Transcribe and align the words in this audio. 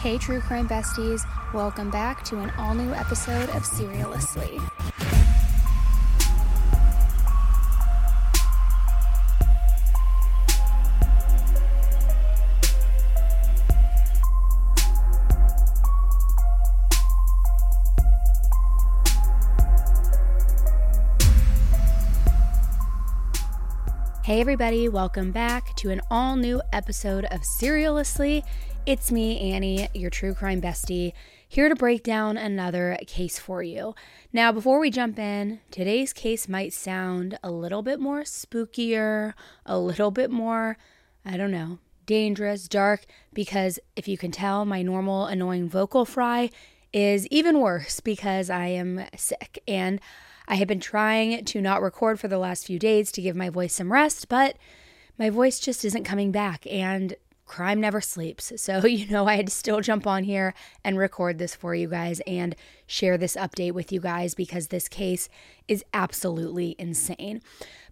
Hey, 0.00 0.16
true 0.16 0.40
crime 0.40 0.66
besties, 0.66 1.26
welcome 1.52 1.90
back 1.90 2.24
to 2.24 2.38
an 2.38 2.50
all 2.56 2.72
new 2.72 2.90
episode 2.94 3.50
of 3.50 3.64
Serialously. 3.64 4.58
Hey, 24.24 24.40
everybody, 24.40 24.88
welcome 24.88 25.30
back 25.30 25.74
to 25.76 25.90
an 25.90 26.00
all 26.10 26.36
new 26.36 26.62
episode 26.72 27.26
of 27.26 27.40
Serialously. 27.42 28.44
It's 28.86 29.12
me, 29.12 29.52
Annie, 29.52 29.88
your 29.92 30.08
true 30.08 30.32
crime 30.34 30.62
bestie, 30.62 31.12
here 31.46 31.68
to 31.68 31.76
break 31.76 32.02
down 32.02 32.38
another 32.38 32.96
case 33.06 33.38
for 33.38 33.62
you. 33.62 33.94
Now, 34.32 34.52
before 34.52 34.80
we 34.80 34.90
jump 34.90 35.18
in, 35.18 35.60
today's 35.70 36.14
case 36.14 36.48
might 36.48 36.72
sound 36.72 37.38
a 37.42 37.50
little 37.50 37.82
bit 37.82 38.00
more 38.00 38.22
spookier, 38.22 39.34
a 39.66 39.78
little 39.78 40.10
bit 40.10 40.30
more, 40.30 40.78
I 41.26 41.36
don't 41.36 41.50
know, 41.50 41.78
dangerous, 42.06 42.68
dark, 42.68 43.04
because 43.34 43.78
if 43.96 44.08
you 44.08 44.16
can 44.16 44.32
tell, 44.32 44.64
my 44.64 44.80
normal 44.80 45.26
annoying 45.26 45.68
vocal 45.68 46.06
fry 46.06 46.50
is 46.92 47.26
even 47.26 47.60
worse 47.60 48.00
because 48.00 48.48
I 48.48 48.68
am 48.68 49.04
sick 49.14 49.62
and 49.68 50.00
I 50.48 50.54
have 50.56 50.68
been 50.68 50.80
trying 50.80 51.44
to 51.44 51.60
not 51.60 51.82
record 51.82 52.18
for 52.18 52.28
the 52.28 52.38
last 52.38 52.66
few 52.66 52.78
days 52.78 53.12
to 53.12 53.22
give 53.22 53.36
my 53.36 53.50
voice 53.50 53.74
some 53.74 53.92
rest, 53.92 54.28
but 54.28 54.56
my 55.18 55.28
voice 55.28 55.60
just 55.60 55.84
isn't 55.84 56.04
coming 56.04 56.32
back 56.32 56.66
and 56.66 57.14
crime 57.50 57.80
never 57.80 58.00
sleeps. 58.00 58.52
So, 58.60 58.86
you 58.86 59.08
know, 59.08 59.26
I 59.26 59.36
had 59.36 59.46
to 59.46 59.52
still 59.52 59.80
jump 59.80 60.06
on 60.06 60.22
here 60.22 60.54
and 60.84 60.96
record 60.98 61.38
this 61.38 61.54
for 61.54 61.74
you 61.74 61.88
guys 61.88 62.20
and 62.26 62.54
share 62.86 63.16
this 63.16 63.34
update 63.34 63.72
with 63.72 63.90
you 63.90 63.98
guys 63.98 64.34
because 64.34 64.68
this 64.68 64.86
case 64.86 65.28
is 65.66 65.82
absolutely 65.94 66.76
insane. 66.78 67.40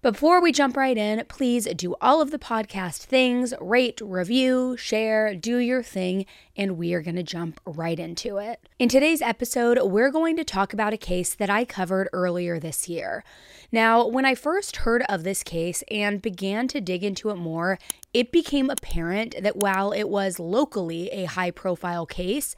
Before 0.01 0.41
we 0.41 0.53
jump 0.53 0.77
right 0.77 0.97
in, 0.97 1.25
please 1.27 1.65
do 1.75 1.97
all 2.01 2.23
of 2.23 2.31
the 2.31 2.39
podcast 2.39 2.99
things 2.99 3.53
rate, 3.61 4.01
review, 4.01 4.77
share, 4.77 5.35
do 5.35 5.57
your 5.57 5.83
thing, 5.83 6.25
and 6.57 6.79
we 6.79 6.95
are 6.95 7.03
going 7.03 7.17
to 7.17 7.25
jump 7.25 7.61
right 7.65 7.99
into 7.99 8.37
it. 8.37 8.61
In 8.79 8.89
today's 8.89 9.21
episode, 9.21 9.77
we're 9.83 10.13
going 10.13 10.37
to 10.37 10.45
talk 10.45 10.73
about 10.73 10.93
a 10.93 10.97
case 10.99 11.35
that 11.35 11.51
I 11.51 11.65
covered 11.65 12.09
earlier 12.13 12.61
this 12.61 12.89
year. 12.89 13.25
Now, 13.73 14.07
when 14.07 14.25
I 14.25 14.37
first 14.37 14.77
heard 14.77 15.03
of 15.09 15.25
this 15.25 15.43
case 15.43 15.83
and 15.91 16.23
began 16.23 16.69
to 16.69 16.81
dig 16.81 17.03
into 17.03 17.31
it 17.31 17.37
more, 17.37 17.77
it 18.15 18.31
became 18.33 18.71
apparent 18.71 19.35
that 19.43 19.57
while 19.57 19.91
it 19.93 20.09
was 20.09 20.39
locally 20.39 21.09
a 21.11 21.25
high 21.25 21.51
profile 21.51 22.07
case, 22.07 22.55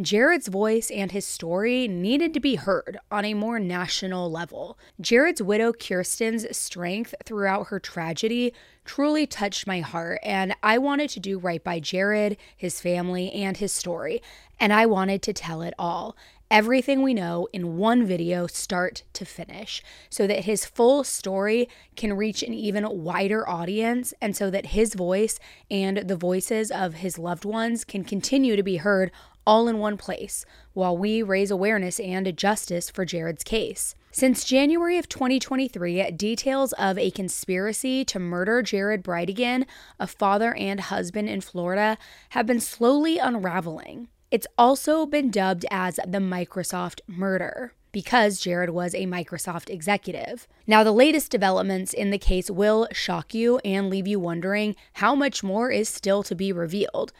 Jared's 0.00 0.48
voice 0.48 0.90
and 0.90 1.12
his 1.12 1.26
story 1.26 1.86
needed 1.86 2.32
to 2.34 2.40
be 2.40 2.54
heard 2.54 2.98
on 3.10 3.24
a 3.24 3.34
more 3.34 3.58
national 3.58 4.30
level. 4.30 4.78
Jared's 5.00 5.42
widow, 5.42 5.72
Kirsten's 5.72 6.56
strength 6.56 6.83
throughout 7.24 7.68
her 7.68 7.80
tragedy 7.80 8.52
truly 8.84 9.26
touched 9.26 9.66
my 9.66 9.80
heart, 9.80 10.20
and 10.22 10.54
I 10.62 10.78
wanted 10.78 11.10
to 11.10 11.20
do 11.20 11.38
right 11.38 11.62
by 11.62 11.80
Jared, 11.80 12.36
his 12.56 12.80
family, 12.80 13.32
and 13.32 13.56
his 13.56 13.72
story, 13.72 14.22
and 14.60 14.72
I 14.72 14.86
wanted 14.86 15.22
to 15.22 15.32
tell 15.32 15.62
it 15.62 15.74
all 15.78 16.16
everything 16.50 17.02
we 17.02 17.14
know 17.14 17.48
in 17.52 17.76
one 17.76 18.06
video, 18.06 18.46
start 18.46 19.02
to 19.14 19.24
finish, 19.24 19.82
so 20.10 20.26
that 20.26 20.44
his 20.44 20.64
full 20.66 21.02
story 21.02 21.68
can 21.96 22.12
reach 22.12 22.42
an 22.42 22.52
even 22.52 23.02
wider 23.02 23.48
audience, 23.48 24.14
and 24.20 24.36
so 24.36 24.50
that 24.50 24.66
his 24.66 24.94
voice 24.94 25.40
and 25.70 26.06
the 26.06 26.16
voices 26.16 26.70
of 26.70 26.94
his 26.94 27.18
loved 27.18 27.44
ones 27.44 27.84
can 27.84 28.04
continue 28.04 28.54
to 28.54 28.62
be 28.62 28.76
heard 28.76 29.10
all 29.46 29.68
in 29.68 29.78
one 29.78 29.96
place 29.96 30.44
while 30.74 30.96
we 30.96 31.22
raise 31.22 31.50
awareness 31.50 31.98
and 31.98 32.36
justice 32.36 32.90
for 32.90 33.04
Jared's 33.04 33.44
case. 33.44 33.94
Since 34.16 34.44
January 34.44 34.96
of 34.96 35.08
2023, 35.08 36.12
details 36.12 36.72
of 36.74 36.96
a 36.96 37.10
conspiracy 37.10 38.04
to 38.04 38.20
murder 38.20 38.62
Jared 38.62 39.02
Bridegan, 39.02 39.66
a 39.98 40.06
father 40.06 40.54
and 40.54 40.78
husband 40.78 41.28
in 41.28 41.40
Florida, 41.40 41.98
have 42.28 42.46
been 42.46 42.60
slowly 42.60 43.18
unraveling. 43.18 44.06
It's 44.30 44.46
also 44.56 45.04
been 45.04 45.32
dubbed 45.32 45.66
as 45.68 45.96
the 46.06 46.18
Microsoft 46.18 47.00
murder 47.08 47.74
because 47.90 48.38
Jared 48.38 48.70
was 48.70 48.94
a 48.94 49.06
Microsoft 49.06 49.68
executive. 49.68 50.46
Now, 50.64 50.84
the 50.84 50.92
latest 50.92 51.32
developments 51.32 51.92
in 51.92 52.10
the 52.12 52.18
case 52.18 52.48
will 52.48 52.86
shock 52.92 53.34
you 53.34 53.58
and 53.64 53.90
leave 53.90 54.06
you 54.06 54.20
wondering 54.20 54.76
how 54.92 55.16
much 55.16 55.42
more 55.42 55.72
is 55.72 55.88
still 55.88 56.22
to 56.22 56.36
be 56.36 56.52
revealed. 56.52 57.12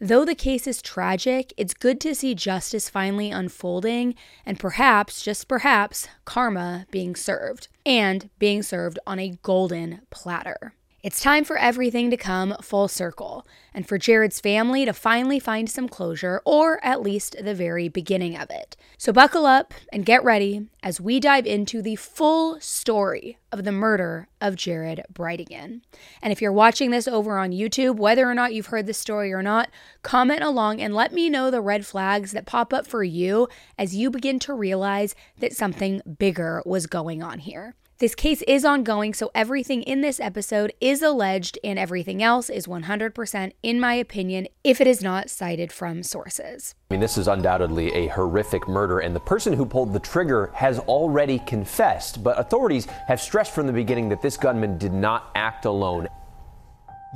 Though 0.00 0.24
the 0.24 0.36
case 0.36 0.68
is 0.68 0.80
tragic, 0.80 1.52
it's 1.56 1.74
good 1.74 2.00
to 2.02 2.14
see 2.14 2.32
justice 2.32 2.88
finally 2.88 3.32
unfolding 3.32 4.14
and 4.46 4.58
perhaps, 4.58 5.22
just 5.22 5.48
perhaps, 5.48 6.06
karma 6.24 6.86
being 6.92 7.16
served 7.16 7.66
and 7.84 8.30
being 8.38 8.62
served 8.62 9.00
on 9.08 9.18
a 9.18 9.38
golden 9.42 10.02
platter. 10.10 10.72
It's 11.08 11.22
time 11.22 11.44
for 11.44 11.56
everything 11.56 12.10
to 12.10 12.18
come 12.18 12.54
full 12.60 12.86
circle 12.86 13.46
and 13.72 13.88
for 13.88 13.96
Jared's 13.96 14.40
family 14.40 14.84
to 14.84 14.92
finally 14.92 15.38
find 15.38 15.70
some 15.70 15.88
closure, 15.88 16.42
or 16.44 16.84
at 16.84 17.00
least 17.00 17.34
the 17.42 17.54
very 17.54 17.88
beginning 17.88 18.36
of 18.36 18.50
it. 18.50 18.76
So 18.98 19.10
buckle 19.10 19.46
up 19.46 19.72
and 19.90 20.04
get 20.04 20.22
ready 20.22 20.66
as 20.82 21.00
we 21.00 21.18
dive 21.18 21.46
into 21.46 21.80
the 21.80 21.96
full 21.96 22.60
story 22.60 23.38
of 23.50 23.64
the 23.64 23.72
murder 23.72 24.28
of 24.42 24.54
Jared 24.54 25.02
Bridegan. 25.10 25.80
And 26.20 26.30
if 26.30 26.42
you're 26.42 26.52
watching 26.52 26.90
this 26.90 27.08
over 27.08 27.38
on 27.38 27.52
YouTube, 27.52 27.96
whether 27.96 28.28
or 28.28 28.34
not 28.34 28.52
you've 28.52 28.66
heard 28.66 28.86
the 28.86 28.92
story 28.92 29.32
or 29.32 29.42
not, 29.42 29.70
comment 30.02 30.42
along 30.42 30.82
and 30.82 30.94
let 30.94 31.14
me 31.14 31.30
know 31.30 31.50
the 31.50 31.62
red 31.62 31.86
flags 31.86 32.32
that 32.32 32.44
pop 32.44 32.74
up 32.74 32.86
for 32.86 33.02
you 33.02 33.48
as 33.78 33.96
you 33.96 34.10
begin 34.10 34.38
to 34.40 34.52
realize 34.52 35.14
that 35.38 35.56
something 35.56 36.02
bigger 36.18 36.62
was 36.66 36.86
going 36.86 37.22
on 37.22 37.38
here. 37.38 37.74
This 38.00 38.14
case 38.14 38.42
is 38.42 38.64
ongoing, 38.64 39.12
so 39.12 39.32
everything 39.34 39.82
in 39.82 40.02
this 40.02 40.20
episode 40.20 40.72
is 40.80 41.02
alleged 41.02 41.58
and 41.64 41.80
everything 41.80 42.22
else 42.22 42.48
is 42.48 42.68
100%, 42.68 43.52
in 43.64 43.80
my 43.80 43.94
opinion, 43.94 44.46
if 44.62 44.80
it 44.80 44.86
is 44.86 45.02
not 45.02 45.28
cited 45.28 45.72
from 45.72 46.04
sources. 46.04 46.76
I 46.92 46.94
mean, 46.94 47.00
this 47.00 47.18
is 47.18 47.26
undoubtedly 47.26 47.92
a 47.92 48.06
horrific 48.06 48.68
murder, 48.68 49.00
and 49.00 49.16
the 49.16 49.20
person 49.20 49.52
who 49.52 49.66
pulled 49.66 49.92
the 49.92 49.98
trigger 49.98 50.52
has 50.54 50.78
already 50.78 51.40
confessed. 51.40 52.22
But 52.22 52.38
authorities 52.38 52.86
have 53.08 53.20
stressed 53.20 53.52
from 53.52 53.66
the 53.66 53.72
beginning 53.72 54.10
that 54.10 54.22
this 54.22 54.36
gunman 54.36 54.78
did 54.78 54.92
not 54.92 55.32
act 55.34 55.64
alone. 55.64 56.06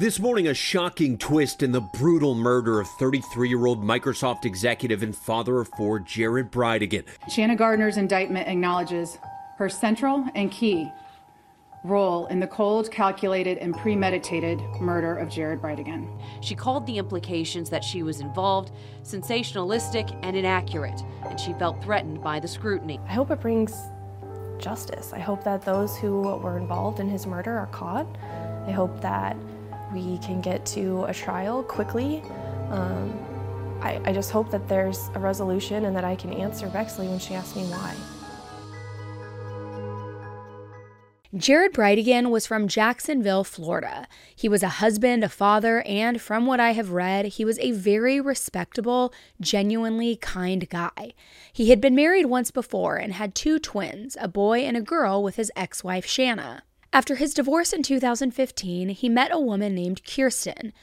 This 0.00 0.18
morning, 0.18 0.48
a 0.48 0.54
shocking 0.54 1.16
twist 1.16 1.62
in 1.62 1.70
the 1.70 1.80
brutal 1.80 2.34
murder 2.34 2.80
of 2.80 2.88
33 2.98 3.48
year 3.48 3.66
old 3.66 3.84
Microsoft 3.84 4.44
executive 4.44 5.04
and 5.04 5.14
father 5.14 5.60
of 5.60 5.68
four, 5.76 6.00
Jared 6.00 6.50
Bridegan. 6.50 7.04
Shanna 7.30 7.54
Gardner's 7.54 7.98
indictment 7.98 8.48
acknowledges 8.48 9.18
her 9.62 9.68
central 9.68 10.26
and 10.34 10.50
key 10.50 10.90
role 11.84 12.26
in 12.26 12.40
the 12.40 12.46
cold, 12.48 12.90
calculated, 12.90 13.58
and 13.58 13.76
premeditated 13.76 14.60
murder 14.80 15.16
of 15.16 15.28
Jared 15.28 15.60
Bridegan. 15.60 16.20
She 16.40 16.56
called 16.56 16.84
the 16.84 16.98
implications 16.98 17.70
that 17.70 17.84
she 17.84 18.02
was 18.02 18.18
involved 18.18 18.72
sensationalistic 19.04 20.18
and 20.24 20.36
inaccurate, 20.36 21.00
and 21.28 21.38
she 21.38 21.52
felt 21.52 21.80
threatened 21.80 22.20
by 22.20 22.40
the 22.40 22.48
scrutiny. 22.48 22.98
I 23.06 23.12
hope 23.12 23.30
it 23.30 23.40
brings 23.40 23.72
justice. 24.58 25.12
I 25.12 25.20
hope 25.20 25.44
that 25.44 25.62
those 25.62 25.96
who 25.96 26.22
were 26.22 26.58
involved 26.58 26.98
in 26.98 27.08
his 27.08 27.24
murder 27.24 27.56
are 27.56 27.68
caught. 27.68 28.08
I 28.66 28.72
hope 28.72 29.00
that 29.00 29.36
we 29.92 30.18
can 30.18 30.40
get 30.40 30.66
to 30.66 31.04
a 31.04 31.14
trial 31.14 31.62
quickly. 31.62 32.20
Um, 32.70 33.16
I, 33.80 34.00
I 34.04 34.12
just 34.12 34.32
hope 34.32 34.50
that 34.50 34.66
there's 34.66 35.08
a 35.14 35.20
resolution 35.20 35.84
and 35.84 35.94
that 35.94 36.04
I 36.04 36.16
can 36.16 36.32
answer 36.32 36.66
Bexley 36.66 37.06
when 37.06 37.20
she 37.20 37.34
asks 37.34 37.54
me 37.54 37.62
why. 37.66 37.94
Jared 41.34 41.72
Bridegan 41.72 42.28
was 42.28 42.46
from 42.46 42.68
Jacksonville, 42.68 43.42
Florida. 43.42 44.06
He 44.36 44.50
was 44.50 44.62
a 44.62 44.68
husband, 44.68 45.24
a 45.24 45.30
father, 45.30 45.80
and 45.86 46.20
from 46.20 46.44
what 46.44 46.60
I 46.60 46.72
have 46.72 46.90
read, 46.90 47.24
he 47.24 47.44
was 47.46 47.58
a 47.58 47.70
very 47.70 48.20
respectable, 48.20 49.14
genuinely 49.40 50.16
kind 50.16 50.68
guy. 50.68 51.14
He 51.50 51.70
had 51.70 51.80
been 51.80 51.94
married 51.94 52.26
once 52.26 52.50
before 52.50 52.96
and 52.96 53.14
had 53.14 53.34
two 53.34 53.58
twins, 53.58 54.14
a 54.20 54.28
boy 54.28 54.60
and 54.60 54.76
a 54.76 54.82
girl, 54.82 55.22
with 55.22 55.36
his 55.36 55.50
ex 55.56 55.82
wife, 55.82 56.04
Shanna. 56.04 56.64
After 56.92 57.14
his 57.14 57.32
divorce 57.32 57.72
in 57.72 57.82
2015, 57.82 58.90
he 58.90 59.08
met 59.08 59.32
a 59.32 59.40
woman 59.40 59.74
named 59.74 60.04
Kirsten. 60.04 60.74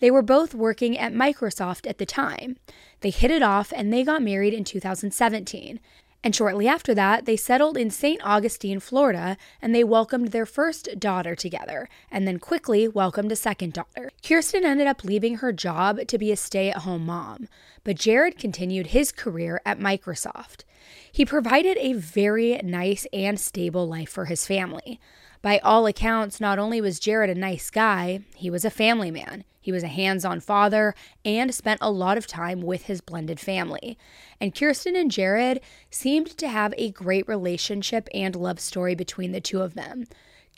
They 0.00 0.10
were 0.10 0.22
both 0.22 0.54
working 0.54 0.96
at 0.96 1.12
Microsoft 1.12 1.86
at 1.86 1.98
the 1.98 2.06
time. 2.06 2.56
They 3.00 3.10
hit 3.10 3.30
it 3.30 3.42
off 3.42 3.74
and 3.76 3.92
they 3.92 4.04
got 4.04 4.22
married 4.22 4.54
in 4.54 4.64
2017. 4.64 5.80
And 6.24 6.34
shortly 6.34 6.66
after 6.66 6.94
that, 6.94 7.26
they 7.26 7.36
settled 7.36 7.76
in 7.76 7.90
St. 7.90 8.20
Augustine, 8.24 8.80
Florida, 8.80 9.36
and 9.62 9.72
they 9.72 9.84
welcomed 9.84 10.28
their 10.28 10.46
first 10.46 10.98
daughter 10.98 11.36
together, 11.36 11.88
and 12.10 12.26
then 12.26 12.38
quickly 12.40 12.88
welcomed 12.88 13.30
a 13.30 13.36
second 13.36 13.72
daughter. 13.72 14.10
Kirsten 14.22 14.64
ended 14.64 14.88
up 14.88 15.04
leaving 15.04 15.36
her 15.36 15.52
job 15.52 16.06
to 16.08 16.18
be 16.18 16.32
a 16.32 16.36
stay 16.36 16.70
at 16.70 16.78
home 16.78 17.06
mom, 17.06 17.48
but 17.84 17.96
Jared 17.96 18.36
continued 18.36 18.88
his 18.88 19.12
career 19.12 19.60
at 19.64 19.78
Microsoft. 19.78 20.64
He 21.10 21.24
provided 21.24 21.78
a 21.78 21.92
very 21.92 22.60
nice 22.64 23.06
and 23.12 23.38
stable 23.38 23.86
life 23.86 24.10
for 24.10 24.24
his 24.24 24.44
family. 24.46 25.00
By 25.40 25.58
all 25.58 25.86
accounts, 25.86 26.40
not 26.40 26.58
only 26.58 26.80
was 26.80 26.98
Jared 26.98 27.30
a 27.30 27.34
nice 27.34 27.70
guy, 27.70 28.20
he 28.34 28.50
was 28.50 28.64
a 28.64 28.70
family 28.70 29.10
man. 29.10 29.44
He 29.60 29.72
was 29.72 29.82
a 29.82 29.88
hands 29.88 30.24
on 30.24 30.40
father 30.40 30.94
and 31.24 31.54
spent 31.54 31.80
a 31.82 31.90
lot 31.90 32.16
of 32.16 32.26
time 32.26 32.62
with 32.62 32.84
his 32.84 33.00
blended 33.00 33.38
family. 33.38 33.98
And 34.40 34.54
Kirsten 34.54 34.96
and 34.96 35.10
Jared 35.10 35.60
seemed 35.90 36.38
to 36.38 36.48
have 36.48 36.72
a 36.76 36.90
great 36.90 37.28
relationship 37.28 38.08
and 38.14 38.34
love 38.34 38.60
story 38.60 38.94
between 38.94 39.32
the 39.32 39.40
two 39.40 39.60
of 39.60 39.74
them. 39.74 40.06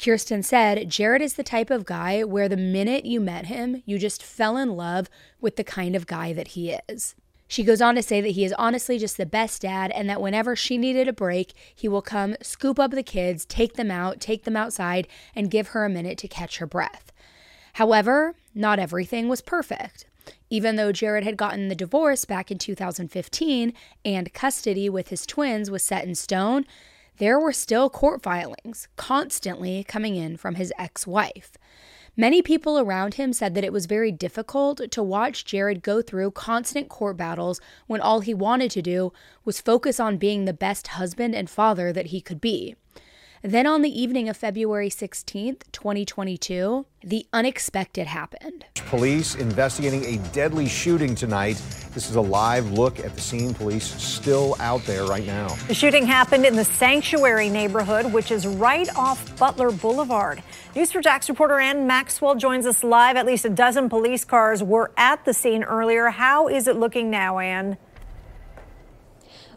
Kirsten 0.03 0.43
said, 0.43 0.89
Jared 0.89 1.21
is 1.21 1.35
the 1.35 1.43
type 1.43 1.71
of 1.71 1.85
guy 1.85 2.25
where 2.25 2.49
the 2.49 2.57
minute 2.57 3.05
you 3.05 3.21
met 3.21 3.47
him, 3.47 3.83
you 3.85 3.99
just 3.99 4.23
fell 4.23 4.57
in 4.57 4.77
love 4.77 5.11
with 5.41 5.57
the 5.57 5.65
kind 5.65 5.95
of 5.95 6.07
guy 6.07 6.33
that 6.33 6.49
he 6.49 6.79
is. 6.89 7.15
She 7.51 7.65
goes 7.65 7.83
on 7.83 7.97
to 7.97 8.03
say 8.05 8.21
that 8.21 8.29
he 8.29 8.45
is 8.45 8.55
honestly 8.59 8.97
just 8.97 9.17
the 9.17 9.27
best 9.27 9.63
dad 9.63 9.91
and 9.91 10.09
that 10.09 10.21
whenever 10.21 10.55
she 10.55 10.79
needed 10.79 11.09
a 11.09 11.13
break, 11.13 11.53
he 11.75 11.89
will 11.89 12.01
come 12.01 12.37
scoop 12.41 12.79
up 12.79 12.93
the 12.93 13.03
kids, 13.03 13.45
take 13.45 13.75
them 13.75 13.91
out, 13.91 14.21
take 14.21 14.45
them 14.45 14.57
outside, 14.57 15.09
and 15.35 15.51
give 15.51 15.69
her 15.69 15.85
a 15.85 15.89
minute 15.89 16.17
to 16.19 16.29
catch 16.29 16.59
her 16.59 16.67
breath. 16.67 17.11
However, 17.73 18.37
not 18.55 18.79
everything 18.79 19.29
was 19.29 19.41
perfect. 19.41 20.05
Even 20.49 20.77
though 20.77 20.93
Jared 20.93 21.25
had 21.25 21.37
gotten 21.37 21.67
the 21.67 21.75
divorce 21.75 22.25
back 22.25 22.53
in 22.53 22.59
2015 22.59 23.73
and 24.05 24.33
custody 24.33 24.89
with 24.89 25.09
his 25.09 25.27
twins 25.27 25.73
was 25.73 25.83
set 25.83 26.05
in 26.05 26.15
stone, 26.15 26.65
there 27.19 27.41
were 27.41 27.53
still 27.53 27.91
court 27.91 28.23
filings 28.23 28.87
constantly 28.95 29.83
coming 29.83 30.15
in 30.15 30.37
from 30.37 30.55
his 30.55 30.73
ex 30.79 31.05
wife. 31.05 31.59
Many 32.21 32.43
people 32.43 32.79
around 32.79 33.15
him 33.15 33.33
said 33.33 33.55
that 33.55 33.65
it 33.65 33.73
was 33.73 33.87
very 33.87 34.13
difficult 34.13 34.91
to 34.91 35.03
watch 35.03 35.47
Jared 35.47 35.83
go 35.83 36.03
through 36.03 36.33
constant 36.33 36.91
court 36.91 37.17
battles 37.17 37.63
when 37.87 38.03
all 38.03 38.21
he 38.21 38.35
wanted 38.35 38.71
to 38.73 38.83
do 38.83 39.15
was 39.47 39.63
focus 39.63 39.99
on 39.99 40.19
being 40.19 40.45
the 40.45 40.53
best 40.53 40.89
husband 40.89 41.35
and 41.35 41.49
father 41.49 41.95
that 41.95 42.09
he 42.09 42.21
could 42.21 42.39
be. 42.39 42.77
Then 43.43 43.67
on 43.67 43.81
the 43.81 43.89
evening 43.89 44.29
of 44.29 44.37
February 44.37 44.91
16th, 44.91 45.63
2022, 45.73 46.85
the 47.03 47.27
unexpected 47.33 48.07
happened. 48.07 48.67
Police 48.75 49.35
investigating 49.35 50.05
a 50.05 50.19
deadly 50.33 50.69
shooting 50.69 51.15
tonight. 51.15 51.55
This 51.95 52.11
is 52.11 52.17
a 52.17 52.21
live 52.21 52.71
look 52.73 53.01
at 53.01 53.15
the 53.15 53.21
scene. 53.23 53.55
Police 53.55 53.87
still 53.87 54.57
out 54.61 54.85
there 54.85 55.07
right 55.07 55.25
now. 55.25 55.49
The 55.69 55.75
shooting 55.75 56.05
happened 56.05 56.45
in 56.45 56.55
the 56.55 56.67
Sanctuary 56.67 57.49
neighborhood, 57.49 58.13
which 58.13 58.31
is 58.31 58.47
right 58.47 58.95
off 58.95 59.35
Butler 59.39 59.71
Boulevard. 59.71 60.43
News4JAX 60.75 61.31
reporter 61.31 61.59
Ann 61.59 61.87
Maxwell 61.87 62.35
joins 62.35 62.67
us 62.67 62.85
live. 62.85 63.17
At 63.17 63.25
least 63.25 63.47
a 63.47 63.51
dozen 63.51 63.89
police 63.89 64.23
cars 64.23 64.63
were 64.63 64.93
at 64.99 65.25
the 65.25 65.33
scene 65.33 65.65
earlier. 65.65 66.11
How 66.11 66.49
is 66.49 66.69
it 66.69 66.77
looking 66.77 67.09
now, 67.09 67.39
Ann? 67.39 67.79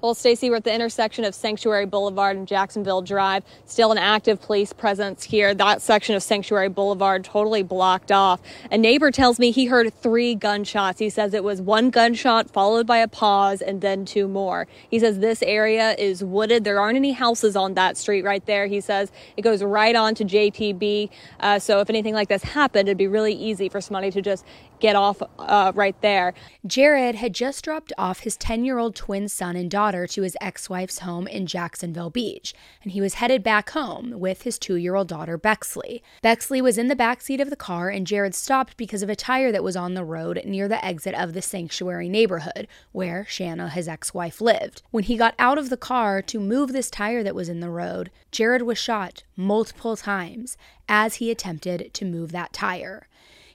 Well, 0.04 0.14
Stacy, 0.14 0.50
we're 0.50 0.58
at 0.58 0.66
the 0.66 0.74
intersection 0.74 1.24
of 1.24 1.34
Sanctuary 1.34 1.86
Boulevard 1.86 2.36
and 2.36 2.46
Jacksonville 2.46 3.02
Drive. 3.02 3.42
Still 3.66 3.94
an 3.94 3.98
active 3.98 4.42
police 4.42 4.74
presence 4.74 5.24
here. 5.24 5.54
That 5.54 5.82
section 5.82 6.14
of 6.14 6.22
Sanctuary 6.22 6.68
Boulevard 6.68 7.24
totally 7.24 7.64
blocked 7.64 8.12
off. 8.12 8.42
A 8.70 8.78
neighbor 8.78 9.12
tells 9.12 9.40
me 9.40 9.52
he 9.52 9.68
heard 9.68 9.94
three 9.94 10.36
gunshots. 10.36 11.00
He 11.00 11.10
says 11.10 11.34
it 11.34 11.46
was 11.46 11.62
one 11.62 11.90
gunshot 11.90 12.50
followed 12.50 12.86
by 12.86 12.98
a 12.98 13.08
pause 13.08 13.62
and 13.62 13.80
then 13.80 14.04
two 14.04 14.28
more. 14.28 14.68
He 14.90 15.00
says 15.00 15.20
this 15.20 15.42
area 15.42 15.96
is 15.98 16.22
wooded. 16.22 16.66
There 16.66 16.82
aren't 16.82 16.98
any 16.98 17.14
houses 17.14 17.56
on 17.56 17.76
that 17.76 17.96
street 17.96 18.26
right 18.26 18.46
there. 18.46 18.68
He 18.68 18.82
says 18.82 19.10
it 19.38 19.44
goes 19.44 19.64
right 19.64 19.96
on 19.96 20.16
to 20.16 20.26
JTB. 20.26 21.12
Uh, 21.40 21.60
so 21.60 21.80
if 21.80 21.90
anything 21.90 22.14
like 22.14 22.28
this 22.28 22.44
happened, 22.44 22.90
it'd 22.90 22.98
be 22.98 23.08
really 23.08 23.36
easy 23.36 23.70
for 23.70 23.80
somebody 23.80 24.12
to 24.12 24.22
just 24.22 24.44
get 24.84 24.96
off 24.98 25.24
uh, 25.40 25.72
right 25.74 26.00
there. 26.02 26.34
Jared 26.68 27.16
had 27.16 27.34
just 27.34 27.64
dropped 27.64 27.94
off 27.98 28.20
his 28.20 28.36
10 28.36 28.66
year 28.66 28.78
old 28.78 28.96
twin 28.98 29.30
son 29.30 29.56
and 29.56 29.72
daughter 29.72 30.06
to 30.06 30.24
his 30.24 30.36
ex 30.42 30.70
wife's 30.70 31.00
home 31.00 31.26
in 31.26 31.48
Jacksonville 31.48 32.10
Beach, 32.10 32.54
and 32.84 32.92
he 32.92 33.00
was 33.00 33.14
headed 33.14 33.44
back 33.44 33.70
home 33.70 34.20
with 34.20 34.42
his 34.42 34.60
two 34.60 34.76
year 34.76 34.96
old 34.96 35.08
daughter, 35.08 35.38
Bexley. 35.38 36.04
Bexley 36.22 36.62
was 36.62 36.78
in 36.78 36.90
the 36.90 36.98
back 36.98 37.22
seat 37.22 37.40
of 37.40 37.50
the 37.50 37.56
car, 37.56 37.88
and 37.88 38.06
Jared 38.06 38.36
stopped 38.36 38.76
because 38.76 39.02
of 39.02 39.10
a 39.10 39.16
tire 39.16 39.54
that 39.54 39.64
was 39.64 39.78
on 39.78 39.94
the 39.94 40.04
road 40.04 40.42
near 40.44 40.68
the 40.68 40.84
exit 40.84 41.16
of 41.16 41.32
the 41.32 41.42
sanctuary 41.42 42.10
neighborhood 42.10 42.68
where 42.92 43.26
Shanna, 43.30 43.70
his 43.70 43.88
ex 43.88 44.14
wife, 44.14 44.42
lived. 44.42 44.82
When 44.92 45.06
he 45.06 45.16
got 45.16 45.34
out 45.40 45.58
of 45.58 45.70
the 45.70 45.78
car 45.78 46.22
to 46.24 46.40
move 46.42 46.74
this 46.74 46.90
tire 46.90 47.24
that 47.24 47.36
was 47.36 47.48
in 47.48 47.62
the 47.62 47.70
road, 47.70 48.12
Jared 48.32 48.64
was 48.64 48.78
shot 48.78 49.24
multiple 49.38 49.96
times 49.96 50.58
as 50.90 51.16
he 51.16 51.32
attempted 51.32 51.94
to 51.94 52.04
move 52.04 52.34
that 52.34 52.52
tire. 52.52 53.08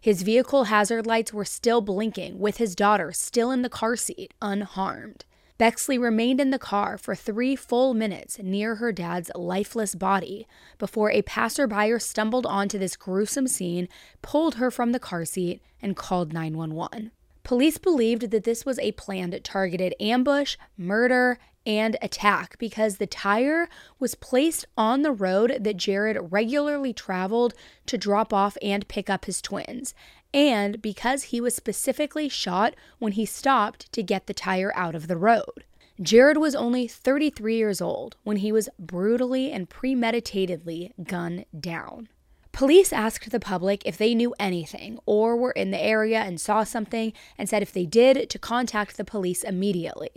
His 0.09 0.23
vehicle 0.23 0.65
hazard 0.65 1.07
lights 1.07 1.35
were 1.35 1.45
still 1.45 1.83
blinking, 1.83 2.39
with 2.39 2.57
his 2.57 2.75
daughter 2.75 3.13
still 3.13 3.51
in 3.51 3.61
the 3.61 3.69
car 3.69 3.95
seat, 3.95 4.33
unharmed. 4.41 5.27
Bexley 5.59 5.99
remained 5.99 6.41
in 6.41 6.49
the 6.49 6.59
car 6.59 6.97
for 6.97 7.15
three 7.15 7.55
full 7.55 7.93
minutes 7.93 8.39
near 8.39 8.77
her 8.77 8.91
dad's 8.91 9.31
lifeless 9.35 9.95
body 9.95 10.47
before 10.79 11.11
a 11.11 11.21
passerby 11.21 11.99
stumbled 11.99 12.47
onto 12.47 12.79
this 12.79 12.97
gruesome 12.97 13.47
scene, 13.47 13.87
pulled 14.23 14.55
her 14.55 14.71
from 14.71 14.93
the 14.93 14.99
car 14.99 15.27
seat, 15.27 15.61
and 15.83 15.95
called 15.95 16.33
911. 16.33 17.11
Police 17.43 17.77
believed 17.77 18.31
that 18.31 18.45
this 18.45 18.65
was 18.65 18.79
a 18.79 18.93
planned 18.93 19.39
targeted 19.45 19.95
ambush, 20.01 20.57
murder, 20.79 21.39
and 21.69 21.99
attack 22.01 22.57
because 22.59 22.97
the 22.97 23.07
tire 23.07 23.69
was 24.01 24.15
placed 24.15 24.65
on 24.77 25.03
the 25.03 25.13
road 25.13 25.59
that 25.61 25.77
Jared 25.77 26.33
regularly 26.33 26.95
traveled 26.95 27.53
to 27.85 27.99
drop 27.99 28.33
off 28.33 28.57
and 28.63 28.89
pick 28.89 29.11
up 29.11 29.27
his 29.27 29.43
twins, 29.43 29.95
and 30.33 30.81
because 30.81 31.25
he 31.25 31.41
was 31.43 31.55
specifically 31.55 32.29
shot 32.29 32.75
when 32.99 33.13
he 33.13 33.27
stopped 33.27 33.93
to 33.93 34.03
get 34.03 34.27
the 34.27 34.35
tire 34.35 34.73
out 34.75 34.95
of 34.95 35.09
the 35.09 35.17
road. 35.19 35.65
Jared 36.01 36.39
was 36.39 36.55
only 36.55 36.89
33 36.89 37.57
years 37.57 37.81
old 37.81 38.17
when 38.23 38.39
he 38.39 38.51
was 38.51 38.69
brutally 38.79 39.53
and 39.53 39.69
premeditatedly 39.69 40.93
gunned 41.05 41.45
down. 41.59 42.09
Police 42.53 42.93
asked 42.93 43.31
the 43.31 43.41
public 43.41 43.83
if 43.85 43.99
they 43.99 44.15
knew 44.15 44.35
anything 44.39 44.99
or 45.05 45.37
were 45.37 45.51
in 45.51 45.71
the 45.71 45.81
area 45.81 46.21
and 46.21 46.41
saw 46.41 46.65
something 46.65 47.13
and 47.37 47.49
said 47.49 47.63
if 47.63 47.73
they 47.73 47.85
did 47.85 48.31
to 48.31 48.39
contact 48.39 48.97
the 48.97 49.05
police 49.05 49.43
immediately. 49.43 50.11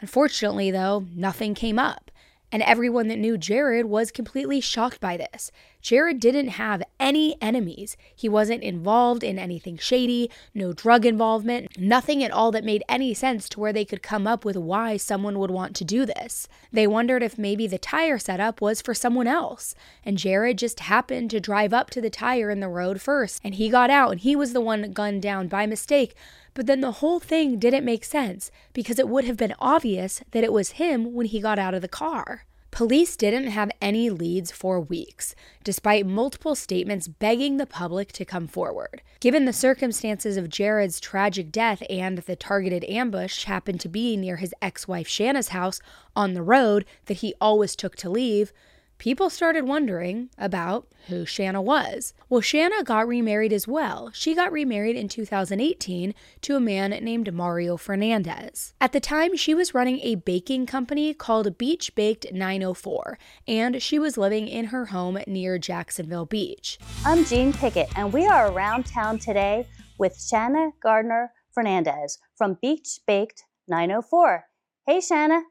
Unfortunately, 0.00 0.70
though, 0.70 1.06
nothing 1.14 1.54
came 1.54 1.78
up. 1.78 2.10
And 2.52 2.62
everyone 2.62 3.08
that 3.08 3.18
knew 3.18 3.36
Jared 3.36 3.86
was 3.86 4.12
completely 4.12 4.60
shocked 4.60 5.00
by 5.00 5.16
this. 5.16 5.50
Jared 5.82 6.20
didn't 6.20 6.48
have 6.48 6.82
any 7.00 7.36
enemies. 7.42 7.96
He 8.14 8.28
wasn't 8.28 8.62
involved 8.62 9.24
in 9.24 9.36
anything 9.36 9.76
shady, 9.76 10.30
no 10.54 10.72
drug 10.72 11.04
involvement, 11.04 11.76
nothing 11.76 12.22
at 12.22 12.30
all 12.30 12.52
that 12.52 12.64
made 12.64 12.84
any 12.88 13.14
sense 13.14 13.48
to 13.48 13.60
where 13.60 13.72
they 13.72 13.84
could 13.84 14.02
come 14.02 14.28
up 14.28 14.44
with 14.44 14.56
why 14.56 14.96
someone 14.96 15.40
would 15.40 15.50
want 15.50 15.74
to 15.76 15.84
do 15.84 16.06
this. 16.06 16.48
They 16.72 16.86
wondered 16.86 17.22
if 17.22 17.36
maybe 17.36 17.66
the 17.66 17.78
tire 17.78 18.18
setup 18.18 18.60
was 18.60 18.80
for 18.80 18.94
someone 18.94 19.26
else. 19.26 19.74
And 20.04 20.16
Jared 20.16 20.58
just 20.58 20.80
happened 20.80 21.30
to 21.32 21.40
drive 21.40 21.72
up 21.72 21.90
to 21.90 22.00
the 22.00 22.10
tire 22.10 22.50
in 22.50 22.60
the 22.60 22.68
road 22.68 23.00
first, 23.00 23.40
and 23.42 23.56
he 23.56 23.68
got 23.68 23.90
out, 23.90 24.12
and 24.12 24.20
he 24.20 24.36
was 24.36 24.52
the 24.52 24.60
one 24.60 24.92
gunned 24.92 25.22
down 25.22 25.48
by 25.48 25.66
mistake 25.66 26.14
but 26.56 26.66
then 26.66 26.80
the 26.80 26.92
whole 26.92 27.20
thing 27.20 27.58
didn't 27.58 27.84
make 27.84 28.02
sense 28.02 28.50
because 28.72 28.98
it 28.98 29.08
would 29.08 29.26
have 29.26 29.36
been 29.36 29.54
obvious 29.58 30.22
that 30.30 30.42
it 30.42 30.52
was 30.52 30.70
him 30.70 31.12
when 31.12 31.26
he 31.26 31.38
got 31.38 31.58
out 31.58 31.74
of 31.74 31.82
the 31.82 31.86
car. 31.86 32.46
Police 32.70 33.14
didn't 33.14 33.48
have 33.48 33.70
any 33.80 34.08
leads 34.08 34.50
for 34.50 34.80
weeks, 34.80 35.34
despite 35.64 36.06
multiple 36.06 36.54
statements 36.54 37.08
begging 37.08 37.58
the 37.58 37.66
public 37.66 38.10
to 38.12 38.24
come 38.24 38.46
forward. 38.46 39.02
Given 39.20 39.44
the 39.44 39.52
circumstances 39.52 40.38
of 40.38 40.48
Jared's 40.48 40.98
tragic 40.98 41.52
death 41.52 41.82
and 41.90 42.18
the 42.18 42.36
targeted 42.36 42.84
ambush 42.84 43.44
happened 43.44 43.80
to 43.80 43.88
be 43.90 44.16
near 44.16 44.36
his 44.36 44.54
ex 44.62 44.88
wife 44.88 45.08
Shanna's 45.08 45.48
house 45.48 45.78
on 46.14 46.32
the 46.32 46.42
road 46.42 46.86
that 47.04 47.18
he 47.18 47.34
always 47.38 47.76
took 47.76 47.96
to 47.96 48.08
leave, 48.08 48.52
people 48.98 49.30
started 49.30 49.64
wondering 49.64 50.30
about 50.38 50.88
who 51.08 51.24
Shanna 51.24 51.62
was. 51.62 52.14
Well, 52.28 52.40
Shanna 52.40 52.82
got 52.82 53.06
remarried 53.06 53.52
as 53.52 53.68
well. 53.68 54.10
She 54.12 54.34
got 54.34 54.52
remarried 54.52 54.96
in 54.96 55.08
2018 55.08 56.14
to 56.42 56.56
a 56.56 56.60
man 56.60 56.90
named 56.90 57.32
Mario 57.32 57.76
Fernandez. 57.76 58.74
At 58.80 58.92
the 58.92 59.00
time, 59.00 59.36
she 59.36 59.54
was 59.54 59.74
running 59.74 60.00
a 60.00 60.16
baking 60.16 60.66
company 60.66 61.14
called 61.14 61.58
Beach 61.58 61.94
Baked 61.94 62.32
904, 62.32 63.18
and 63.46 63.82
she 63.82 63.98
was 63.98 64.16
living 64.16 64.48
in 64.48 64.66
her 64.66 64.86
home 64.86 65.18
near 65.26 65.58
Jacksonville 65.58 66.26
Beach. 66.26 66.78
I'm 67.04 67.24
Jean 67.24 67.52
Pickett, 67.52 67.88
and 67.96 68.12
we 68.12 68.26
are 68.26 68.50
around 68.50 68.86
town 68.86 69.18
today 69.18 69.66
with 69.98 70.20
Shanna 70.20 70.70
Gardner 70.82 71.32
Fernandez 71.52 72.18
from 72.36 72.58
Beach 72.60 73.00
Baked 73.06 73.44
904. 73.68 74.44
Hey, 74.86 75.00
Shanna. 75.00 75.42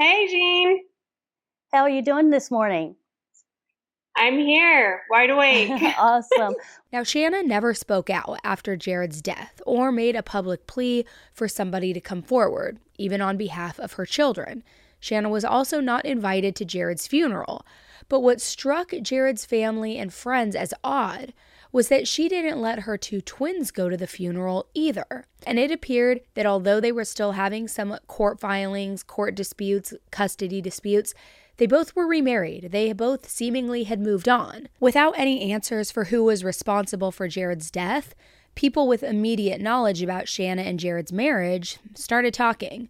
Hey, 0.00 0.26
Jean. 0.28 0.80
How 1.72 1.84
are 1.84 1.90
you 1.90 2.02
doing 2.02 2.28
this 2.28 2.50
morning? 2.50 2.96
I'm 4.14 4.38
here, 4.38 5.00
wide 5.08 5.30
awake. 5.30 5.70
awesome. 5.98 6.54
Now, 6.92 7.02
Shanna 7.02 7.42
never 7.42 7.72
spoke 7.72 8.10
out 8.10 8.38
after 8.44 8.76
Jared's 8.76 9.22
death 9.22 9.62
or 9.64 9.90
made 9.90 10.14
a 10.14 10.22
public 10.22 10.66
plea 10.66 11.06
for 11.32 11.48
somebody 11.48 11.94
to 11.94 12.02
come 12.02 12.20
forward, 12.20 12.78
even 12.98 13.22
on 13.22 13.38
behalf 13.38 13.78
of 13.78 13.94
her 13.94 14.04
children. 14.04 14.62
Shanna 15.00 15.30
was 15.30 15.42
also 15.42 15.80
not 15.80 16.04
invited 16.04 16.54
to 16.56 16.66
Jared's 16.66 17.06
funeral. 17.06 17.64
But 18.10 18.20
what 18.20 18.42
struck 18.42 18.92
Jared's 19.00 19.46
family 19.46 19.96
and 19.96 20.12
friends 20.12 20.54
as 20.54 20.74
odd 20.84 21.32
was 21.72 21.88
that 21.88 22.06
she 22.06 22.28
didn't 22.28 22.60
let 22.60 22.80
her 22.80 22.98
two 22.98 23.22
twins 23.22 23.70
go 23.70 23.88
to 23.88 23.96
the 23.96 24.06
funeral 24.06 24.66
either. 24.74 25.24
And 25.46 25.58
it 25.58 25.70
appeared 25.70 26.20
that 26.34 26.44
although 26.44 26.78
they 26.78 26.92
were 26.92 27.06
still 27.06 27.32
having 27.32 27.66
some 27.66 27.98
court 28.06 28.38
filings, 28.38 29.02
court 29.02 29.34
disputes, 29.34 29.94
custody 30.10 30.60
disputes, 30.60 31.14
They 31.58 31.66
both 31.66 31.94
were 31.94 32.06
remarried. 32.06 32.70
They 32.72 32.92
both 32.92 33.28
seemingly 33.28 33.84
had 33.84 34.00
moved 34.00 34.28
on. 34.28 34.68
Without 34.80 35.14
any 35.16 35.52
answers 35.52 35.90
for 35.90 36.04
who 36.04 36.24
was 36.24 36.44
responsible 36.44 37.12
for 37.12 37.28
Jared's 37.28 37.70
death, 37.70 38.14
people 38.54 38.88
with 38.88 39.02
immediate 39.02 39.60
knowledge 39.60 40.02
about 40.02 40.28
Shanna 40.28 40.62
and 40.62 40.80
Jared's 40.80 41.12
marriage 41.12 41.78
started 41.94 42.34
talking. 42.34 42.88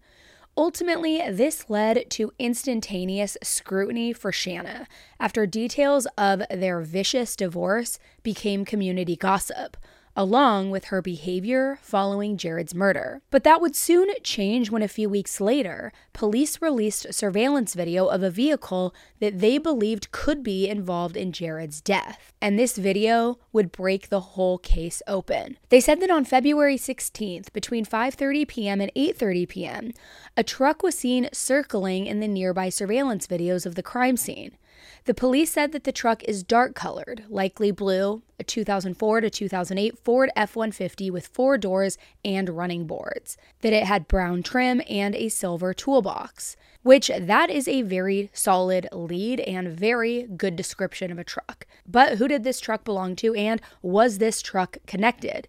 Ultimately, 0.57 1.23
this 1.31 1.71
led 1.71 2.11
to 2.11 2.33
instantaneous 2.39 3.39
scrutiny 3.43 4.13
for 4.13 4.33
Shanna 4.33 4.87
after 5.19 5.47
details 5.47 6.07
of 6.19 6.43
their 6.51 6.81
vicious 6.83 7.37
divorce 7.37 7.99
became 8.23 8.67
community 8.67 9.17
gossip 9.17 9.77
along 10.17 10.71
with 10.71 10.87
her 10.87 11.01
behavior 11.01 11.79
following 11.83 12.37
Jared's 12.37 12.75
murder. 12.75 13.23
But 13.31 13.45
that 13.45 13.61
would 13.61 13.75
soon 13.75 14.09
change 14.23 14.71
when 14.71 14.83
a 14.83 14.89
few 14.89 15.09
weeks 15.09 15.41
later, 15.41 15.93
police 16.13 16.61
released 16.61 17.13
surveillance 17.13 17.75
video 17.75 18.07
of 18.07 18.23
a 18.23 18.31
vehicle 18.31 18.95
that 19.21 19.41
they 19.41 19.59
believed 19.59 20.13
could 20.13 20.43
be 20.43 20.69
involved 20.69 21.17
in 21.17 21.33
Jared's 21.33 21.81
death. 21.81 22.33
And 22.41 22.59
this 22.59 22.77
video 22.77 23.39
would 23.53 23.73
break 23.73 24.09
the 24.09 24.21
whole 24.21 24.59
case 24.59 25.03
open. 25.07 25.59
They 25.69 25.81
said 25.81 26.01
that 26.01 26.11
on 26.11 26.25
February 26.25 26.77
16th, 26.77 27.53
between 27.53 27.85
5:30 27.87 28.49
p.m. 28.49 28.81
and 28.81 28.93
8:30 28.95 29.49
p.m., 29.49 29.93
a 30.37 30.43
truck 30.43 30.83
was 30.83 30.99
seen 30.99 31.29
circling 31.33 32.07
in 32.07 32.21
the 32.21 32.29
nearby 32.29 32.69
surveillance 32.69 33.27
videos 33.27 33.67
of 33.67 33.75
the 33.75 33.83
crime 33.83 34.17
scene. 34.17 34.57
The 35.05 35.15
police 35.15 35.51
said 35.51 35.73
that 35.73 35.83
the 35.83 35.91
truck 35.91 36.23
is 36.25 36.45
dark 36.45 36.77
colored, 36.77 37.25
likely 37.29 37.73
blue, 37.73 38.23
a 38.39 38.45
2004 38.45 39.23
to 39.23 39.31
2008 39.31 39.99
Ford 39.99 40.31
F 40.37 40.55
150 40.55 41.11
with 41.11 41.27
four 41.27 41.59
doors 41.59 41.99
and 42.25 42.49
running 42.49 42.87
boards, 42.87 43.37
that 43.63 43.73
it 43.73 43.83
had 43.83 44.07
brown 44.07 44.45
trim 44.45 44.81
and 44.89 45.17
a 45.17 45.29
silver 45.29 45.75
toolbox, 45.75 46.57
which 46.85 47.11
that 47.19 47.51
is 47.51 47.67
a 47.67 47.83
very 47.83 48.31
solid 48.33 48.89
lead 48.93 49.41
and 49.41 49.77
very 49.77 50.23
good 50.37 50.55
description 50.55 51.11
of 51.11 51.19
a 51.19 51.25
truck. 51.25 51.67
But 51.85 52.19
who 52.19 52.29
did 52.29 52.45
this 52.45 52.61
truck 52.61 52.85
belong 52.85 53.17
to 53.17 53.35
and 53.35 53.61
was 53.83 54.19
this 54.19 54.41
truck 54.41 54.79
connected? 54.87 55.49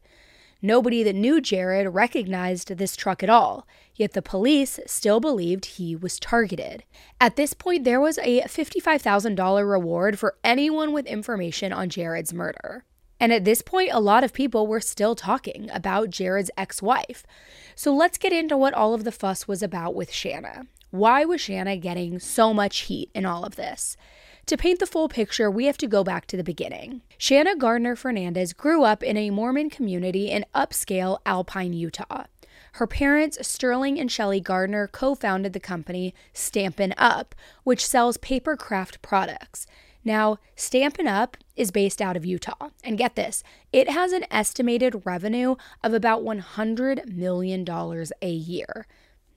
Nobody 0.65 1.03
that 1.03 1.13
knew 1.13 1.41
Jared 1.41 1.93
recognized 1.93 2.69
this 2.69 2.95
truck 2.95 3.21
at 3.21 3.29
all, 3.29 3.67
yet 3.95 4.13
the 4.13 4.21
police 4.21 4.79
still 4.85 5.19
believed 5.19 5.65
he 5.65 5.93
was 5.93 6.17
targeted. 6.17 6.85
At 7.19 7.35
this 7.35 7.53
point, 7.53 7.83
there 7.83 7.99
was 7.99 8.17
a 8.19 8.39
$55,000 8.43 9.69
reward 9.69 10.17
for 10.17 10.37
anyone 10.41 10.93
with 10.93 11.05
information 11.05 11.73
on 11.73 11.89
Jared's 11.89 12.33
murder. 12.33 12.85
And 13.19 13.33
at 13.33 13.43
this 13.43 13.61
point, 13.61 13.89
a 13.91 13.99
lot 13.99 14.23
of 14.23 14.31
people 14.31 14.65
were 14.65 14.79
still 14.79 15.15
talking 15.15 15.69
about 15.69 16.09
Jared's 16.09 16.51
ex 16.55 16.81
wife. 16.81 17.25
So 17.75 17.93
let's 17.93 18.17
get 18.17 18.31
into 18.31 18.55
what 18.55 18.73
all 18.73 18.93
of 18.93 19.03
the 19.03 19.11
fuss 19.11 19.45
was 19.45 19.61
about 19.61 19.95
with 19.95 20.13
Shanna. 20.13 20.67
Why 20.91 21.25
was 21.25 21.41
Shanna 21.41 21.75
getting 21.75 22.19
so 22.19 22.53
much 22.53 22.79
heat 22.81 23.09
in 23.13 23.25
all 23.25 23.43
of 23.43 23.57
this? 23.57 23.97
To 24.47 24.57
paint 24.57 24.79
the 24.79 24.85
full 24.85 25.07
picture, 25.07 25.49
we 25.49 25.67
have 25.67 25.77
to 25.77 25.87
go 25.87 26.03
back 26.03 26.27
to 26.27 26.35
the 26.35 26.43
beginning. 26.43 27.01
Shanna 27.17 27.55
Gardner 27.55 27.95
Fernandez 27.95 28.51
grew 28.51 28.83
up 28.83 29.01
in 29.01 29.15
a 29.15 29.29
Mormon 29.29 29.69
community 29.69 30.29
in 30.29 30.45
upscale 30.53 31.19
Alpine, 31.25 31.71
Utah. 31.71 32.25
Her 32.73 32.87
parents, 32.87 33.37
Sterling 33.47 33.97
and 33.99 34.11
Shelley 34.11 34.41
Gardner, 34.41 34.87
co 34.87 35.15
founded 35.15 35.53
the 35.53 35.61
company 35.61 36.13
Stampin' 36.33 36.93
Up, 36.97 37.35
which 37.63 37.85
sells 37.85 38.17
paper 38.17 38.57
craft 38.57 39.01
products. 39.01 39.65
Now, 40.03 40.39
Stampin' 40.57 41.07
Up 41.07 41.37
is 41.55 41.71
based 41.71 42.01
out 42.01 42.17
of 42.17 42.25
Utah. 42.25 42.69
And 42.83 42.97
get 42.97 43.15
this, 43.15 43.43
it 43.71 43.89
has 43.89 44.11
an 44.11 44.25
estimated 44.29 45.05
revenue 45.05 45.55
of 45.81 45.93
about 45.93 46.23
$100 46.23 47.13
million 47.13 47.65
a 48.21 48.29
year. 48.29 48.87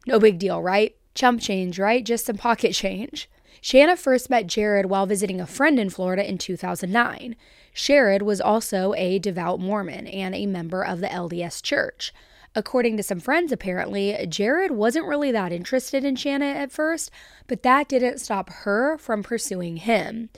No 0.04 0.18
big 0.18 0.40
deal, 0.40 0.60
right? 0.60 0.96
Chump 1.14 1.40
change, 1.40 1.78
right? 1.78 2.04
Just 2.04 2.26
some 2.26 2.38
pocket 2.38 2.72
change. 2.75 3.28
Shanna 3.60 3.96
first 3.96 4.30
met 4.30 4.46
Jared 4.46 4.86
while 4.86 5.06
visiting 5.06 5.40
a 5.40 5.46
friend 5.46 5.78
in 5.78 5.90
Florida 5.90 6.28
in 6.28 6.38
2009. 6.38 7.36
Jared 7.75 8.22
was 8.22 8.40
also 8.40 8.94
a 8.94 9.18
devout 9.18 9.60
Mormon 9.60 10.06
and 10.06 10.34
a 10.34 10.46
member 10.46 10.82
of 10.84 11.00
the 11.00 11.08
LDS 11.08 11.62
Church. 11.62 12.12
According 12.54 12.96
to 12.96 13.02
some 13.02 13.20
friends, 13.20 13.52
apparently, 13.52 14.16
Jared 14.28 14.70
wasn't 14.70 15.06
really 15.06 15.30
that 15.30 15.52
interested 15.52 16.04
in 16.04 16.16
Shanna 16.16 16.46
at 16.46 16.72
first, 16.72 17.10
but 17.46 17.62
that 17.62 17.88
didn't 17.88 18.18
stop 18.18 18.48
her 18.48 18.96
from 18.96 19.22
pursuing 19.22 19.76
him. 19.76 20.30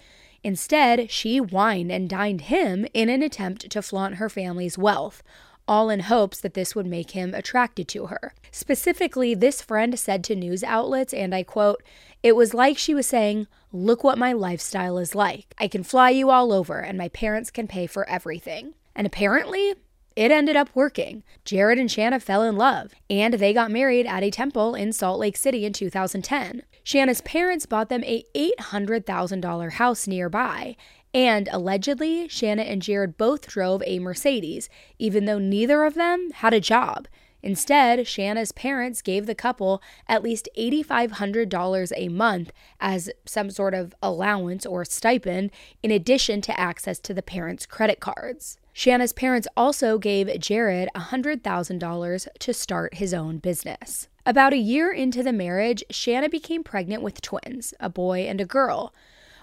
Instead, 0.43 1.11
she 1.11 1.41
wined 1.41 1.93
and 1.93 2.09
dined 2.09 2.43
him 2.43 2.87
in 2.93 3.09
an 3.09 3.23
attempt 3.23 3.71
to 3.71 3.83
flaunt 3.83 4.17
her 4.17 4.29
family's 4.29 4.77
wealth, 4.77 5.23
all 5.69 5.91
in 5.91 6.01
hopes 6.01 6.41
that 6.41 6.55
this 6.55 6.75
would 6.75 6.87
make 6.87 7.13
him 7.13 7.35
attracted 7.35 7.87
to 7.87 8.07
her. 8.07 8.33
Specifically, 8.51 9.35
this 9.35 9.63
friend 9.63 9.97
said 9.99 10.25
to 10.25 10.35
news 10.35 10.65
outlets, 10.65 11.13
and 11.13 11.35
I 11.35 11.43
quote, 11.43 11.83
It 12.23 12.37
was 12.37 12.55
like 12.55 12.79
she 12.79 12.95
was 12.95 13.07
saying, 13.07 13.47
Look 13.73 14.03
what 14.03 14.19
my 14.19 14.33
lifestyle 14.33 14.99
is 14.99 15.15
like. 15.15 15.55
I 15.59 15.69
can 15.69 15.85
fly 15.85 16.11
you 16.11 16.31
all 16.31 16.53
over, 16.53 16.79
and 16.79 16.97
my 16.97 17.09
parents 17.09 17.51
can 17.51 17.69
pay 17.69 17.87
for 17.87 18.09
everything. 18.09 18.75
And 18.95 19.07
apparently, 19.07 19.75
it 20.17 20.33
ended 20.33 20.57
up 20.57 20.71
working. 20.75 21.23
Jared 21.45 21.79
and 21.79 21.91
Shanna 21.91 22.19
fell 22.19 22.43
in 22.43 22.57
love, 22.57 22.93
and 23.09 23.35
they 23.35 23.53
got 23.53 23.71
married 23.71 24.07
at 24.07 24.25
a 24.25 24.31
temple 24.31 24.75
in 24.75 24.93
Salt 24.93 25.21
Lake 25.21 25.37
City 25.37 25.65
in 25.65 25.73
2010. 25.73 26.63
Shanna's 26.83 27.21
parents 27.21 27.67
bought 27.67 27.89
them 27.89 28.03
a 28.05 28.25
$800,000 28.35 29.73
house 29.73 30.07
nearby, 30.09 30.75
and 31.15 31.49
allegedly, 31.53 32.27
Shanna 32.29 32.63
and 32.63 32.83
Jared 32.83 33.17
both 33.17 33.47
drove 33.47 33.83
a 33.87 33.99
Mercedes, 33.99 34.69
even 34.99 35.27
though 35.27 35.39
neither 35.39 35.85
of 35.85 35.95
them 35.95 36.31
had 36.33 36.53
a 36.53 36.61
job. 36.61 37.07
Instead, 37.43 38.07
Shanna's 38.07 38.53
parents 38.53 39.03
gave 39.03 39.27
the 39.27 39.35
couple 39.35 39.83
at 40.09 40.23
least 40.23 40.49
$8,500 40.59 41.93
a 41.97 42.09
month 42.09 42.53
as 42.81 43.11
some 43.25 43.51
sort 43.51 43.75
of 43.75 43.95
allowance 44.03 44.67
or 44.67 44.85
stipend, 44.85 45.51
in 45.83 45.91
addition 45.91 46.41
to 46.43 46.59
access 46.59 46.99
to 46.99 47.15
the 47.15 47.23
parents' 47.23 47.67
credit 47.67 48.01
cards. 48.01 48.59
Shanna's 48.73 49.13
parents 49.13 49.49
also 49.57 49.99
gave 49.99 50.39
Jared 50.39 50.89
$100,000 50.95 52.29
to 52.39 52.55
start 52.55 52.95
his 52.95 53.15
own 53.15 53.39
business. 53.39 54.09
About 54.25 54.53
a 54.53 54.59
year 54.59 54.93
into 54.93 55.23
the 55.23 55.33
marriage, 55.33 55.83
Shanna 55.91 56.29
became 56.29 56.63
pregnant 56.63 57.03
with 57.03 57.21
twins, 57.21 57.73
a 57.81 57.89
boy 57.89 58.21
and 58.21 58.41
a 58.41 58.45
girl. 58.45 58.93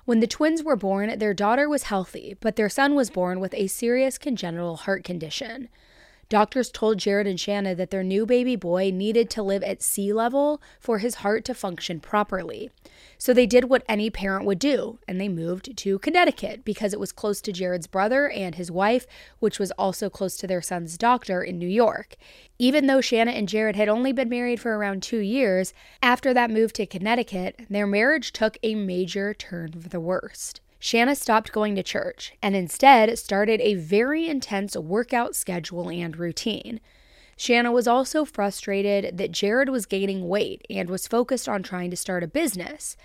When 0.06 0.20
the 0.20 0.28
twins 0.28 0.64
were 0.64 0.76
born, 0.76 1.18
their 1.18 1.34
daughter 1.34 1.68
was 1.68 1.84
healthy, 1.84 2.38
but 2.40 2.56
their 2.56 2.70
son 2.70 2.94
was 2.94 3.10
born 3.10 3.40
with 3.40 3.56
a 3.56 3.68
serious 3.68 4.18
congenital 4.18 4.76
heart 4.78 5.04
condition. 5.04 5.70
Doctors 6.28 6.72
told 6.72 6.98
Jared 6.98 7.28
and 7.28 7.40
Shanna 7.40 7.76
that 7.76 7.92
their 7.92 8.04
new 8.04 8.26
baby 8.26 8.56
boy 8.56 8.90
needed 8.92 9.30
to 9.32 9.44
live 9.44 9.62
at 9.62 9.84
sea 9.84 10.12
level 10.12 10.60
for 10.80 10.98
his 10.98 11.16
heart 11.16 11.46
to 11.46 11.54
function 11.54 12.00
properly. 12.00 12.72
So 13.20 13.32
they 13.32 13.46
did 13.46 13.66
what 13.66 13.84
any 13.88 14.10
parent 14.10 14.46
would 14.46 14.58
do, 14.58 14.98
and 15.08 15.22
they 15.22 15.30
moved 15.30 15.78
to 15.78 16.00
Connecticut 16.00 16.66
because 16.66 16.94
it 16.94 17.00
was 17.00 17.12
close 17.12 17.42
to 17.42 17.52
Jared's 17.52 17.86
brother 17.86 18.28
and 18.28 18.56
his 18.56 18.72
wife, 18.72 19.06
which 19.40 19.60
was 19.60 19.72
also 19.72 20.10
close 20.10 20.36
to 20.38 20.48
their 20.48 20.64
son's 20.64 20.98
doctor 20.98 21.44
in 21.44 21.60
New 21.60 21.68
York. 21.68 22.16
Even 22.58 22.88
though 22.88 23.02
Shanna 23.02 23.32
and 23.32 23.48
Jared 23.48 23.76
had 23.76 23.88
only 23.88 24.12
been 24.12 24.30
married 24.30 24.60
for 24.60 24.76
around 24.76 25.04
two 25.04 25.20
years, 25.20 25.74
after 26.02 26.34
that 26.34 26.50
move 26.50 26.74
to 26.74 26.88
Connecticut, 26.88 27.62
their 27.70 27.88
marriage 27.88 28.32
took 28.32 28.58
a 28.64 28.74
major 28.74 29.34
turn 29.34 29.74
for 29.74 29.90
the 29.90 30.00
worst. 30.00 30.62
Shanna 30.86 31.16
stopped 31.16 31.52
going 31.52 31.74
to 31.78 31.82
church 31.82 32.34
and 32.44 32.56
instead 32.56 33.18
started 33.18 33.60
a 33.60 33.74
very 33.74 34.28
intense 34.28 34.78
workout 34.78 35.36
schedule 35.36 35.90
and 35.90 36.16
routine. 36.16 36.80
Shanna 37.36 37.72
was 37.72 37.88
also 37.88 38.24
frustrated 38.24 39.18
that 39.18 39.32
Jared 39.32 39.70
was 39.70 39.88
gaining 39.88 40.28
weight 40.28 40.64
and 40.70 40.88
was 40.88 41.08
focused 41.08 41.50
on 41.50 41.64
trying 41.64 41.90
to 41.90 41.98
start 41.98 42.22
a 42.22 42.28
business. 42.28 42.96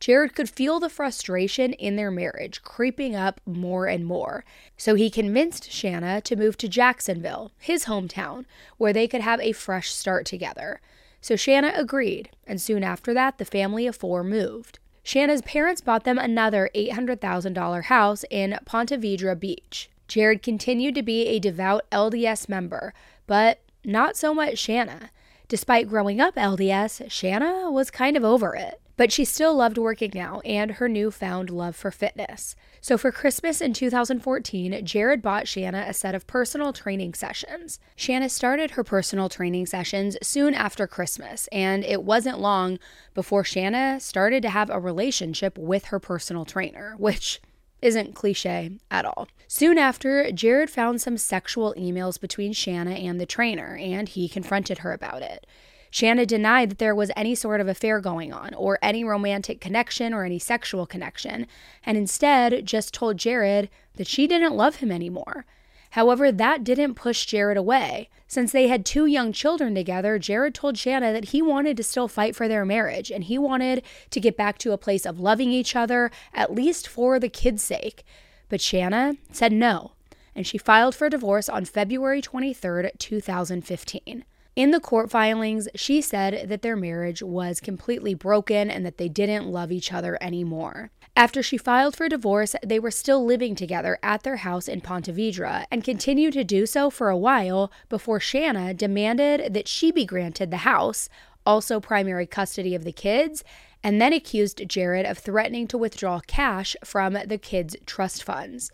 Jared 0.00 0.34
could 0.34 0.50
feel 0.50 0.80
the 0.80 0.90
frustration 0.90 1.72
in 1.72 1.96
their 1.96 2.10
marriage 2.10 2.60
creeping 2.60 3.16
up 3.16 3.40
more 3.46 3.86
and 3.86 4.04
more, 4.04 4.44
so 4.76 4.94
he 4.94 5.08
convinced 5.08 5.72
Shanna 5.72 6.20
to 6.20 6.36
move 6.36 6.58
to 6.58 6.68
Jacksonville, 6.68 7.52
his 7.58 7.86
hometown, 7.86 8.44
where 8.76 8.92
they 8.92 9.08
could 9.08 9.22
have 9.22 9.40
a 9.40 9.52
fresh 9.52 9.90
start 9.94 10.26
together. 10.26 10.82
So 11.22 11.36
Shanna 11.36 11.72
agreed, 11.74 12.28
and 12.46 12.60
soon 12.60 12.84
after 12.84 13.14
that, 13.14 13.38
the 13.38 13.46
family 13.46 13.86
of 13.86 13.96
four 13.96 14.22
moved. 14.22 14.78
Shanna's 15.02 15.42
parents 15.42 15.80
bought 15.80 16.04
them 16.04 16.18
another 16.18 16.70
$800,000 16.74 17.84
house 17.84 18.24
in 18.30 18.58
Ponte 18.64 18.90
Vedra 18.90 19.38
Beach. 19.38 19.90
Jared 20.08 20.42
continued 20.42 20.94
to 20.96 21.02
be 21.02 21.26
a 21.28 21.38
devout 21.38 21.88
LDS 21.90 22.48
member, 22.48 22.92
but 23.26 23.60
not 23.84 24.16
so 24.16 24.34
much 24.34 24.58
Shanna. 24.58 25.10
Despite 25.48 25.88
growing 25.88 26.20
up 26.20 26.34
LDS, 26.34 27.10
Shanna 27.10 27.70
was 27.70 27.90
kind 27.90 28.16
of 28.16 28.24
over 28.24 28.54
it. 28.54 28.80
But 29.00 29.10
she 29.10 29.24
still 29.24 29.54
loved 29.54 29.78
working 29.78 30.18
out 30.18 30.44
and 30.44 30.72
her 30.72 30.86
newfound 30.86 31.48
love 31.48 31.74
for 31.74 31.90
fitness. 31.90 32.54
So 32.82 32.98
for 32.98 33.10
Christmas 33.10 33.62
in 33.62 33.72
2014, 33.72 34.84
Jared 34.84 35.22
bought 35.22 35.48
Shanna 35.48 35.86
a 35.88 35.94
set 35.94 36.14
of 36.14 36.26
personal 36.26 36.74
training 36.74 37.14
sessions. 37.14 37.80
Shanna 37.96 38.28
started 38.28 38.72
her 38.72 38.84
personal 38.84 39.30
training 39.30 39.64
sessions 39.64 40.18
soon 40.22 40.52
after 40.52 40.86
Christmas, 40.86 41.48
and 41.50 41.82
it 41.82 42.02
wasn't 42.02 42.40
long 42.40 42.78
before 43.14 43.42
Shanna 43.42 44.00
started 44.00 44.42
to 44.42 44.50
have 44.50 44.68
a 44.68 44.78
relationship 44.78 45.56
with 45.56 45.86
her 45.86 45.98
personal 45.98 46.44
trainer, 46.44 46.94
which 46.98 47.40
isn't 47.80 48.14
cliche 48.14 48.72
at 48.90 49.06
all. 49.06 49.28
Soon 49.48 49.78
after, 49.78 50.30
Jared 50.30 50.68
found 50.68 51.00
some 51.00 51.16
sexual 51.16 51.74
emails 51.78 52.20
between 52.20 52.52
Shanna 52.52 52.92
and 52.92 53.18
the 53.18 53.24
trainer, 53.24 53.78
and 53.80 54.10
he 54.10 54.28
confronted 54.28 54.80
her 54.80 54.92
about 54.92 55.22
it. 55.22 55.46
Shanna 55.90 56.24
denied 56.24 56.70
that 56.70 56.78
there 56.78 56.94
was 56.94 57.10
any 57.16 57.34
sort 57.34 57.60
of 57.60 57.68
affair 57.68 58.00
going 58.00 58.32
on, 58.32 58.54
or 58.54 58.78
any 58.80 59.02
romantic 59.02 59.60
connection, 59.60 60.14
or 60.14 60.24
any 60.24 60.38
sexual 60.38 60.86
connection, 60.86 61.46
and 61.84 61.98
instead 61.98 62.64
just 62.64 62.94
told 62.94 63.16
Jared 63.16 63.68
that 63.96 64.06
she 64.06 64.26
didn't 64.26 64.56
love 64.56 64.76
him 64.76 64.92
anymore. 64.92 65.44
However, 65.90 66.30
that 66.30 66.62
didn't 66.62 66.94
push 66.94 67.26
Jared 67.26 67.56
away. 67.56 68.08
Since 68.28 68.52
they 68.52 68.68
had 68.68 68.86
two 68.86 69.06
young 69.06 69.32
children 69.32 69.74
together, 69.74 70.20
Jared 70.20 70.54
told 70.54 70.78
Shanna 70.78 71.12
that 71.12 71.26
he 71.26 71.42
wanted 71.42 71.76
to 71.76 71.82
still 71.82 72.06
fight 72.06 72.36
for 72.36 72.46
their 72.46 72.64
marriage 72.64 73.10
and 73.10 73.24
he 73.24 73.38
wanted 73.38 73.82
to 74.10 74.20
get 74.20 74.36
back 74.36 74.56
to 74.58 74.70
a 74.70 74.78
place 74.78 75.04
of 75.04 75.18
loving 75.18 75.50
each 75.50 75.74
other, 75.74 76.12
at 76.32 76.54
least 76.54 76.86
for 76.86 77.18
the 77.18 77.28
kids' 77.28 77.64
sake. 77.64 78.04
But 78.48 78.60
Shanna 78.60 79.14
said 79.32 79.52
no, 79.52 79.92
and 80.32 80.46
she 80.46 80.58
filed 80.58 80.94
for 80.94 81.08
divorce 81.08 81.48
on 81.48 81.64
February 81.64 82.22
23, 82.22 82.90
2015. 82.96 84.24
In 84.56 84.72
the 84.72 84.80
court 84.80 85.10
filings, 85.10 85.68
she 85.74 86.00
said 86.00 86.48
that 86.48 86.62
their 86.62 86.76
marriage 86.76 87.22
was 87.22 87.60
completely 87.60 88.14
broken 88.14 88.70
and 88.70 88.84
that 88.84 88.98
they 88.98 89.08
didn't 89.08 89.46
love 89.46 89.70
each 89.70 89.92
other 89.92 90.18
anymore. 90.20 90.90
After 91.16 91.42
she 91.42 91.56
filed 91.56 91.96
for 91.96 92.08
divorce, 92.08 92.54
they 92.64 92.78
were 92.78 92.90
still 92.90 93.24
living 93.24 93.54
together 93.54 93.98
at 94.02 94.22
their 94.22 94.36
house 94.36 94.68
in 94.68 94.80
Ponte 94.80 95.06
Vedra 95.06 95.66
and 95.70 95.84
continued 95.84 96.32
to 96.34 96.44
do 96.44 96.66
so 96.66 96.90
for 96.90 97.10
a 97.10 97.16
while 97.16 97.70
before 97.88 98.20
Shanna 98.20 98.74
demanded 98.74 99.54
that 99.54 99.68
she 99.68 99.90
be 99.92 100.04
granted 100.04 100.50
the 100.50 100.58
house, 100.58 101.08
also 101.44 101.80
primary 101.80 102.26
custody 102.26 102.74
of 102.74 102.84
the 102.84 102.92
kids, 102.92 103.44
and 103.82 104.00
then 104.00 104.12
accused 104.12 104.68
Jared 104.68 105.06
of 105.06 105.18
threatening 105.18 105.66
to 105.68 105.78
withdraw 105.78 106.20
cash 106.26 106.76
from 106.84 107.16
the 107.26 107.38
kids' 107.38 107.76
trust 107.86 108.22
funds. 108.22 108.70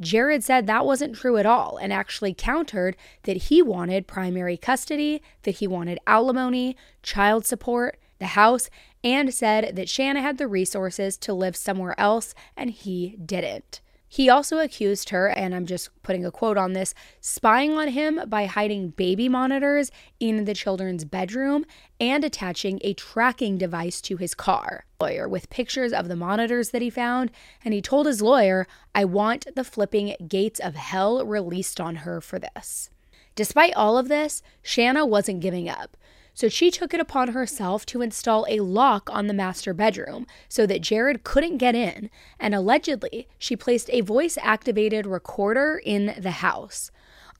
Jared 0.00 0.44
said 0.44 0.66
that 0.66 0.86
wasn't 0.86 1.16
true 1.16 1.36
at 1.36 1.46
all 1.46 1.76
and 1.76 1.92
actually 1.92 2.34
countered 2.34 2.96
that 3.24 3.36
he 3.36 3.60
wanted 3.62 4.06
primary 4.06 4.56
custody, 4.56 5.22
that 5.42 5.56
he 5.56 5.66
wanted 5.66 5.98
alimony, 6.06 6.76
child 7.02 7.44
support, 7.44 7.98
the 8.18 8.26
house, 8.26 8.70
and 9.02 9.32
said 9.32 9.76
that 9.76 9.88
Shanna 9.88 10.20
had 10.20 10.38
the 10.38 10.48
resources 10.48 11.16
to 11.18 11.32
live 11.32 11.56
somewhere 11.56 11.98
else 11.98 12.34
and 12.56 12.70
he 12.70 13.16
didn't. 13.24 13.80
He 14.08 14.30
also 14.30 14.58
accused 14.58 15.10
her, 15.10 15.28
and 15.28 15.54
I'm 15.54 15.66
just 15.66 15.90
putting 16.02 16.24
a 16.24 16.30
quote 16.30 16.56
on 16.56 16.72
this, 16.72 16.94
spying 17.20 17.72
on 17.72 17.88
him 17.88 18.20
by 18.26 18.46
hiding 18.46 18.90
baby 18.90 19.28
monitors 19.28 19.90
in 20.18 20.46
the 20.46 20.54
children's 20.54 21.04
bedroom 21.04 21.66
and 22.00 22.24
attaching 22.24 22.80
a 22.82 22.94
tracking 22.94 23.58
device 23.58 24.00
to 24.02 24.16
his 24.16 24.34
car. 24.34 24.86
Lawyer 24.98 25.28
with 25.28 25.50
pictures 25.50 25.92
of 25.92 26.08
the 26.08 26.16
monitors 26.16 26.70
that 26.70 26.80
he 26.80 26.88
found, 26.88 27.30
and 27.62 27.74
he 27.74 27.82
told 27.82 28.06
his 28.06 28.22
lawyer, 28.22 28.66
I 28.94 29.04
want 29.04 29.46
the 29.54 29.64
flipping 29.64 30.16
gates 30.26 30.58
of 30.58 30.74
hell 30.74 31.24
released 31.26 31.78
on 31.78 31.96
her 31.96 32.22
for 32.22 32.38
this. 32.38 32.88
Despite 33.34 33.74
all 33.74 33.98
of 33.98 34.08
this, 34.08 34.42
Shanna 34.62 35.04
wasn't 35.04 35.40
giving 35.40 35.68
up. 35.68 35.96
So 36.38 36.48
she 36.48 36.70
took 36.70 36.94
it 36.94 37.00
upon 37.00 37.32
herself 37.32 37.84
to 37.86 38.00
install 38.00 38.46
a 38.48 38.60
lock 38.60 39.10
on 39.12 39.26
the 39.26 39.34
master 39.34 39.74
bedroom 39.74 40.24
so 40.48 40.66
that 40.66 40.82
Jared 40.82 41.24
couldn't 41.24 41.58
get 41.58 41.74
in, 41.74 42.10
and 42.38 42.54
allegedly, 42.54 43.26
she 43.38 43.56
placed 43.56 43.90
a 43.90 44.02
voice 44.02 44.38
activated 44.40 45.04
recorder 45.04 45.82
in 45.84 46.14
the 46.16 46.30
house. 46.30 46.92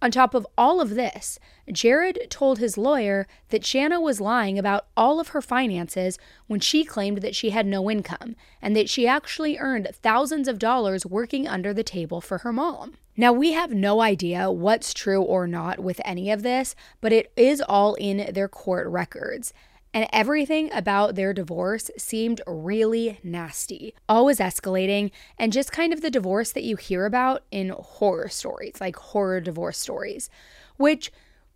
On 0.03 0.11
top 0.11 0.35
of 0.35 0.49
all 0.59 0.81
of 0.81 0.97
this, 0.97 1.39
Jared 1.71 2.27
told 2.29 2.59
his 2.59 2.77
lawyer 2.77 3.29
that 3.51 3.65
Shanna 3.65 4.01
was 4.01 4.21
lying 4.21 4.59
about 4.59 4.89
all 4.97 5.21
of 5.21 5.29
her 5.29 5.41
finances 5.41 6.19
when 6.49 6.59
she 6.59 6.83
claimed 6.83 7.19
that 7.19 7.37
she 7.37 7.51
had 7.51 7.67
no 7.67 7.89
income 7.89 8.35
and 8.61 8.75
that 8.75 8.91
she 8.91 9.07
actually 9.07 9.59
earned 9.59 9.91
thousands 9.93 10.49
of 10.49 10.59
dollars 10.59 11.07
working 11.07 11.47
under 11.47 11.73
the 11.73 11.85
table 11.85 12.21
for 12.21 12.39
her 12.39 12.53
mom. 12.53 12.97
Now, 13.21 13.33
we 13.33 13.51
have 13.51 13.75
no 13.75 14.01
idea 14.01 14.49
what's 14.49 14.95
true 14.95 15.21
or 15.21 15.49
not 15.49 15.81
with 15.81 16.01
any 16.05 16.31
of 16.31 16.45
this, 16.45 16.77
but 17.01 17.13
it 17.13 17.33
is 17.37 17.61
all 17.61 17.95
in 17.95 18.33
their 18.33 18.49
court 18.49 18.87
records. 18.87 19.53
And 19.93 20.07
everything 20.13 20.73
about 20.73 21.17
their 21.17 21.35
divorce 21.35 21.91
seemed 21.99 22.41
really 22.47 23.19
nasty, 23.25 23.93
always 24.09 24.39
escalating, 24.39 25.11
and 25.37 25.53
just 25.53 25.73
kind 25.73 25.93
of 25.93 26.01
the 26.01 26.13
divorce 26.13 26.53
that 26.53 26.63
you 26.63 26.77
hear 26.77 27.07
about 27.07 27.43
in 27.51 27.71
horror 27.71 28.29
stories, 28.29 28.81
like 28.81 28.95
horror 28.95 29.41
divorce 29.41 29.79
stories, 29.79 30.31
which 30.77 31.11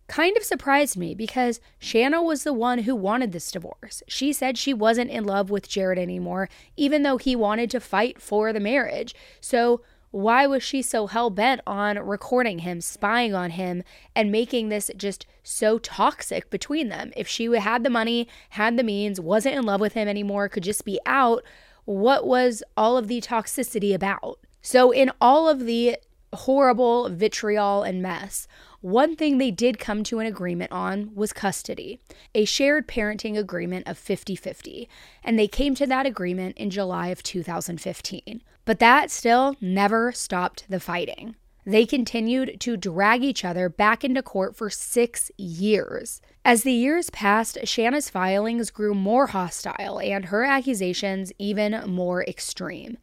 kind 0.07 0.35
of 0.35 0.43
surprised 0.43 0.97
me 0.97 1.15
because 1.15 1.61
Shanna 1.79 2.21
was 2.21 2.43
the 2.43 2.51
one 2.51 2.79
who 2.79 2.93
wanted 2.93 3.31
this 3.31 3.49
divorce. 3.49 4.03
She 4.07 4.33
said 4.33 4.57
she 4.57 4.73
wasn't 4.73 5.11
in 5.11 5.23
love 5.23 5.49
with 5.49 5.69
Jared 5.69 5.97
anymore, 5.97 6.49
even 6.75 7.03
though 7.03 7.17
he 7.17 7.37
wanted 7.37 7.69
to 7.71 7.79
fight 7.79 8.21
for 8.21 8.51
the 8.51 8.59
marriage. 8.59 9.15
So, 9.39 9.81
why 10.13 10.45
was 10.45 10.61
she 10.61 10.83
so 10.83 11.07
hell 11.07 11.31
bent 11.31 11.59
on 11.65 11.97
recording 11.97 12.59
him, 12.59 12.81
spying 12.81 13.33
on 13.33 13.49
him, 13.49 13.81
and 14.15 14.31
making 14.31 14.69
this 14.69 14.91
just 14.95 15.25
so 15.41 15.79
toxic 15.79 16.51
between 16.51 16.89
them? 16.89 17.11
If 17.17 17.27
she 17.27 17.45
had 17.51 17.83
the 17.83 17.89
money, 17.89 18.27
had 18.49 18.77
the 18.77 18.83
means, 18.83 19.19
wasn't 19.19 19.55
in 19.55 19.65
love 19.65 19.81
with 19.81 19.93
him 19.93 20.07
anymore, 20.07 20.49
could 20.49 20.61
just 20.61 20.85
be 20.85 20.99
out, 21.07 21.43
what 21.85 22.27
was 22.27 22.61
all 22.77 22.95
of 22.95 23.07
the 23.07 23.21
toxicity 23.21 23.91
about? 23.91 24.37
So, 24.61 24.91
in 24.91 25.11
all 25.19 25.49
of 25.49 25.65
the 25.65 25.97
horrible 26.31 27.09
vitriol 27.09 27.81
and 27.81 27.99
mess, 27.99 28.47
one 28.83 29.15
thing 29.15 29.37
they 29.37 29.49
did 29.49 29.79
come 29.79 30.03
to 30.03 30.19
an 30.19 30.27
agreement 30.27 30.69
on 30.69 31.15
was 31.15 31.31
custody, 31.31 32.01
a 32.35 32.43
shared 32.43 32.85
parenting 32.85 33.37
agreement 33.37 33.87
of 33.87 33.97
50 33.97 34.35
50. 34.35 34.89
And 35.23 35.39
they 35.39 35.47
came 35.47 35.73
to 35.75 35.87
that 35.87 36.05
agreement 36.05 36.57
in 36.57 36.69
July 36.69 37.07
of 37.07 37.23
2015. 37.23 38.41
But 38.65 38.79
that 38.79 39.09
still 39.09 39.55
never 39.61 40.11
stopped 40.11 40.65
the 40.67 40.81
fighting. 40.81 41.35
They 41.65 41.85
continued 41.85 42.59
to 42.59 42.75
drag 42.75 43.23
each 43.23 43.45
other 43.45 43.69
back 43.69 44.03
into 44.03 44.21
court 44.21 44.57
for 44.57 44.69
six 44.69 45.31
years. 45.37 46.19
As 46.43 46.63
the 46.63 46.73
years 46.73 47.09
passed, 47.09 47.57
Shanna's 47.63 48.09
filings 48.09 48.69
grew 48.69 48.93
more 48.93 49.27
hostile 49.27 49.97
and 50.01 50.25
her 50.25 50.43
accusations 50.43 51.31
even 51.39 51.89
more 51.89 52.21
extreme. 52.25 52.97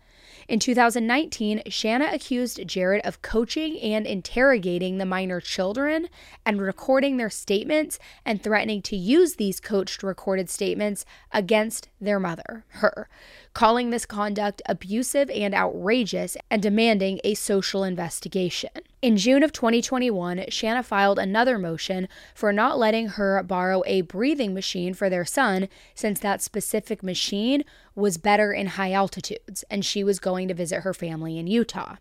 In 0.51 0.59
2019, 0.59 1.63
Shanna 1.69 2.11
accused 2.13 2.67
Jared 2.67 3.07
of 3.07 3.23
coaching 3.23 3.79
and 3.79 4.05
interrogating 4.05 4.99
the 4.99 5.07
minor 5.07 5.41
children 5.41 6.09
and 6.45 6.61
recording 6.61 7.19
their 7.19 7.31
statements 7.31 8.01
and 8.25 8.43
threatening 8.43 8.83
to 8.83 8.97
use 8.97 9.37
these 9.37 9.61
coached 9.61 10.03
recorded 10.03 10.51
statements 10.51 11.05
against 11.31 11.89
their 12.01 12.19
mother, 12.19 12.65
her 12.71 13.09
calling 13.53 13.91
this 13.91 14.07
conduct 14.07 14.63
abusive 14.67 15.29
and 15.31 15.55
outrageous 15.55 16.37
and 16.51 16.63
demanding 16.63 17.21
a 17.25 17.35
social 17.35 17.83
investigation. 17.85 18.71
In 19.03 19.17
June 19.17 19.43
of 19.43 19.53
2021, 19.53 20.45
Shanna 20.49 20.83
filed 20.83 21.19
another 21.19 21.59
motion 21.59 22.09
for 22.35 22.53
not 22.53 22.79
letting 22.79 23.09
her 23.09 23.43
borrow 23.43 23.83
a 23.87 24.03
breathing 24.03 24.55
machine 24.55 24.95
for 24.95 25.11
their 25.11 25.25
son 25.25 25.69
since 25.95 26.21
that 26.21 26.43
specific 26.43 27.03
machine 27.03 27.65
was 27.95 28.19
better 28.19 28.53
in 28.53 28.69
high 28.69 28.93
altitudes 28.93 29.65
and 29.71 29.85
she 29.85 30.05
was 30.05 30.21
going 30.21 30.49
to 30.49 30.55
visit 30.55 30.83
her 30.83 30.95
family 30.95 31.39
in 31.39 31.47
Utah. 31.47 31.97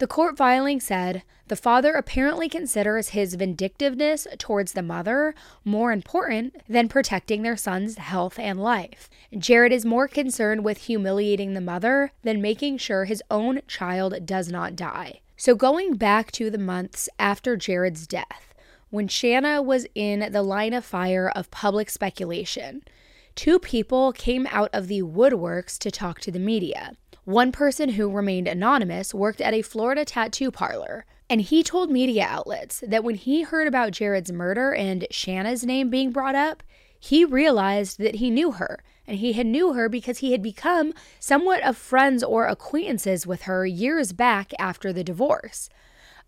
The 0.00 0.06
court 0.06 0.38
filing 0.38 0.80
said 0.80 1.24
the 1.48 1.56
father 1.56 1.92
apparently 1.92 2.48
considers 2.48 3.10
his 3.10 3.34
vindictiveness 3.34 4.26
towards 4.38 4.72
the 4.72 4.80
mother 4.80 5.34
more 5.62 5.92
important 5.92 6.56
than 6.66 6.88
protecting 6.88 7.42
their 7.42 7.58
son's 7.58 7.98
health 7.98 8.38
and 8.38 8.58
life. 8.58 9.10
Jared 9.36 9.74
is 9.74 9.84
more 9.84 10.08
concerned 10.08 10.64
with 10.64 10.84
humiliating 10.84 11.52
the 11.52 11.60
mother 11.60 12.12
than 12.22 12.40
making 12.40 12.78
sure 12.78 13.04
his 13.04 13.22
own 13.30 13.60
child 13.66 14.24
does 14.24 14.50
not 14.50 14.74
die. 14.74 15.20
So, 15.36 15.54
going 15.54 15.96
back 15.96 16.32
to 16.32 16.48
the 16.48 16.56
months 16.56 17.10
after 17.18 17.54
Jared's 17.54 18.06
death, 18.06 18.54
when 18.88 19.06
Shanna 19.06 19.60
was 19.60 19.86
in 19.94 20.32
the 20.32 20.42
line 20.42 20.72
of 20.72 20.82
fire 20.82 21.30
of 21.36 21.50
public 21.50 21.90
speculation, 21.90 22.84
two 23.34 23.58
people 23.58 24.12
came 24.12 24.46
out 24.50 24.70
of 24.72 24.88
the 24.88 25.02
woodworks 25.02 25.78
to 25.80 25.90
talk 25.90 26.20
to 26.20 26.30
the 26.30 26.38
media. 26.38 26.96
One 27.24 27.52
person 27.52 27.90
who 27.90 28.10
remained 28.10 28.48
anonymous 28.48 29.12
worked 29.12 29.40
at 29.40 29.54
a 29.54 29.62
Florida 29.62 30.04
tattoo 30.04 30.50
parlor, 30.50 31.04
and 31.28 31.40
he 31.40 31.62
told 31.62 31.90
media 31.90 32.26
outlets 32.26 32.82
that 32.86 33.04
when 33.04 33.14
he 33.14 33.42
heard 33.42 33.68
about 33.68 33.92
Jared's 33.92 34.32
murder 34.32 34.74
and 34.74 35.06
Shanna's 35.10 35.64
name 35.64 35.90
being 35.90 36.12
brought 36.12 36.34
up, 36.34 36.62
he 36.98 37.24
realized 37.24 37.98
that 37.98 38.16
he 38.16 38.30
knew 38.30 38.52
her, 38.52 38.82
and 39.06 39.18
he 39.18 39.34
had 39.34 39.46
knew 39.46 39.74
her 39.74 39.88
because 39.88 40.18
he 40.18 40.32
had 40.32 40.42
become 40.42 40.92
somewhat 41.18 41.62
of 41.62 41.76
friends 41.76 42.22
or 42.22 42.46
acquaintances 42.46 43.26
with 43.26 43.42
her 43.42 43.66
years 43.66 44.12
back 44.12 44.52
after 44.58 44.92
the 44.92 45.04
divorce. 45.04 45.68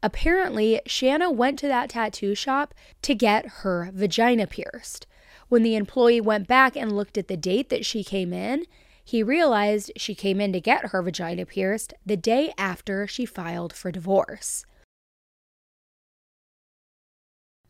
Apparently, 0.02 0.80
Shanna 0.86 1.30
went 1.30 1.58
to 1.60 1.68
that 1.68 1.90
tattoo 1.90 2.34
shop 2.34 2.74
to 3.02 3.14
get 3.14 3.46
her 3.46 3.90
vagina 3.92 4.46
pierced. 4.46 5.06
When 5.48 5.62
the 5.62 5.76
employee 5.76 6.20
went 6.20 6.48
back 6.48 6.76
and 6.76 6.96
looked 6.96 7.18
at 7.18 7.28
the 7.28 7.36
date 7.36 7.68
that 7.68 7.84
she 7.84 8.02
came 8.02 8.32
in, 8.32 8.66
he 9.04 9.22
realized 9.22 9.92
she 9.96 10.14
came 10.14 10.40
in 10.40 10.52
to 10.52 10.60
get 10.60 10.86
her 10.86 11.02
vagina 11.02 11.44
pierced 11.46 11.94
the 12.06 12.16
day 12.16 12.52
after 12.56 13.06
she 13.06 13.26
filed 13.26 13.72
for 13.72 13.90
divorce. 13.90 14.64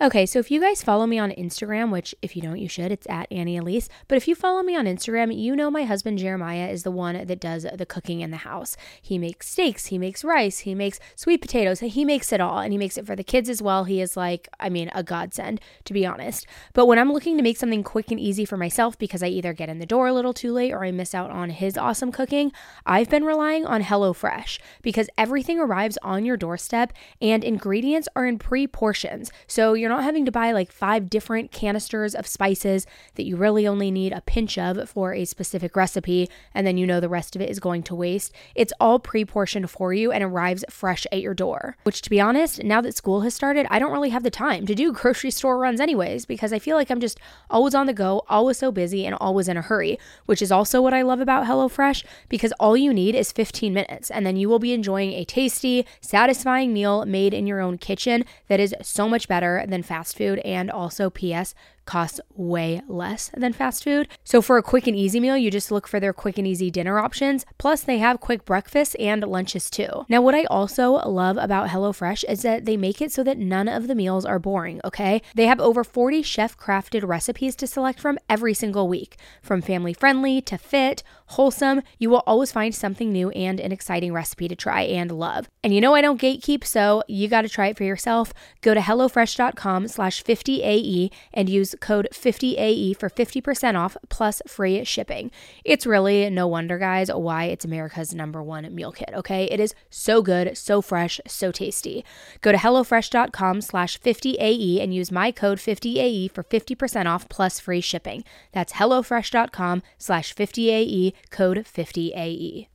Okay, 0.03 0.27
so 0.27 0.41
if 0.41 0.51
you 0.51 0.61
guys 0.61 0.83
follow 0.83 1.07
me 1.07 1.21
on 1.21 1.31
Instagram, 1.31 1.93
which 1.93 2.13
if 2.23 2.35
you 2.35 2.43
don't, 2.43 2.59
you 2.59 2.69
should, 2.69 2.91
it's 2.91 3.07
at 3.09 3.31
Annie 3.31 3.57
Elise. 3.57 3.89
But 4.09 4.17
if 4.17 4.27
you 4.27 4.35
follow 4.35 4.61
me 4.65 4.75
on 4.75 4.85
Instagram, 4.85 5.33
you 5.33 5.55
know 5.55 5.71
my 5.71 5.85
husband 5.85 6.19
Jeremiah 6.19 6.67
is 6.67 6.83
the 6.83 6.91
one 6.91 7.25
that 7.25 7.39
does 7.39 7.65
the 7.73 7.87
cooking 7.87 8.21
in 8.21 8.33
the 8.33 8.39
house. 8.39 8.77
He 9.01 9.17
makes 9.17 9.49
steaks, 9.49 9.87
he 9.87 9.99
makes 9.99 10.25
rice, 10.25 10.59
he 10.61 10.75
makes 10.75 10.99
sweet 11.15 11.41
potatoes, 11.41 11.79
he 11.79 12.05
makes 12.05 12.33
it 12.33 12.41
all, 12.41 12.59
and 12.59 12.73
he 12.73 12.79
makes 12.79 12.99
it 12.99 13.07
for 13.07 13.15
the 13.15 13.23
kids 13.23 13.49
as 13.49 13.63
well. 13.63 13.85
He 13.85 14.01
is 14.01 14.17
like, 14.17 14.49
I 14.59 14.69
mean, 14.71 14.91
a 14.93 15.05
godsend, 15.05 15.61
to 15.85 15.93
be 15.93 16.05
honest. 16.05 16.49
But 16.73 16.87
when 16.87 16.99
I'm 16.99 17.13
looking 17.13 17.37
to 17.37 17.45
make 17.45 17.57
something 17.57 17.85
quick 17.85 18.11
and 18.11 18.19
easy 18.19 18.45
for 18.45 18.57
myself 18.57 18.99
because 18.99 19.23
I 19.23 19.29
either 19.29 19.53
get 19.53 19.69
in 19.69 19.79
the 19.79 19.87
door 19.87 20.09
a 20.09 20.13
little 20.13 20.35
too 20.35 20.53
late 20.53 20.73
or 20.73 20.85
I 20.85 20.91
miss 20.91 21.15
out 21.15 21.31
on 21.31 21.51
his 21.51 21.79
awesome 21.79 22.11
cooking, 22.11 22.51
I've 22.85 23.09
been 23.09 23.23
relying 23.23 23.67
on 23.67 23.85
HelloFresh 23.85 24.59
because 24.83 25.09
everything 25.17 25.61
arrives 25.61 25.97
on 26.03 26.25
your 26.25 26.37
doorstep 26.37 26.93
and 27.21 27.45
ingredients 27.45 28.09
are 28.17 28.27
in 28.27 28.41
pre 28.41 28.67
portions. 28.67 29.31
So 29.47 29.75
you're 29.75 29.92
not 29.93 30.05
having 30.05 30.25
to 30.25 30.33
buy 30.33 30.53
like 30.53 30.73
five 30.73 31.11
different 31.11 31.53
canisters 31.53 32.15
of 32.15 32.27
spices 32.27 32.87
that 33.15 33.25
you 33.25 33.37
really 33.37 33.67
only 33.67 33.91
need 33.91 34.13
a 34.13 34.23
pinch 34.23 34.57
of 34.59 34.89
for 34.89 35.13
a 35.13 35.25
specific 35.25 35.77
recipe, 35.77 36.29
and 36.55 36.67
then 36.67 36.77
you 36.77 36.87
know 36.87 37.01
the 37.01 37.09
rest 37.09 37.37
of 37.37 37.43
it 37.43 37.51
is 37.51 37.61
going 37.61 37.83
to 37.85 37.95
waste. 37.95 38.33
It's 38.55 38.73
all 38.81 38.99
pre 38.99 39.25
portioned 39.25 39.71
for 39.71 39.93
you 39.93 40.11
and 40.11 40.25
arrives 40.25 40.65
fresh 40.71 41.07
at 41.13 41.21
your 41.21 41.35
door. 41.35 41.77
Which, 41.85 42.03
to 42.03 42.11
be 42.11 42.21
honest, 42.21 42.63
now 42.63 42.81
that 42.81 42.97
school 42.97 43.21
has 43.21 43.35
started, 43.35 43.67
I 43.71 43.79
don't 43.79 43.93
really 43.93 44.11
have 44.11 44.23
the 44.23 44.31
time 44.31 44.67
to 44.67 44.75
do 44.75 44.93
grocery 45.03 45.31
store 45.31 45.59
runs 45.59 45.81
anyways, 45.81 46.27
because 46.27 46.53
I 46.53 46.59
feel 46.59 46.77
like 46.77 46.91
I'm 46.91 47.01
just 47.01 47.21
always 47.51 47.75
on 47.75 47.87
the 47.87 47.93
go, 47.93 48.23
always 48.29 48.59
so 48.59 48.73
busy, 48.73 49.05
and 49.05 49.15
always 49.17 49.49
in 49.49 49.57
a 49.57 49.63
hurry, 49.63 49.99
which 50.27 50.43
is 50.43 50.53
also 50.53 50.81
what 50.81 50.95
I 50.95 51.03
love 51.03 51.21
about 51.21 51.47
HelloFresh, 51.47 52.05
because 52.29 52.53
all 52.59 52.77
you 52.77 52.93
need 52.93 53.15
is 53.15 53.33
15 53.33 53.75
minutes, 53.75 54.11
and 54.11 54.25
then 54.25 54.37
you 54.37 54.49
will 54.49 54.59
be 54.59 54.73
enjoying 54.73 55.13
a 55.13 55.25
tasty, 55.25 55.87
satisfying 56.01 56.73
meal 56.73 57.05
made 57.05 57.35
in 57.35 57.47
your 57.47 57.61
own 57.61 57.79
kitchen 57.79 58.25
that 58.49 58.61
is 58.61 58.75
so 58.81 59.09
much 59.09 59.29
better 59.29 59.65
than 59.69 59.82
fast 59.83 60.17
food 60.17 60.39
and 60.41 60.71
also 60.71 61.11
PS 61.11 61.55
costs 61.85 62.21
way 62.35 62.83
less 62.89 63.31
than 63.37 63.53
fast 63.53 63.85
food. 63.85 64.09
So 64.25 64.41
for 64.41 64.57
a 64.57 64.63
quick 64.63 64.87
and 64.87 64.97
easy 64.97 65.21
meal, 65.21 65.37
you 65.37 65.51
just 65.51 65.71
look 65.71 65.87
for 65.87 66.01
their 66.01 66.13
quick 66.13 66.39
and 66.39 66.47
easy 66.47 66.71
dinner 66.71 66.99
options. 66.99 67.45
Plus, 67.59 67.83
they 67.83 67.99
have 67.99 68.21
quick 68.21 68.45
breakfasts 68.45 68.95
and 68.97 69.23
lunches 69.25 69.71
too. 69.71 70.05
Now, 70.09 70.21
what 70.21 70.35
I 70.35 70.45
also 70.45 70.93
love 70.93 71.37
about 71.37 71.69
HelloFresh 71.69 72.25
is 72.29 72.43
that 72.43 72.65
they 72.65 72.77
make 72.77 73.01
it 73.01 73.13
so 73.13 73.23
that 73.25 73.39
none 73.39 73.69
of 73.69 73.89
the 73.89 73.95
meals 73.95 74.25
are 74.25 74.39
boring, 74.39 74.81
okay? 74.85 75.23
They 75.35 75.47
have 75.47 75.61
over 75.61 75.85
40 75.85 76.23
chef 76.23 76.57
crafted 76.57 77.07
recipes 77.07 77.57
to 77.57 77.67
select 77.67 78.01
from 78.01 78.19
every 78.29 78.55
single 78.55 78.89
week. 78.89 79.17
From 79.43 79.63
family 79.63 79.93
friendly 79.93 80.41
to 80.43 80.59
fit, 80.59 81.03
wholesome, 81.27 81.83
you 81.99 82.11
will 82.11 82.23
always 82.27 82.53
find 82.53 82.75
something 82.75 83.11
new 83.11 83.31
and 83.31 83.61
an 83.61 83.73
exciting 83.73 84.13
recipe 84.13 84.49
to 84.49 84.57
try 84.57 84.83
and 84.83 85.11
love. 85.11 85.49
And 85.63 85.75
you 85.75 85.81
know 85.81 85.95
I 85.95 86.01
don't 86.01 86.21
gatekeep, 86.21 86.65
so 86.65 87.03
you 87.09 87.29
got 87.29 87.43
to 87.43 87.49
try 87.49 87.69
it 87.69 87.77
for 87.77 87.85
yourself. 87.85 88.33
Go 88.61 88.75
to 88.75 88.81
hellofresh.com 88.81 89.89
slash 89.89 90.23
50AE 90.23 91.11
and 91.33 91.49
use 91.49 91.72
code 91.81 92.09
50AE 92.13 92.97
for 92.97 93.09
50% 93.09 93.79
off 93.79 93.97
plus 94.09 94.43
free 94.47 94.85
shipping. 94.85 95.31
It's 95.65 95.87
really 95.87 96.29
no 96.31 96.47
wonder, 96.47 96.79
guys, 96.79 97.11
why 97.13 97.45
it's 97.45 97.65
America's 97.65 98.15
number 98.15 98.43
one 98.43 98.75
meal 98.75 98.93
kit, 98.93 99.11
okay? 99.15 99.45
It 99.45 99.61
is 99.61 99.75
so 99.91 100.23
good, 100.23 100.57
so 100.57 100.83
fresh, 100.83 101.21
so 101.27 101.53
tasty. 101.53 102.05
Go 102.41 102.53
to 102.53 102.59
HelloFresh.com 102.59 103.61
slash 103.61 103.99
50AE 104.01 104.83
and 104.83 104.95
use 104.95 105.13
my 105.13 105.31
code 105.31 105.59
50AE 105.59 106.31
for 106.33 106.43
50% 106.43 107.07
off 107.07 107.29
plus 107.29 107.61
free 107.61 107.81
shipping. 107.81 108.25
That's 108.53 108.75
HelloFresh.com 108.75 109.83
slash 109.99 110.35
50AE, 110.35 111.13
code 111.31 111.59
50AE. 111.59 112.72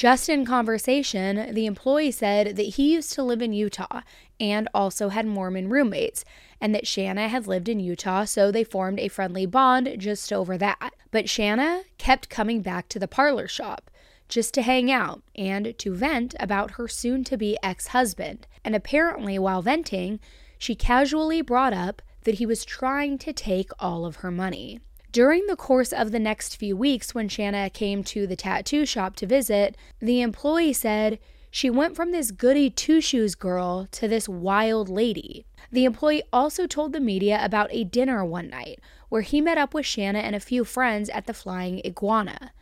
Just 0.00 0.30
in 0.30 0.46
conversation, 0.46 1.52
the 1.52 1.66
employee 1.66 2.10
said 2.10 2.56
that 2.56 2.62
he 2.62 2.94
used 2.94 3.12
to 3.12 3.22
live 3.22 3.42
in 3.42 3.52
Utah 3.52 4.00
and 4.40 4.66
also 4.72 5.10
had 5.10 5.26
Mormon 5.26 5.68
roommates, 5.68 6.24
and 6.58 6.74
that 6.74 6.86
Shanna 6.86 7.28
had 7.28 7.46
lived 7.46 7.68
in 7.68 7.80
Utah, 7.80 8.24
so 8.24 8.50
they 8.50 8.64
formed 8.64 8.98
a 8.98 9.08
friendly 9.08 9.44
bond 9.44 9.94
just 9.98 10.32
over 10.32 10.56
that. 10.56 10.94
But 11.10 11.28
Shanna 11.28 11.82
kept 11.98 12.30
coming 12.30 12.62
back 12.62 12.88
to 12.88 12.98
the 12.98 13.06
parlor 13.06 13.46
shop 13.46 13.90
just 14.26 14.54
to 14.54 14.62
hang 14.62 14.90
out 14.90 15.22
and 15.36 15.76
to 15.76 15.94
vent 15.94 16.34
about 16.40 16.70
her 16.78 16.88
soon 16.88 17.22
to 17.24 17.36
be 17.36 17.58
ex 17.62 17.88
husband. 17.88 18.46
And 18.64 18.74
apparently, 18.74 19.38
while 19.38 19.60
venting, 19.60 20.18
she 20.56 20.74
casually 20.74 21.42
brought 21.42 21.74
up 21.74 22.00
that 22.24 22.36
he 22.36 22.46
was 22.46 22.64
trying 22.64 23.18
to 23.18 23.34
take 23.34 23.70
all 23.78 24.06
of 24.06 24.16
her 24.16 24.30
money. 24.30 24.80
During 25.12 25.46
the 25.48 25.56
course 25.56 25.92
of 25.92 26.12
the 26.12 26.20
next 26.20 26.56
few 26.56 26.76
weeks, 26.76 27.16
when 27.16 27.28
Shanna 27.28 27.68
came 27.70 28.04
to 28.04 28.28
the 28.28 28.36
tattoo 28.36 28.86
shop 28.86 29.16
to 29.16 29.26
visit, 29.26 29.76
the 29.98 30.20
employee 30.20 30.72
said 30.72 31.18
she 31.50 31.68
went 31.68 31.96
from 31.96 32.12
this 32.12 32.30
goody 32.30 32.70
two 32.70 33.00
shoes 33.00 33.34
girl 33.34 33.88
to 33.90 34.06
this 34.06 34.28
wild 34.28 34.88
lady. 34.88 35.46
The 35.72 35.84
employee 35.84 36.22
also 36.32 36.68
told 36.68 36.92
the 36.92 37.00
media 37.00 37.40
about 37.42 37.70
a 37.72 37.82
dinner 37.82 38.24
one 38.24 38.50
night 38.50 38.78
where 39.08 39.22
he 39.22 39.40
met 39.40 39.58
up 39.58 39.74
with 39.74 39.84
Shanna 39.84 40.20
and 40.20 40.36
a 40.36 40.40
few 40.40 40.64
friends 40.64 41.08
at 41.08 41.26
the 41.26 41.34
Flying 41.34 41.82
Iguana. 41.84 42.52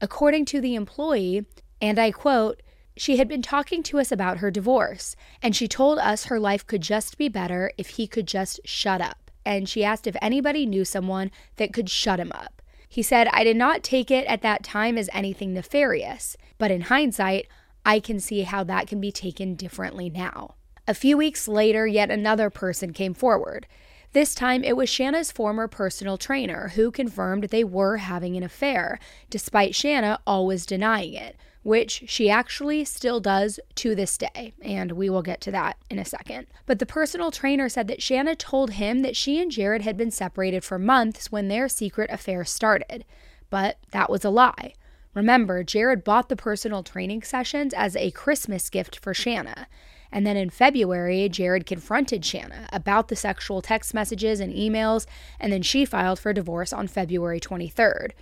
According 0.00 0.46
to 0.46 0.60
the 0.62 0.76
employee, 0.76 1.44
and 1.82 1.98
I 1.98 2.12
quote, 2.12 2.62
she 2.96 3.18
had 3.18 3.28
been 3.28 3.42
talking 3.42 3.82
to 3.82 3.98
us 3.98 4.10
about 4.10 4.38
her 4.38 4.50
divorce, 4.50 5.16
and 5.42 5.54
she 5.54 5.68
told 5.68 5.98
us 5.98 6.24
her 6.24 6.40
life 6.40 6.66
could 6.66 6.80
just 6.80 7.18
be 7.18 7.28
better 7.28 7.72
if 7.76 7.90
he 7.90 8.06
could 8.06 8.26
just 8.26 8.60
shut 8.64 9.02
up 9.02 9.29
and 9.44 9.68
she 9.68 9.84
asked 9.84 10.06
if 10.06 10.16
anybody 10.20 10.66
knew 10.66 10.84
someone 10.84 11.30
that 11.56 11.72
could 11.72 11.88
shut 11.88 12.20
him 12.20 12.32
up. 12.32 12.62
He 12.88 13.02
said, 13.02 13.28
I 13.28 13.44
did 13.44 13.56
not 13.56 13.82
take 13.82 14.10
it 14.10 14.26
at 14.26 14.42
that 14.42 14.64
time 14.64 14.98
as 14.98 15.08
anything 15.12 15.54
nefarious, 15.54 16.36
but 16.58 16.70
in 16.70 16.82
hindsight, 16.82 17.46
I 17.84 18.00
can 18.00 18.18
see 18.20 18.42
how 18.42 18.64
that 18.64 18.88
can 18.88 19.00
be 19.00 19.12
taken 19.12 19.54
differently 19.54 20.10
now. 20.10 20.54
A 20.88 20.94
few 20.94 21.16
weeks 21.16 21.46
later, 21.46 21.86
yet 21.86 22.10
another 22.10 22.50
person 22.50 22.92
came 22.92 23.14
forward. 23.14 23.66
This 24.12 24.34
time 24.34 24.64
it 24.64 24.76
was 24.76 24.88
Shanna's 24.88 25.30
former 25.30 25.68
personal 25.68 26.18
trainer 26.18 26.72
who 26.74 26.90
confirmed 26.90 27.44
they 27.44 27.62
were 27.62 27.98
having 27.98 28.36
an 28.36 28.42
affair, 28.42 28.98
despite 29.30 29.74
Shanna 29.74 30.18
always 30.26 30.66
denying 30.66 31.14
it 31.14 31.36
which 31.62 32.04
she 32.06 32.30
actually 32.30 32.84
still 32.84 33.20
does 33.20 33.60
to 33.74 33.94
this 33.94 34.16
day, 34.16 34.52
and 34.62 34.92
we 34.92 35.10
will 35.10 35.22
get 35.22 35.40
to 35.42 35.50
that 35.50 35.76
in 35.90 35.98
a 35.98 36.04
second. 36.04 36.46
But 36.66 36.78
the 36.78 36.86
personal 36.86 37.30
trainer 37.30 37.68
said 37.68 37.86
that 37.88 38.02
Shanna 38.02 38.34
told 38.34 38.72
him 38.72 39.00
that 39.00 39.16
she 39.16 39.40
and 39.40 39.50
Jared 39.50 39.82
had 39.82 39.96
been 39.96 40.10
separated 40.10 40.64
for 40.64 40.78
months 40.78 41.30
when 41.30 41.48
their 41.48 41.68
secret 41.68 42.10
affair 42.10 42.44
started, 42.44 43.04
but 43.50 43.78
that 43.90 44.08
was 44.08 44.24
a 44.24 44.30
lie. 44.30 44.74
Remember, 45.12 45.64
Jared 45.64 46.04
bought 46.04 46.28
the 46.28 46.36
personal 46.36 46.82
training 46.82 47.22
sessions 47.22 47.74
as 47.74 47.96
a 47.96 48.12
Christmas 48.12 48.70
gift 48.70 48.98
for 49.00 49.12
Shanna. 49.12 49.66
And 50.12 50.26
then 50.26 50.36
in 50.36 50.50
February, 50.50 51.28
Jared 51.28 51.66
confronted 51.66 52.24
Shanna 52.24 52.68
about 52.72 53.08
the 53.08 53.16
sexual 53.16 53.60
text 53.60 53.92
messages 53.92 54.40
and 54.40 54.52
emails, 54.52 55.06
and 55.38 55.52
then 55.52 55.62
she 55.62 55.84
filed 55.84 56.18
for 56.18 56.32
divorce 56.32 56.72
on 56.72 56.88
February 56.88 57.40
23rd. 57.40 58.12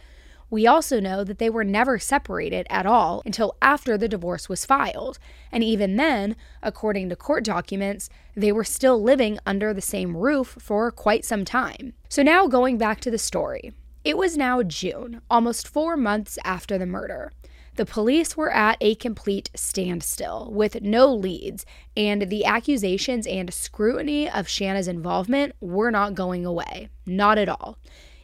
We 0.50 0.66
also 0.66 0.98
know 0.98 1.24
that 1.24 1.38
they 1.38 1.50
were 1.50 1.64
never 1.64 1.98
separated 1.98 2.66
at 2.70 2.86
all 2.86 3.22
until 3.26 3.56
after 3.60 3.98
the 3.98 4.08
divorce 4.08 4.48
was 4.48 4.64
filed, 4.64 5.18
and 5.52 5.62
even 5.62 5.96
then, 5.96 6.36
according 6.62 7.10
to 7.10 7.16
court 7.16 7.44
documents, 7.44 8.08
they 8.34 8.52
were 8.52 8.64
still 8.64 9.02
living 9.02 9.38
under 9.44 9.74
the 9.74 9.82
same 9.82 10.16
roof 10.16 10.56
for 10.58 10.90
quite 10.90 11.24
some 11.24 11.44
time. 11.44 11.92
So, 12.08 12.22
now 12.22 12.46
going 12.46 12.78
back 12.78 13.00
to 13.00 13.10
the 13.10 13.18
story. 13.18 13.72
It 14.04 14.16
was 14.16 14.38
now 14.38 14.62
June, 14.62 15.20
almost 15.28 15.68
four 15.68 15.96
months 15.96 16.38
after 16.44 16.78
the 16.78 16.86
murder. 16.86 17.32
The 17.74 17.84
police 17.84 18.36
were 18.36 18.50
at 18.50 18.78
a 18.80 18.94
complete 18.96 19.50
standstill 19.54 20.50
with 20.52 20.82
no 20.82 21.14
leads, 21.14 21.66
and 21.96 22.22
the 22.22 22.44
accusations 22.44 23.26
and 23.26 23.52
scrutiny 23.52 24.28
of 24.28 24.48
Shanna's 24.48 24.88
involvement 24.88 25.54
were 25.60 25.90
not 25.90 26.14
going 26.14 26.44
away. 26.44 26.88
Not 27.06 27.38
at 27.38 27.48
all. 27.48 27.78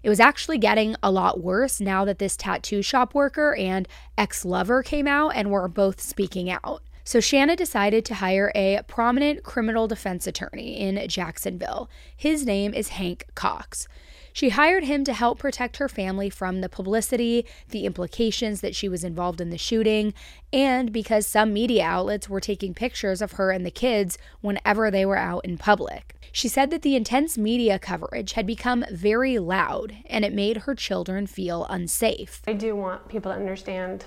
It 0.04 0.10
was 0.10 0.20
actually 0.20 0.58
getting 0.58 0.96
a 1.02 1.10
lot 1.10 1.42
worse 1.42 1.80
now 1.80 2.04
that 2.04 2.18
this 2.18 2.36
tattoo 2.36 2.82
shop 2.82 3.14
worker 3.14 3.56
and 3.56 3.88
ex 4.18 4.44
lover 4.44 4.82
came 4.82 5.08
out 5.08 5.30
and 5.30 5.50
were 5.50 5.66
both 5.66 5.98
speaking 5.98 6.50
out. 6.50 6.82
So 7.06 7.20
Shanna 7.20 7.54
decided 7.54 8.06
to 8.06 8.14
hire 8.14 8.50
a 8.54 8.80
prominent 8.88 9.42
criminal 9.42 9.86
defense 9.86 10.26
attorney 10.26 10.80
in 10.80 11.06
Jacksonville. 11.06 11.90
His 12.16 12.46
name 12.46 12.72
is 12.72 12.88
Hank 12.88 13.26
Cox. 13.34 13.86
She 14.32 14.48
hired 14.48 14.84
him 14.84 15.04
to 15.04 15.12
help 15.12 15.38
protect 15.38 15.76
her 15.76 15.88
family 15.88 16.28
from 16.30 16.60
the 16.60 16.68
publicity, 16.68 17.46
the 17.68 17.84
implications 17.84 18.62
that 18.62 18.74
she 18.74 18.88
was 18.88 19.04
involved 19.04 19.40
in 19.40 19.50
the 19.50 19.58
shooting, 19.58 20.12
and 20.52 20.92
because 20.92 21.26
some 21.26 21.52
media 21.52 21.84
outlets 21.84 22.28
were 22.28 22.40
taking 22.40 22.74
pictures 22.74 23.22
of 23.22 23.32
her 23.32 23.52
and 23.52 23.64
the 23.64 23.70
kids 23.70 24.18
whenever 24.40 24.90
they 24.90 25.06
were 25.06 25.18
out 25.18 25.44
in 25.44 25.58
public. 25.58 26.16
She 26.32 26.48
said 26.48 26.70
that 26.70 26.82
the 26.82 26.96
intense 26.96 27.38
media 27.38 27.78
coverage 27.78 28.32
had 28.32 28.46
become 28.46 28.84
very 28.90 29.38
loud 29.38 29.94
and 30.06 30.24
it 30.24 30.32
made 30.32 30.62
her 30.62 30.74
children 30.74 31.28
feel 31.28 31.66
unsafe. 31.70 32.42
I 32.48 32.54
do 32.54 32.74
want 32.74 33.08
people 33.08 33.30
to 33.30 33.38
understand 33.38 34.04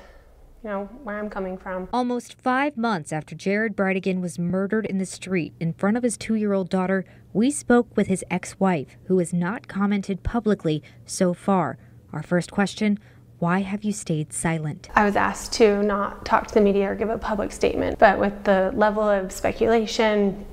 you 0.64 0.70
know, 0.70 0.86
where 1.04 1.20
I'm 1.20 1.30
coming 1.30 1.58
from. 1.58 1.88
Almost 1.94 2.40
five 2.42 2.78
months 2.78 3.14
after 3.14 3.36
Jared 3.36 3.76
Bridegan 3.76 4.22
was 4.22 4.40
murdered 4.40 4.86
in 4.86 4.98
the 4.98 5.06
street 5.06 5.54
in 5.60 5.74
front 5.74 5.98
of 5.98 6.04
his 6.04 6.18
two 6.18 6.36
year 6.36 6.54
old 6.54 6.70
daughter, 6.70 7.06
we 7.34 7.52
spoke 7.52 7.96
with 7.96 8.08
his 8.08 8.24
ex 8.32 8.60
wife, 8.60 8.98
who 9.06 9.20
has 9.20 9.34
not 9.34 9.68
commented 9.68 10.24
publicly 10.24 10.82
so 11.06 11.34
far. 11.34 11.78
Our 12.12 12.24
first 12.24 12.52
question 12.52 13.00
Why 13.40 13.62
have 13.62 13.84
you 13.84 13.92
stayed 13.92 14.34
silent? 14.34 14.90
I 14.96 15.06
was 15.06 15.16
asked 15.16 15.54
to 15.54 15.84
not 15.84 16.26
talk 16.26 16.48
to 16.48 16.54
the 16.54 16.62
media 16.62 16.92
or 16.92 16.96
give 16.96 17.10
a 17.10 17.18
public 17.18 17.52
statement, 17.52 18.00
but 18.00 18.20
with 18.20 18.44
the 18.44 18.72
level 18.74 19.08
of 19.08 19.32
speculation, 19.32 20.46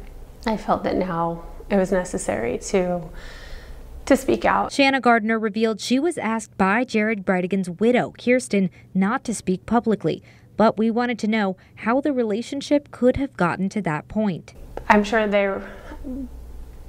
I 0.47 0.57
felt 0.57 0.85
that 0.85 0.97
now 0.97 1.45
it 1.71 1.77
was 1.77 1.91
necessary 1.91 2.59
to 2.59 3.09
to 4.07 4.17
speak 4.17 4.45
out. 4.45 4.73
Shanna 4.73 5.01
Gardner 5.01 5.39
revealed 5.39 5.81
she 5.81 5.99
was 5.99 6.19
asked 6.19 6.57
by 6.59 6.85
Jared 6.85 7.25
Bridegan's 7.25 7.71
widow, 7.71 8.13
Kirsten, 8.19 8.71
not 8.93 9.25
to 9.25 9.35
speak 9.35 9.67
publicly, 9.67 10.23
but 10.57 10.79
we 10.79 10.91
wanted 10.91 11.19
to 11.21 11.29
know 11.29 11.57
how 11.77 12.01
the 12.01 12.13
relationship 12.13 12.91
could 12.91 13.17
have 13.17 13.37
gotten 13.37 13.69
to 13.71 13.83
that 13.83 14.09
point. 14.09 14.55
I'm 14.89 15.05
sure 15.05 15.27
they 15.27 15.45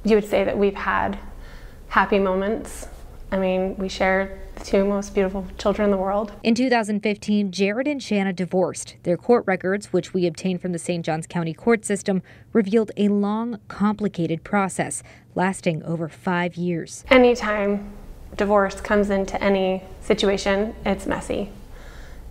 you 0.03 0.15
would 0.15 0.29
say 0.29 0.43
that 0.43 0.57
we've 0.57 0.75
had 0.75 1.17
happy 1.87 2.19
moments. 2.19 2.87
I 3.31 3.37
mean, 3.37 3.75
we 3.77 3.89
share 3.89 4.39
two 4.63 4.85
most 4.85 5.13
beautiful 5.13 5.45
children 5.57 5.85
in 5.85 5.91
the 5.91 5.97
world. 5.97 6.31
In 6.43 6.55
2015, 6.55 7.51
Jared 7.51 7.87
and 7.87 8.01
Shanna 8.01 8.33
divorced. 8.33 8.95
Their 9.03 9.17
court 9.17 9.43
records, 9.47 9.93
which 9.93 10.13
we 10.13 10.25
obtained 10.27 10.61
from 10.61 10.71
the 10.71 10.79
St. 10.79 11.05
Johns 11.05 11.27
County 11.27 11.53
court 11.53 11.85
system, 11.85 12.21
revealed 12.53 12.91
a 12.97 13.07
long, 13.07 13.59
complicated 13.67 14.43
process 14.43 15.03
lasting 15.35 15.83
over 15.83 16.07
five 16.07 16.55
years. 16.55 17.03
Anytime 17.09 17.91
divorce 18.35 18.81
comes 18.81 19.09
into 19.09 19.41
any 19.43 19.83
situation, 20.01 20.75
it's 20.85 21.05
messy. 21.05 21.51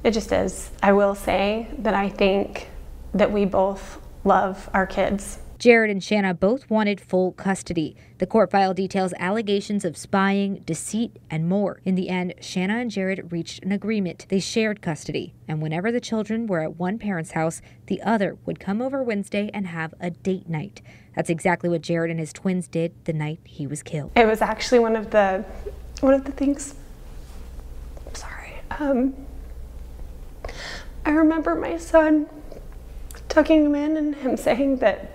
It 0.03 0.13
just 0.13 0.33
is. 0.33 0.71
I 0.83 0.93
will 0.93 1.15
say 1.15 1.69
that 1.79 1.95
I 1.95 2.09
think 2.09 2.69
that 3.13 3.33
we 3.33 3.45
both 3.45 4.01
love 4.25 4.69
our 4.75 4.87
kids 4.87 5.39
Jared 5.59 5.91
and 5.91 6.03
Shanna 6.03 6.35
both 6.35 6.69
wanted 6.69 7.01
full 7.01 7.33
custody. 7.33 7.97
The 8.19 8.27
court 8.27 8.51
file 8.51 8.75
details 8.75 9.15
allegations 9.19 9.85
of 9.85 9.97
spying, 9.97 10.63
deceit, 10.67 11.19
and 11.31 11.49
more. 11.49 11.81
In 11.85 11.95
the 11.95 12.09
end, 12.09 12.35
Shanna 12.41 12.79
and 12.79 12.91
Jared 12.91 13.33
reached 13.33 13.63
an 13.63 13.73
agreement. 13.73 14.27
They 14.29 14.41
shared 14.41 14.83
custody, 14.83 15.35
and 15.49 15.63
whenever 15.63 15.91
the 15.93 16.01
children 16.01 16.47
were 16.47 16.61
at 16.61 16.77
one 16.77 16.99
parent's 16.99 17.33
house, 17.33 17.63
the 17.87 18.03
other 18.03 18.37
would 18.45 18.61
come 18.61 18.83
over 18.83 19.03
Wednesday 19.03 19.51
and 19.55 19.69
have 19.69 19.95
a 20.01 20.11
date 20.11 20.49
night. 20.49 20.83
That's 21.15 21.31
exactly 21.31 21.69
what 21.69 21.83
Jared 21.83 22.11
and 22.11 22.19
his 22.19 22.33
twins 22.33 22.67
did 22.67 22.93
the 23.05 23.13
night 23.13 23.41
he 23.45 23.67
was 23.67 23.83
killed. 23.83 24.13
It 24.17 24.27
was 24.27 24.43
actually 24.43 24.81
one 24.81 24.97
of 24.97 25.11
the 25.11 25.45
one 26.01 26.15
of 26.15 26.25
the 26.25 26.33
things 26.33 26.75
I'm 28.07 28.15
sorry. 28.15 28.55
Um, 28.71 29.15
I 31.07 31.11
remember 31.11 31.55
my 31.55 31.79
son 31.79 32.27
tucking 33.29 33.67
him 33.67 33.75
in 33.75 33.97
and 33.97 34.15
him 34.17 34.37
saying 34.37 34.79
that 34.79 35.14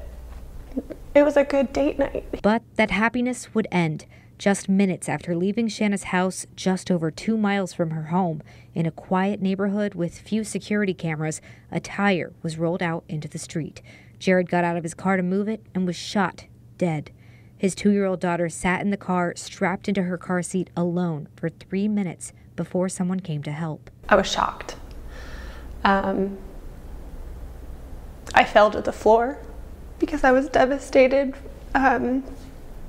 it 1.13 1.24
was 1.24 1.38
a 1.38 1.43
good 1.43 1.74
date 1.74 2.00
night. 2.00 2.41
But 2.41 2.63
that 2.76 2.91
happiness 2.91 3.54
would 3.54 3.67
end 3.72 4.06
just 4.38 4.69
minutes 4.69 5.10
after 5.10 5.36
leaving 5.36 5.67
Shanna's 5.67 6.06
house 6.06 6.48
just 6.56 6.89
over 6.89 7.12
two 7.12 7.38
miles 7.38 7.74
from 7.74 7.91
her 7.91 8.04
home. 8.04 8.41
In 8.74 8.86
a 8.86 8.91
quiet 8.91 9.41
neighborhood 9.41 9.95
with 9.95 10.17
few 10.17 10.45
security 10.45 10.93
cameras, 10.93 11.41
a 11.72 11.82
tire 11.82 12.32
was 12.41 12.58
rolled 12.58 12.82
out 12.82 13.04
into 13.10 13.28
the 13.28 13.38
street. 13.38 13.82
Jared 14.17 14.50
got 14.50 14.63
out 14.63 14.78
of 14.78 14.84
his 14.84 14.93
car 14.93 15.17
to 15.17 15.24
move 15.24 15.50
it 15.50 15.62
and 15.76 15.86
was 15.86 15.98
shot 15.98 16.45
dead. 16.78 17.12
His 17.58 17.76
two 17.76 17.91
year 17.91 18.06
old 18.06 18.22
daughter 18.22 18.48
sat 18.48 18.82
in 18.82 18.89
the 18.89 18.98
car, 18.98 19.34
strapped 19.36 19.89
into 19.89 20.04
her 20.04 20.17
car 20.17 20.41
seat 20.41 20.69
alone 20.78 21.28
for 21.36 21.50
three 21.50 21.89
minutes 21.89 22.32
before 22.56 22.88
someone 22.88 23.19
came 23.19 23.43
to 23.43 23.52
help. 23.52 23.89
I 24.08 24.15
was 24.15 24.32
shocked. 24.32 24.78
Um, 25.84 26.38
I 28.34 28.45
fell 28.45 28.72
to 28.72 28.82
the 28.82 28.93
floor 28.93 29.39
because 30.00 30.24
I 30.24 30.32
was 30.32 30.50
devastated 30.50 31.36
um, 31.76 32.24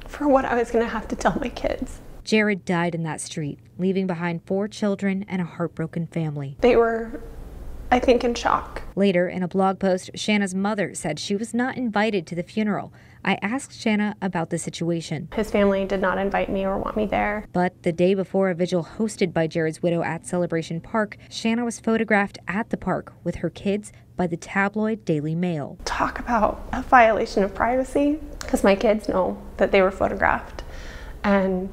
for 0.06 0.28
what 0.28 0.44
I 0.44 0.54
was 0.54 0.70
going 0.70 0.84
to 0.84 0.90
have 0.90 1.08
to 1.08 1.16
tell 1.16 1.38
my 1.40 1.48
kids. 1.48 2.00
Jared 2.24 2.64
died 2.64 2.94
in 2.94 3.02
that 3.02 3.20
street, 3.20 3.58
leaving 3.78 4.06
behind 4.06 4.42
four 4.46 4.68
children 4.68 5.24
and 5.28 5.42
a 5.42 5.44
heartbroken 5.44 6.06
family. 6.06 6.56
They 6.60 6.76
were, 6.76 7.20
I 7.90 7.98
think, 7.98 8.22
in 8.22 8.34
shock. 8.34 8.82
Later, 8.94 9.28
in 9.28 9.42
a 9.42 9.48
blog 9.48 9.78
post, 9.78 10.10
Shanna's 10.14 10.54
mother 10.54 10.94
said 10.94 11.18
she 11.18 11.34
was 11.34 11.54
not 11.54 11.76
invited 11.76 12.26
to 12.28 12.34
the 12.34 12.42
funeral. 12.42 12.92
I 13.24 13.38
asked 13.42 13.78
Shanna 13.78 14.16
about 14.22 14.50
the 14.50 14.58
situation. 14.58 15.28
His 15.34 15.50
family 15.50 15.84
did 15.84 16.00
not 16.00 16.18
invite 16.18 16.50
me 16.50 16.64
or 16.64 16.78
want 16.78 16.96
me 16.96 17.06
there. 17.06 17.46
But 17.52 17.82
the 17.82 17.92
day 17.92 18.14
before 18.14 18.48
a 18.48 18.54
vigil 18.54 18.88
hosted 18.98 19.32
by 19.32 19.46
Jared's 19.46 19.82
widow 19.82 20.02
at 20.02 20.26
Celebration 20.26 20.80
Park, 20.80 21.16
Shanna 21.28 21.64
was 21.64 21.80
photographed 21.80 22.38
at 22.48 22.70
the 22.70 22.76
park 22.76 23.12
with 23.24 23.36
her 23.36 23.50
kids 23.50 23.92
by 24.20 24.26
the 24.26 24.36
tabloid 24.36 25.02
Daily 25.06 25.34
Mail. 25.34 25.78
Talk 25.86 26.18
about 26.18 26.62
a 26.74 26.82
violation 26.82 27.42
of 27.42 27.54
privacy 27.54 28.18
because 28.40 28.62
my 28.62 28.76
kids 28.76 29.08
know 29.08 29.40
that 29.56 29.72
they 29.72 29.80
were 29.80 29.90
photographed 29.90 30.62
and 31.24 31.72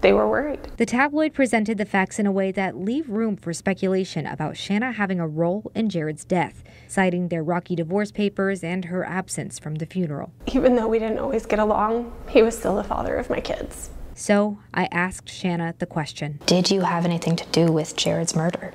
they 0.00 0.10
were 0.10 0.26
worried. 0.26 0.60
The 0.78 0.86
tabloid 0.86 1.34
presented 1.34 1.76
the 1.76 1.84
facts 1.84 2.18
in 2.18 2.24
a 2.24 2.32
way 2.32 2.52
that 2.52 2.74
leave 2.74 3.10
room 3.10 3.36
for 3.36 3.52
speculation 3.52 4.24
about 4.24 4.56
Shanna 4.56 4.92
having 4.92 5.20
a 5.20 5.28
role 5.28 5.70
in 5.74 5.90
Jared's 5.90 6.24
death, 6.24 6.64
citing 6.88 7.28
their 7.28 7.44
rocky 7.44 7.76
divorce 7.76 8.10
papers 8.10 8.64
and 8.64 8.86
her 8.86 9.04
absence 9.04 9.58
from 9.58 9.74
the 9.74 9.84
funeral. 9.84 10.32
Even 10.54 10.76
though 10.76 10.88
we 10.88 10.98
didn't 10.98 11.18
always 11.18 11.44
get 11.44 11.58
along, 11.58 12.14
he 12.30 12.42
was 12.42 12.56
still 12.56 12.76
the 12.76 12.84
father 12.84 13.14
of 13.16 13.28
my 13.28 13.40
kids. 13.40 13.90
So 14.14 14.58
I 14.72 14.88
asked 14.90 15.28
Shanna 15.28 15.74
the 15.78 15.86
question 15.86 16.40
Did 16.46 16.70
you 16.70 16.80
have 16.80 17.04
anything 17.04 17.36
to 17.36 17.46
do 17.48 17.70
with 17.70 17.94
Jared's 17.94 18.34
murder? 18.34 18.72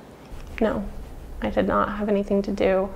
No, 0.61 0.87
I 1.41 1.49
did 1.49 1.67
not 1.67 1.97
have 1.97 2.09
anything 2.09 2.41
to 2.43 2.51
do 2.51 2.89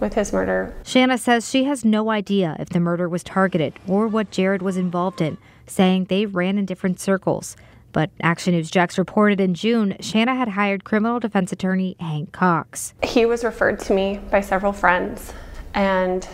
with 0.00 0.14
his 0.14 0.32
murder. 0.32 0.74
Shanna 0.84 1.16
says 1.16 1.48
she 1.48 1.64
has 1.64 1.84
no 1.84 2.10
idea 2.10 2.56
if 2.58 2.70
the 2.70 2.80
murder 2.80 3.08
was 3.08 3.22
targeted 3.22 3.74
or 3.86 4.08
what 4.08 4.30
Jared 4.30 4.62
was 4.62 4.76
involved 4.76 5.20
in, 5.20 5.38
saying 5.66 6.06
they 6.06 6.26
ran 6.26 6.58
in 6.58 6.66
different 6.66 6.98
circles. 6.98 7.56
But 7.92 8.10
Action 8.22 8.54
News 8.54 8.70
Jax 8.70 8.98
reported 8.98 9.40
in 9.40 9.54
June, 9.54 9.96
Shanna 10.00 10.34
had 10.34 10.48
hired 10.48 10.82
criminal 10.82 11.20
defense 11.20 11.52
attorney 11.52 11.94
Hank 12.00 12.32
Cox. 12.32 12.94
He 13.02 13.26
was 13.26 13.44
referred 13.44 13.78
to 13.80 13.92
me 13.92 14.18
by 14.30 14.40
several 14.40 14.72
friends, 14.72 15.32
and 15.74 16.26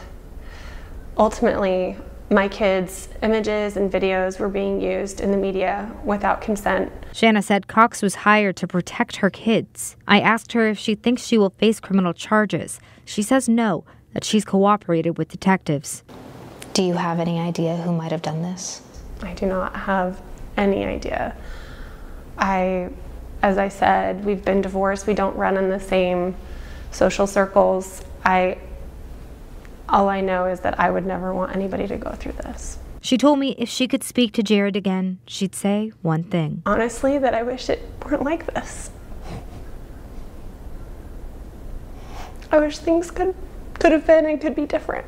ultimately, 1.17 1.97
my 2.31 2.47
kids' 2.49 3.09
images 3.23 3.77
and 3.77 3.91
videos 3.91 4.39
were 4.39 4.49
being 4.49 4.81
used 4.81 5.21
in 5.21 5.31
the 5.31 5.37
media 5.37 5.91
without 6.05 6.41
consent. 6.43 6.93
Shanna 7.13 7.41
said 7.41 7.69
Cox 7.69 8.03
was 8.03 8.17
hired 8.17 8.57
to 8.57 8.67
protect 8.67 9.17
her 9.17 9.31
kids. 9.31 9.97
I 10.07 10.21
asked 10.21 10.53
her 10.53 10.69
if 10.69 10.79
she 10.79 10.95
thinks 10.95 11.25
she 11.25 11.39
will 11.39 11.51
face 11.51 11.81
criminal 11.81 12.13
charges. 12.13 12.81
She 13.05 13.23
says 13.23 13.49
no, 13.49 13.85
that 14.13 14.25
she's 14.25 14.45
cooperated 14.45 15.17
with 15.17 15.29
detectives. 15.29 16.03
Do 16.75 16.83
you 16.83 16.95
have 16.95 17.19
any 17.19 17.41
idea 17.41 17.77
who 17.77 17.93
might 17.93 18.13
have 18.13 18.23
done 18.23 18.43
this? 18.43 18.83
I 19.23 19.33
do 19.35 19.47
not 19.47 19.75
have 19.75 20.21
any 20.57 20.85
idea. 20.85 21.35
I, 22.37 22.91
as 23.43 23.57
I 23.59 23.69
said, 23.69 24.25
we've 24.25 24.45
been 24.45 24.61
divorced. 24.61 25.07
We 25.07 25.15
don't 25.15 25.37
run 25.37 25.57
in 25.57 25.71
the 25.71 25.81
same 25.81 26.37
social 26.93 27.27
circles. 27.27 28.03
I, 28.25 28.59
all 29.89 30.09
I 30.09 30.21
know 30.21 30.47
is 30.47 30.61
that 30.61 30.79
I 30.79 30.91
would 30.91 31.07
never 31.07 31.33
want 31.33 31.55
anybody 31.55 31.87
to 31.87 31.97
go 31.97 32.13
through 32.13 32.33
this. 32.33 32.79
She 33.01 33.17
told 33.17 33.39
me 33.39 33.55
if 33.59 33.69
she 33.69 33.89
could 33.89 34.03
speak 34.03 34.33
to 34.35 34.43
Jared 34.43 34.77
again, 34.77 35.19
she'd 35.27 35.55
say 35.55 35.93
one 36.03 36.25
thing. 36.25 36.63
Honestly, 36.67 37.19
that 37.19 37.35
I 37.35 37.43
wish 37.43 37.71
it 37.71 37.83
weren't 38.05 38.23
like 38.23 38.53
this. 38.55 38.91
I 42.51 42.59
wish 42.59 42.79
things 42.79 43.11
could 43.11 43.35
could 43.79 43.93
have 43.93 44.07
been 44.07 44.27
and 44.27 44.41
could 44.41 44.57
be 44.57 44.67
different. 44.67 45.07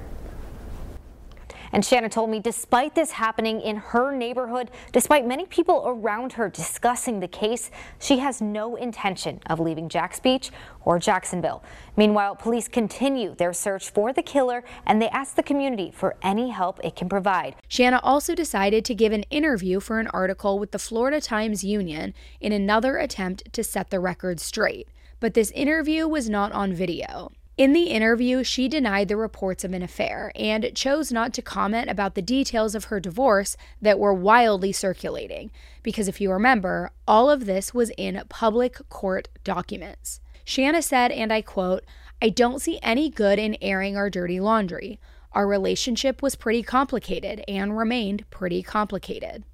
And 1.73 1.85
Shanna 1.85 2.09
told 2.09 2.31
me 2.31 2.41
despite 2.41 2.95
this 2.95 3.13
happening 3.13 3.61
in 3.61 3.77
her 3.77 4.15
neighborhood, 4.15 4.71
despite 4.93 5.27
many 5.27 5.47
people 5.47 5.85
around 5.87 6.33
her 6.33 6.49
discussing 6.49 7.21
the 7.21 7.29
case, 7.29 7.71
she 7.99 8.19
has 8.19 8.41
no 8.41 8.77
intention 8.77 9.41
of 9.47 9.61
leaving 9.61 9.89
Jax 9.89 10.19
Beach 10.19 10.51
or 10.85 10.99
Jacksonville. 10.99 11.63
Meanwhile, 11.97 12.37
police 12.37 12.69
continue 12.69 13.35
their 13.35 13.53
search 13.53 13.91
for 13.91 14.13
the 14.13 14.23
killer 14.23 14.65
and 14.87 15.01
they 15.01 15.09
ask 15.11 15.37
the 15.37 15.43
community 15.43 15.91
for 15.95 16.17
any 16.23 16.51
help 16.51 16.81
it 16.83 16.97
can 16.97 17.09
provide. 17.09 17.57
Shanna 17.69 18.01
also 18.03 18.35
decided 18.35 18.85
to 18.87 18.95
give 18.95 19.13
an 19.13 19.25
interview 19.31 19.81
for 19.81 20.01
an 20.01 20.09
article 20.09 20.59
with 20.59 20.73
the 20.73 20.79
Florida 20.79 21.21
Times 21.21 21.63
Union 21.63 22.15
in 22.41 22.53
another 22.53 22.97
attempt 22.97 23.53
to 23.53 23.63
set 23.63 23.91
the 23.91 24.01
record 24.01 24.41
straight. 24.41 24.89
But 25.21 25.35
this 25.35 25.51
interview 25.51 26.09
was 26.09 26.31
not 26.31 26.51
on 26.53 26.73
video. 26.73 27.31
In 27.61 27.75
the 27.75 27.91
interview, 27.91 28.43
she 28.43 28.69
denied 28.69 29.09
the 29.09 29.19
reports 29.19 29.65
of 29.65 29.75
an 29.75 29.83
affair 29.83 30.33
and 30.35 30.75
chose 30.75 31.13
not 31.13 31.35
to 31.35 31.43
comment 31.43 31.91
about 31.91 32.15
the 32.15 32.23
details 32.23 32.75
of 32.75 32.85
her 32.85 32.99
divorce 32.99 33.55
that 33.83 33.99
were 33.99 34.15
wildly 34.15 34.73
circulating, 34.73 35.51
because 35.83 36.09
if 36.09 36.23
you 36.23 36.33
remember, 36.33 36.91
all 37.07 37.29
of 37.29 37.45
this 37.45 37.75
was 37.75 37.91
in 37.99 38.23
public 38.31 38.79
court 38.89 39.29
documents. 39.45 40.23
Shanna 40.43 40.81
said, 40.81 41.13
and 41.13 41.31
I 41.31 41.43
quote, 41.43 41.85
I 42.23 42.31
don't 42.31 42.63
see 42.63 42.79
any 42.83 43.11
good 43.11 43.39
in 43.39 43.59
airing 43.61 43.95
our 43.95 44.09
dirty 44.09 44.41
laundry. 44.41 44.99
Our 45.33 45.47
relationship 45.47 46.23
was 46.23 46.37
pretty 46.37 46.63
complicated 46.63 47.45
and 47.47 47.77
remained 47.77 48.25
pretty 48.31 48.63
complicated. 48.63 49.45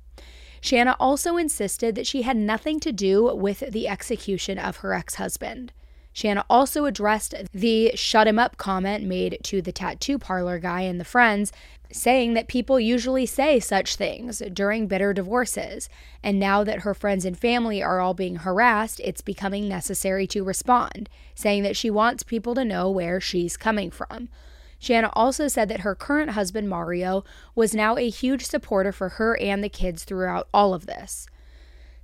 Shanna 0.61 0.95
also 1.01 1.37
insisted 1.37 1.97
that 1.97 2.07
she 2.07 2.23
had 2.23 2.37
nothing 2.37 2.79
to 2.79 2.92
do 2.92 3.35
with 3.35 3.64
the 3.69 3.88
execution 3.88 4.61
of 4.61 4.77
her 4.77 4.95
ex 4.95 5.16
husband. 5.16 5.73
Shanna 6.16 6.46
also 6.48 6.87
addressed 6.87 7.35
the 7.52 7.92
shut 7.94 8.26
him 8.26 8.38
up 8.38 8.57
comment 8.57 9.05
made 9.05 9.38
to 9.42 9.61
the 9.61 9.70
tattoo 9.70 10.18
parlor 10.18 10.59
guy 10.59 10.81
and 10.81 10.98
the 10.98 11.05
friends, 11.05 11.52
saying 11.92 12.33
that 12.33 12.48
people 12.48 12.81
usually 12.81 13.26
say 13.26 13.61
such 13.61 13.96
things 13.96 14.42
during 14.50 14.87
bitter 14.87 15.12
divorces. 15.12 15.90
And 16.22 16.40
now 16.40 16.64
that 16.64 16.81
her 16.81 16.94
friends 16.94 17.26
and 17.26 17.38
family 17.38 17.83
are 17.83 18.00
all 18.00 18.14
being 18.14 18.37
harassed, 18.37 18.98
it's 19.00 19.20
becoming 19.20 19.68
necessary 19.68 20.26
to 20.29 20.42
respond, 20.42 21.11
saying 21.35 21.64
that 21.64 21.76
she 21.76 21.90
wants 21.90 22.22
people 22.22 22.55
to 22.55 22.64
know 22.64 22.90
where 22.90 23.20
she's 23.20 23.59
coming 23.59 23.90
from. 23.90 24.31
Shanna 24.79 25.11
also 25.12 25.48
said 25.48 25.68
that 25.68 25.81
her 25.81 25.94
current 25.94 26.31
husband, 26.31 26.66
Mario, 26.66 27.24
was 27.55 27.74
now 27.74 27.98
a 27.98 28.09
huge 28.09 28.46
supporter 28.46 28.90
for 28.90 29.11
her 29.11 29.37
and 29.37 29.62
the 29.62 29.68
kids 29.68 30.02
throughout 30.05 30.48
all 30.55 30.72
of 30.72 30.87
this. 30.87 31.26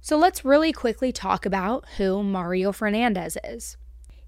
So 0.03 0.19
let's 0.19 0.45
really 0.45 0.75
quickly 0.75 1.13
talk 1.13 1.47
about 1.47 1.87
who 1.97 2.23
Mario 2.23 2.73
Fernandez 2.73 3.39
is. 3.43 3.79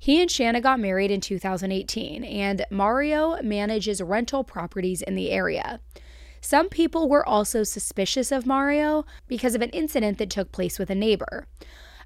He 0.05 0.21
and 0.21 0.31
Shanna 0.31 0.61
got 0.61 0.81
married 0.81 1.11
in 1.11 1.23
2018, 1.23 2.25
and 2.25 2.67
Mario 2.69 3.41
manages 3.43 4.03
rental 4.03 4.45
properties 4.45 5.01
in 5.01 5.15
the 5.15 5.31
area. 5.31 5.81
Some 6.43 6.69
people 6.69 7.09
were 7.09 7.27
also 7.27 7.63
suspicious 7.65 8.31
of 8.31 8.45
Mario 8.45 9.07
because 9.29 9.55
of 9.55 9.63
an 9.63 9.71
incident 9.71 10.19
that 10.19 10.29
took 10.29 10.53
place 10.53 10.79
with 10.79 10.91
a 10.91 10.95
neighbor. 10.95 11.47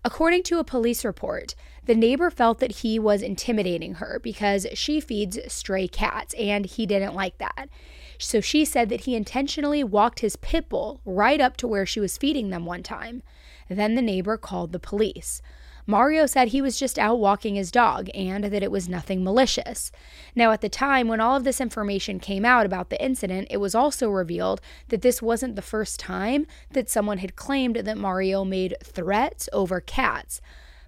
According 0.05 0.45
to 0.45 0.61
a 0.61 0.65
police 0.65 1.05
report, 1.05 1.57
the 1.87 1.97
neighbor 1.97 2.31
felt 2.31 2.61
that 2.61 2.83
he 2.83 3.01
was 3.01 3.21
intimidating 3.21 3.95
her 3.95 4.21
because 4.23 4.69
she 4.75 5.01
feeds 5.01 5.37
stray 5.49 5.89
cats 5.89 6.35
and 6.35 6.67
he 6.67 6.87
didn't 6.87 7.17
like 7.17 7.39
that. 7.39 7.69
So 8.17 8.41
she 8.41 8.65
said 8.65 8.91
that 8.91 9.07
he 9.07 9.17
intentionally 9.17 9.83
walked 9.83 10.21
his 10.21 10.37
pit 10.37 10.69
bull 10.69 11.01
right 11.05 11.41
up 11.41 11.57
to 11.57 11.67
where 11.67 11.85
she 11.85 11.99
was 11.99 12.17
feeding 12.17 12.51
them 12.51 12.65
one 12.65 12.85
time. 12.85 13.25
Then 13.69 13.97
the 13.97 14.03
neighbor 14.03 14.37
called 14.37 14.71
the 14.71 14.79
police. 14.79 15.43
Mario 15.90 16.27
said 16.27 16.48
he 16.48 16.61
was 16.61 16.79
just 16.79 16.98
out 16.98 17.18
walking 17.18 17.55
his 17.55 17.70
dog 17.70 18.11
and 18.14 18.44
that 18.44 18.62
it 18.62 18.70
was 18.70 18.90
nothing 18.90 19.24
malicious. 19.24 19.90
Now, 20.35 20.53
at 20.53 20.61
the 20.61 20.68
time 20.68 21.09
when 21.09 21.18
all 21.18 21.35
of 21.35 21.44
this 21.44 21.62
information 21.62 22.20
came 22.20 22.44
out 22.44 22.66
about 22.66 22.90
the 22.90 23.03
incident, 23.03 23.48
it 23.51 23.57
was 23.57 23.74
also 23.74 24.11
revealed 24.11 24.61
that 24.88 25.01
this 25.01 25.22
wasn't 25.22 25.57
the 25.57 25.62
first 25.62 25.98
time 25.98 26.46
that 26.72 26.90
someone 26.90 27.18
had 27.18 27.37
claimed 27.37 27.77
that 27.77 27.96
Mario 27.96 28.44
made 28.44 28.77
threats 28.85 29.48
over 29.51 29.81
cats. 29.81 30.42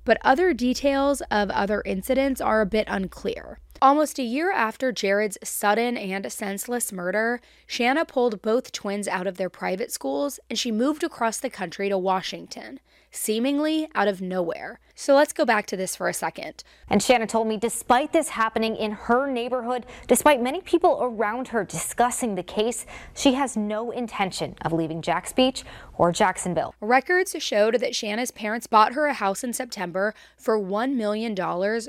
But 0.04 0.18
other 0.22 0.52
details 0.52 1.22
of 1.30 1.48
other 1.48 1.82
incidents 1.86 2.42
are 2.42 2.60
a 2.60 2.66
bit 2.66 2.84
unclear. 2.86 3.58
Almost 3.82 4.18
a 4.18 4.22
year 4.22 4.52
after 4.52 4.92
Jared's 4.92 5.38
sudden 5.42 5.96
and 5.96 6.30
senseless 6.30 6.92
murder, 6.92 7.40
Shanna 7.66 8.04
pulled 8.04 8.42
both 8.42 8.72
twins 8.72 9.08
out 9.08 9.26
of 9.26 9.38
their 9.38 9.48
private 9.48 9.90
schools 9.90 10.38
and 10.50 10.58
she 10.58 10.70
moved 10.70 11.02
across 11.02 11.38
the 11.38 11.48
country 11.48 11.88
to 11.88 11.96
Washington 11.96 12.80
seemingly 13.10 13.88
out 13.94 14.08
of 14.08 14.20
nowhere. 14.20 14.80
So 14.94 15.14
let's 15.14 15.32
go 15.32 15.44
back 15.44 15.66
to 15.66 15.76
this 15.76 15.96
for 15.96 16.08
a 16.08 16.14
second. 16.14 16.62
And 16.88 17.02
Shanna 17.02 17.26
told 17.26 17.46
me 17.46 17.56
despite 17.56 18.12
this 18.12 18.30
happening 18.30 18.76
in 18.76 18.92
her 18.92 19.30
neighborhood, 19.30 19.86
despite 20.06 20.42
many 20.42 20.60
people 20.60 20.98
around 21.00 21.48
her 21.48 21.64
discussing 21.64 22.34
the 22.34 22.42
case, 22.42 22.86
she 23.14 23.34
has 23.34 23.56
no 23.56 23.90
intention 23.90 24.56
of 24.62 24.72
leaving 24.72 25.02
Jax 25.02 25.32
Beach 25.32 25.64
or 25.96 26.12
Jacksonville. 26.12 26.74
Records 26.80 27.34
showed 27.38 27.80
that 27.80 27.94
Shanna's 27.94 28.30
parents 28.30 28.66
bought 28.66 28.92
her 28.92 29.06
a 29.06 29.14
house 29.14 29.42
in 29.42 29.52
September 29.52 30.14
for 30.36 30.58
$1 30.58 30.94
million 30.94 31.34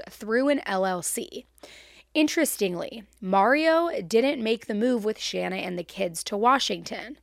through 0.10 0.50
an 0.50 0.62
LLC. 0.66 1.46
Interestingly, 2.14 3.04
Mario 3.22 3.90
didn't 4.02 4.44
make 4.44 4.66
the 4.66 4.74
move 4.74 5.06
with 5.06 5.18
Shanna 5.18 5.56
and 5.56 5.80
the 5.80 5.84
kids 5.84 6.24
to 6.26 6.36
Washington. 6.36 7.18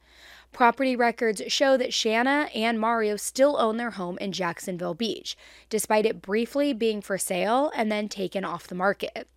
Property 0.50 0.96
records 0.96 1.42
show 1.48 1.76
that 1.76 1.92
Shanna 1.92 2.48
and 2.54 2.80
Mario 2.80 3.16
still 3.16 3.58
own 3.58 3.76
their 3.76 3.90
home 3.90 4.16
in 4.18 4.32
Jacksonville 4.32 4.94
Beach, 4.94 5.36
despite 5.68 6.06
it 6.06 6.22
briefly 6.22 6.72
being 6.72 7.02
for 7.02 7.18
sale 7.18 7.70
and 7.76 7.92
then 7.92 8.08
taken 8.08 8.46
off 8.46 8.66
the 8.66 8.74
market. 8.74 9.28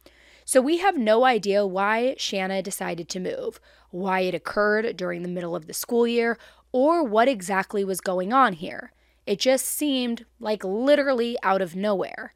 So 0.46 0.62
we 0.62 0.78
have 0.78 0.98
no 0.98 1.26
idea 1.26 1.68
why 1.68 2.16
Shanna 2.18 2.62
decided 2.62 3.10
to 3.10 3.20
move, 3.20 3.60
why 3.90 4.22
it 4.22 4.34
occurred 4.34 4.96
during 4.96 5.22
the 5.22 5.30
middle 5.30 5.56
of 5.56 5.68
the 5.68 5.74
school 5.74 6.08
year, 6.08 6.38
or 6.72 7.04
what 7.04 7.28
exactly 7.28 7.84
was 7.84 8.00
going 8.00 8.32
on 8.32 8.54
here. 8.54 8.94
It 9.26 9.40
just 9.40 9.66
seemed 9.66 10.26
like 10.40 10.64
literally 10.64 11.38
out 11.44 11.62
of 11.62 11.76
nowhere. 11.76 12.34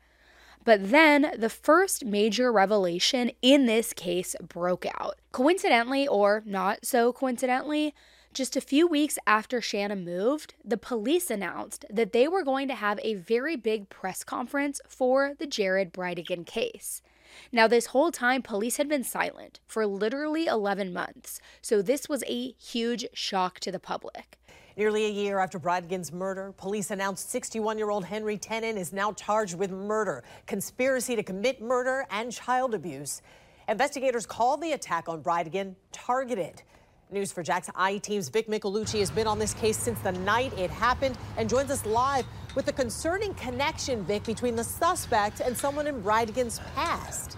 But 0.65 0.89
then 0.89 1.31
the 1.37 1.49
first 1.49 2.03
major 2.03 2.51
revelation 2.51 3.31
in 3.41 3.67
this 3.67 3.93
case 3.93 4.35
broke 4.45 4.85
out. 4.99 5.15
Coincidentally, 5.31 6.07
or 6.07 6.43
not 6.45 6.85
so 6.85 7.13
coincidentally, 7.13 7.93
just 8.33 8.57
a 8.57 8.61
few 8.61 8.85
weeks 8.85 9.17
after 9.25 9.61
Shanna 9.61 9.95
moved, 9.95 10.55
the 10.61 10.75
police 10.75 11.29
announced 11.29 11.85
that 11.89 12.11
they 12.11 12.27
were 12.27 12.43
going 12.43 12.67
to 12.67 12.75
have 12.75 12.99
a 13.01 13.13
very 13.13 13.55
big 13.55 13.87
press 13.87 14.25
conference 14.25 14.81
for 14.89 15.35
the 15.39 15.47
Jared 15.47 15.93
Bridegan 15.93 16.45
case. 16.45 17.01
Now, 17.51 17.67
this 17.67 17.87
whole 17.87 18.11
time, 18.11 18.41
police 18.41 18.77
had 18.77 18.89
been 18.89 19.03
silent 19.03 19.59
for 19.67 19.85
literally 19.85 20.47
11 20.47 20.91
months, 20.91 21.39
so 21.61 21.81
this 21.81 22.09
was 22.09 22.23
a 22.27 22.51
huge 22.53 23.05
shock 23.13 23.59
to 23.61 23.71
the 23.71 23.79
public. 23.79 24.37
Nearly 24.77 25.05
a 25.05 25.09
year 25.09 25.39
after 25.39 25.57
Bridegan's 25.57 26.11
murder, 26.11 26.53
police 26.57 26.91
announced 26.91 27.29
61 27.29 27.77
year 27.77 27.89
old 27.89 28.03
Henry 28.03 28.37
Tenon 28.37 28.77
is 28.77 28.91
now 28.91 29.13
charged 29.13 29.55
with 29.55 29.71
murder, 29.71 30.21
conspiracy 30.47 31.15
to 31.15 31.23
commit 31.23 31.61
murder, 31.61 32.05
and 32.11 32.29
child 32.29 32.73
abuse. 32.73 33.21
Investigators 33.69 34.25
call 34.25 34.57
the 34.57 34.73
attack 34.73 35.07
on 35.07 35.23
Bridegan 35.23 35.75
targeted. 35.93 36.61
News4Jax 37.13 37.69
I 37.73 37.99
Team's 37.99 38.27
Vic 38.27 38.47
Micolucci 38.47 38.99
has 38.99 39.09
been 39.09 39.27
on 39.27 39.39
this 39.39 39.53
case 39.53 39.77
since 39.77 39.99
the 40.01 40.11
night 40.11 40.51
it 40.59 40.69
happened 40.69 41.17
and 41.37 41.49
joins 41.49 41.71
us 41.71 41.85
live 41.85 42.25
with 42.53 42.65
the 42.65 42.73
concerning 42.73 43.33
connection, 43.35 44.03
Vic, 44.03 44.25
between 44.25 44.57
the 44.57 44.63
suspect 44.63 45.39
and 45.39 45.55
someone 45.55 45.87
in 45.87 46.01
Bridegan's 46.01 46.59
past. 46.75 47.37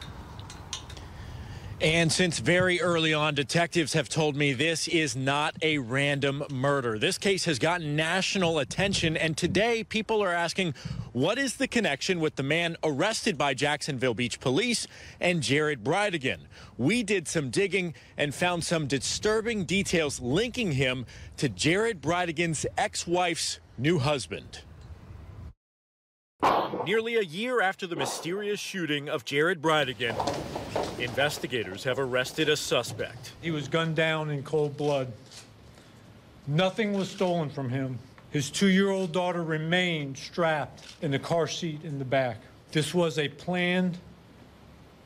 And 1.79 2.11
since 2.11 2.39
very 2.39 2.81
early 2.81 3.13
on, 3.13 3.35
detectives 3.35 3.93
have 3.93 4.09
told 4.09 4.35
me 4.35 4.51
this 4.51 4.87
is 4.87 5.15
not 5.15 5.55
a 5.61 5.77
random 5.77 6.43
murder. 6.51 6.97
This 6.97 7.19
case 7.19 7.45
has 7.45 7.59
gotten 7.59 7.95
national 7.95 8.57
attention, 8.57 9.15
and 9.15 9.37
today 9.37 9.83
people 9.83 10.23
are 10.23 10.33
asking 10.33 10.73
what 11.13 11.37
is 11.37 11.57
the 11.57 11.67
connection 11.67 12.19
with 12.19 12.35
the 12.35 12.41
man 12.41 12.77
arrested 12.83 13.37
by 13.37 13.53
Jacksonville 13.53 14.15
Beach 14.15 14.39
police 14.39 14.87
and 15.19 15.43
Jared 15.43 15.83
Bridegan? 15.83 16.47
We 16.79 17.03
did 17.03 17.27
some 17.27 17.51
digging 17.51 17.93
and 18.17 18.33
found 18.33 18.63
some 18.63 18.87
disturbing 18.87 19.65
details 19.65 20.19
linking 20.19 20.71
him 20.71 21.05
to 21.37 21.47
Jared 21.47 22.01
Bridegan's 22.01 22.65
ex 22.75 23.05
wife's 23.05 23.59
new 23.77 23.99
husband. 23.99 24.61
Nearly 26.87 27.17
a 27.17 27.21
year 27.21 27.61
after 27.61 27.85
the 27.85 27.95
mysterious 27.95 28.59
shooting 28.59 29.09
of 29.09 29.25
Jared 29.25 29.61
Bridegan, 29.61 30.15
investigators 30.99 31.83
have 31.83 31.99
arrested 31.99 32.49
a 32.49 32.57
suspect. 32.57 33.33
He 33.41 33.51
was 33.51 33.67
gunned 33.67 33.95
down 33.95 34.29
in 34.29 34.43
cold 34.43 34.77
blood. 34.77 35.11
Nothing 36.47 36.93
was 36.93 37.09
stolen 37.09 37.49
from 37.49 37.69
him. 37.69 37.99
His 38.31 38.49
two 38.49 38.67
year 38.67 38.89
old 38.89 39.11
daughter 39.11 39.43
remained 39.43 40.17
strapped 40.17 40.83
in 41.01 41.11
the 41.11 41.19
car 41.19 41.47
seat 41.47 41.83
in 41.83 41.99
the 41.99 42.05
back. 42.05 42.37
This 42.71 42.93
was 42.93 43.17
a 43.17 43.29
planned 43.29 43.97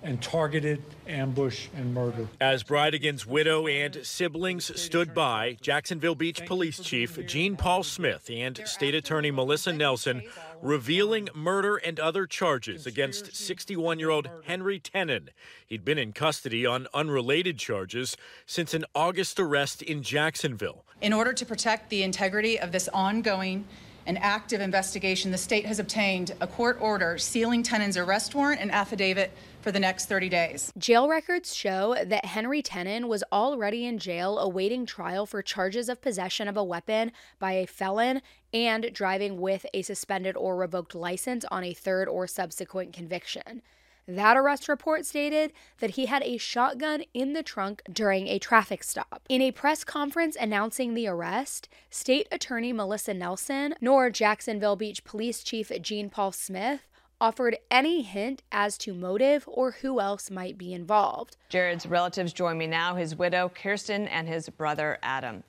and 0.03 0.21
targeted 0.21 0.81
ambush 1.07 1.67
and 1.75 1.93
murder. 1.93 2.27
As 2.39 2.63
Bridegan's 2.63 3.25
widow 3.25 3.67
and 3.67 3.99
siblings 4.03 4.79
stood 4.79 5.13
by, 5.13 5.57
Jacksonville 5.61 6.15
Beach 6.15 6.45
Police 6.45 6.79
Chief 6.79 7.23
Gene 7.27 7.55
Paul 7.55 7.83
Smith 7.83 8.29
and 8.31 8.61
State 8.65 8.95
Attorney 8.95 9.31
Melissa 9.31 9.73
Nelson 9.73 10.23
revealing 10.61 11.29
murder 11.33 11.77
and 11.77 11.99
other 11.99 12.25
charges 12.25 12.85
against 12.85 13.35
61 13.35 13.99
year 13.99 14.09
old 14.09 14.29
Henry 14.45 14.79
Tenon. 14.79 15.29
He'd 15.65 15.85
been 15.85 15.97
in 15.97 16.13
custody 16.13 16.65
on 16.65 16.87
unrelated 16.93 17.57
charges 17.57 18.17
since 18.45 18.73
an 18.73 18.85
August 18.95 19.39
arrest 19.39 19.81
in 19.81 20.03
Jacksonville. 20.03 20.85
In 21.01 21.13
order 21.13 21.33
to 21.33 21.45
protect 21.45 21.89
the 21.89 22.03
integrity 22.03 22.59
of 22.59 22.71
this 22.71 22.87
ongoing 22.89 23.65
and 24.05 24.17
active 24.19 24.61
investigation, 24.61 25.31
the 25.31 25.37
state 25.37 25.65
has 25.65 25.79
obtained 25.79 26.33
a 26.41 26.47
court 26.47 26.77
order 26.81 27.17
sealing 27.17 27.63
Tenon's 27.63 27.97
arrest 27.97 28.33
warrant 28.33 28.61
and 28.61 28.71
affidavit 28.71 29.31
for 29.61 29.71
the 29.71 29.79
next 29.79 30.07
30 30.07 30.29
days. 30.29 30.73
Jail 30.77 31.07
records 31.07 31.55
show 31.55 31.95
that 32.03 32.25
Henry 32.25 32.61
Tenon 32.61 33.07
was 33.07 33.23
already 33.31 33.85
in 33.85 33.97
jail 33.97 34.39
awaiting 34.39 34.85
trial 34.85 35.25
for 35.25 35.41
charges 35.41 35.89
of 35.89 36.01
possession 36.01 36.47
of 36.47 36.57
a 36.57 36.63
weapon 36.63 37.11
by 37.39 37.53
a 37.53 37.67
felon 37.67 38.21
and 38.53 38.91
driving 38.93 39.39
with 39.39 39.65
a 39.73 39.81
suspended 39.81 40.35
or 40.35 40.55
revoked 40.55 40.95
license 40.95 41.45
on 41.51 41.63
a 41.63 41.73
third 41.73 42.07
or 42.07 42.27
subsequent 42.27 42.93
conviction. 42.93 43.61
That 44.07 44.35
arrest 44.35 44.67
report 44.67 45.05
stated 45.05 45.53
that 45.79 45.91
he 45.91 46.07
had 46.07 46.23
a 46.23 46.37
shotgun 46.37 47.03
in 47.13 47.33
the 47.33 47.43
trunk 47.43 47.83
during 47.91 48.27
a 48.27 48.39
traffic 48.39 48.83
stop. 48.83 49.21
In 49.29 49.41
a 49.41 49.51
press 49.51 49.83
conference 49.83 50.35
announcing 50.39 50.95
the 50.95 51.07
arrest, 51.07 51.69
State 51.89 52.27
Attorney 52.31 52.73
Melissa 52.73 53.13
Nelson 53.13 53.75
nor 53.79 54.09
Jacksonville 54.09 54.75
Beach 54.75 55.03
Police 55.03 55.43
Chief 55.43 55.71
Gene 55.81 56.09
Paul 56.09 56.31
Smith 56.31 56.81
offered 57.21 57.55
any 57.69 58.01
hint 58.01 58.41
as 58.51 58.77
to 58.79 58.93
motive 58.93 59.47
or 59.47 59.71
who 59.71 60.01
else 60.01 60.31
might 60.31 60.57
be 60.57 60.73
involved. 60.73 61.37
Jared's 61.49 61.85
relatives 61.85 62.33
join 62.33 62.57
me 62.57 62.65
now 62.65 62.95
his 62.95 63.15
widow, 63.15 63.47
Kirsten, 63.49 64.07
and 64.07 64.27
his 64.27 64.49
brother, 64.49 64.97
Adam. 65.03 65.43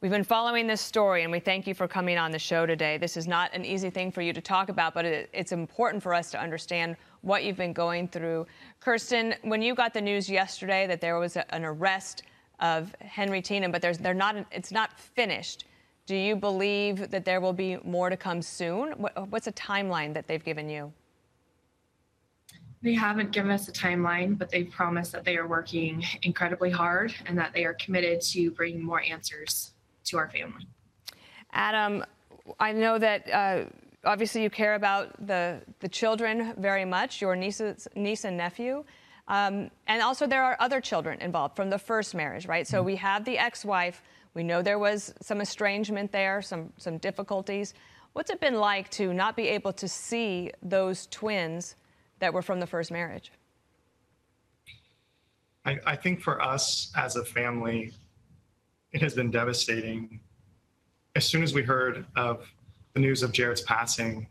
We've 0.00 0.10
been 0.10 0.24
following 0.24 0.66
this 0.66 0.80
story, 0.80 1.24
and 1.24 1.32
we 1.32 1.40
thank 1.40 1.66
you 1.66 1.74
for 1.74 1.86
coming 1.86 2.16
on 2.16 2.30
the 2.30 2.38
show 2.38 2.64
today. 2.64 2.96
This 2.96 3.18
is 3.18 3.26
not 3.28 3.52
an 3.52 3.66
easy 3.66 3.90
thing 3.90 4.10
for 4.10 4.22
you 4.22 4.32
to 4.32 4.40
talk 4.40 4.70
about, 4.70 4.94
but 4.94 5.04
it's 5.04 5.52
important 5.52 6.02
for 6.02 6.14
us 6.14 6.30
to 6.30 6.40
understand 6.40 6.96
what 7.20 7.44
you've 7.44 7.58
been 7.58 7.74
going 7.74 8.08
through. 8.08 8.46
Kirsten, 8.78 9.34
when 9.42 9.60
you 9.60 9.74
got 9.74 9.92
the 9.92 10.00
news 10.00 10.30
yesterday 10.30 10.86
that 10.86 11.02
there 11.02 11.18
was 11.18 11.36
a, 11.36 11.54
an 11.54 11.64
arrest 11.64 12.22
of 12.60 12.94
Henry 13.00 13.42
Tenen, 13.42 13.72
but 13.72 13.82
they're 13.82 14.14
not, 14.14 14.36
it's 14.52 14.72
not 14.72 14.98
finished. 14.98 15.66
Do 16.06 16.16
you 16.16 16.34
believe 16.34 17.10
that 17.10 17.24
there 17.24 17.40
will 17.40 17.52
be 17.52 17.76
more 17.84 18.08
to 18.08 18.16
come 18.16 18.40
soon? 18.40 18.92
What, 18.92 19.28
what's 19.28 19.48
a 19.48 19.52
timeline 19.52 20.14
that 20.14 20.26
they've 20.26 20.42
given 20.42 20.70
you? 20.70 20.92
They 22.82 22.94
haven't 22.94 23.32
given 23.32 23.50
us 23.50 23.68
a 23.68 23.72
timeline, 23.72 24.38
but 24.38 24.48
they've 24.48 24.70
promised 24.70 25.12
that 25.12 25.24
they 25.24 25.36
are 25.36 25.46
working 25.46 26.02
incredibly 26.22 26.70
hard 26.70 27.14
and 27.26 27.36
that 27.36 27.52
they 27.52 27.64
are 27.64 27.74
committed 27.74 28.22
to 28.22 28.50
bringing 28.52 28.82
more 28.82 29.02
answers 29.02 29.72
to 30.04 30.16
our 30.16 30.30
family. 30.30 30.66
Adam, 31.52 32.04
I 32.58 32.72
know 32.72 32.98
that 32.98 33.30
uh, 33.30 33.64
obviously 34.04 34.42
you 34.42 34.48
care 34.48 34.76
about 34.76 35.26
the, 35.26 35.60
the 35.80 35.88
children 35.88 36.54
very 36.56 36.86
much, 36.86 37.20
your 37.20 37.36
nieces, 37.36 37.86
niece 37.96 38.24
and 38.24 38.36
nephew. 38.36 38.82
Um, 39.28 39.70
and 39.86 40.02
also, 40.02 40.26
there 40.26 40.42
are 40.42 40.56
other 40.58 40.80
children 40.80 41.20
involved 41.20 41.56
from 41.56 41.70
the 41.70 41.78
first 41.78 42.14
marriage, 42.14 42.46
right? 42.46 42.66
So 42.66 42.82
we 42.82 42.96
have 42.96 43.24
the 43.24 43.38
ex 43.38 43.64
wife. 43.64 44.02
We 44.34 44.42
know 44.42 44.62
there 44.62 44.78
was 44.78 45.14
some 45.20 45.40
estrangement 45.40 46.10
there, 46.10 46.40
some, 46.40 46.72
some 46.78 46.98
difficulties. 46.98 47.74
What's 48.14 48.30
it 48.30 48.40
been 48.40 48.56
like 48.56 48.90
to 48.92 49.12
not 49.12 49.36
be 49.36 49.48
able 49.48 49.72
to 49.74 49.86
see 49.86 50.50
those 50.62 51.06
twins 51.08 51.76
that 52.20 52.32
were 52.32 52.42
from 52.42 52.60
the 52.60 52.66
first 52.66 52.90
marriage? 52.90 53.32
I, 55.64 55.78
I 55.86 55.96
think 55.96 56.20
for 56.20 56.40
us 56.40 56.90
as 56.96 57.16
a 57.16 57.24
family, 57.24 57.92
it 58.92 59.02
has 59.02 59.14
been 59.14 59.30
devastating. 59.30 60.20
As 61.16 61.26
soon 61.26 61.42
as 61.42 61.52
we 61.52 61.62
heard 61.62 62.06
of 62.16 62.46
the 62.94 63.00
news 63.00 63.22
of 63.22 63.32
Jared's 63.32 63.62
passing 63.62 64.28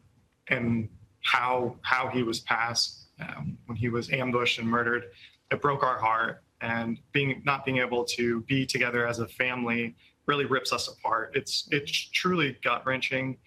and 0.47 0.89
how 1.21 1.75
how 1.81 2.07
he 2.07 2.23
was 2.23 2.39
passed 2.39 3.09
um, 3.19 3.57
when 3.65 3.75
he 3.77 3.89
was 3.89 4.11
ambushed 4.11 4.59
and 4.59 4.67
murdered, 4.67 5.03
it 5.51 5.61
broke 5.61 5.83
our 5.83 5.99
heart. 5.99 6.43
And 6.61 6.99
being 7.13 7.41
not 7.45 7.63
being 7.63 7.77
able 7.77 8.03
to 8.05 8.41
be 8.41 8.65
together 8.65 9.07
as 9.07 9.19
a 9.19 9.27
family 9.27 9.95
really 10.25 10.45
rips 10.45 10.73
us 10.73 10.87
apart. 10.87 11.31
It's 11.35 11.67
it's 11.71 11.91
truly 11.91 12.57
gut 12.63 12.85
wrenching, 12.85 13.37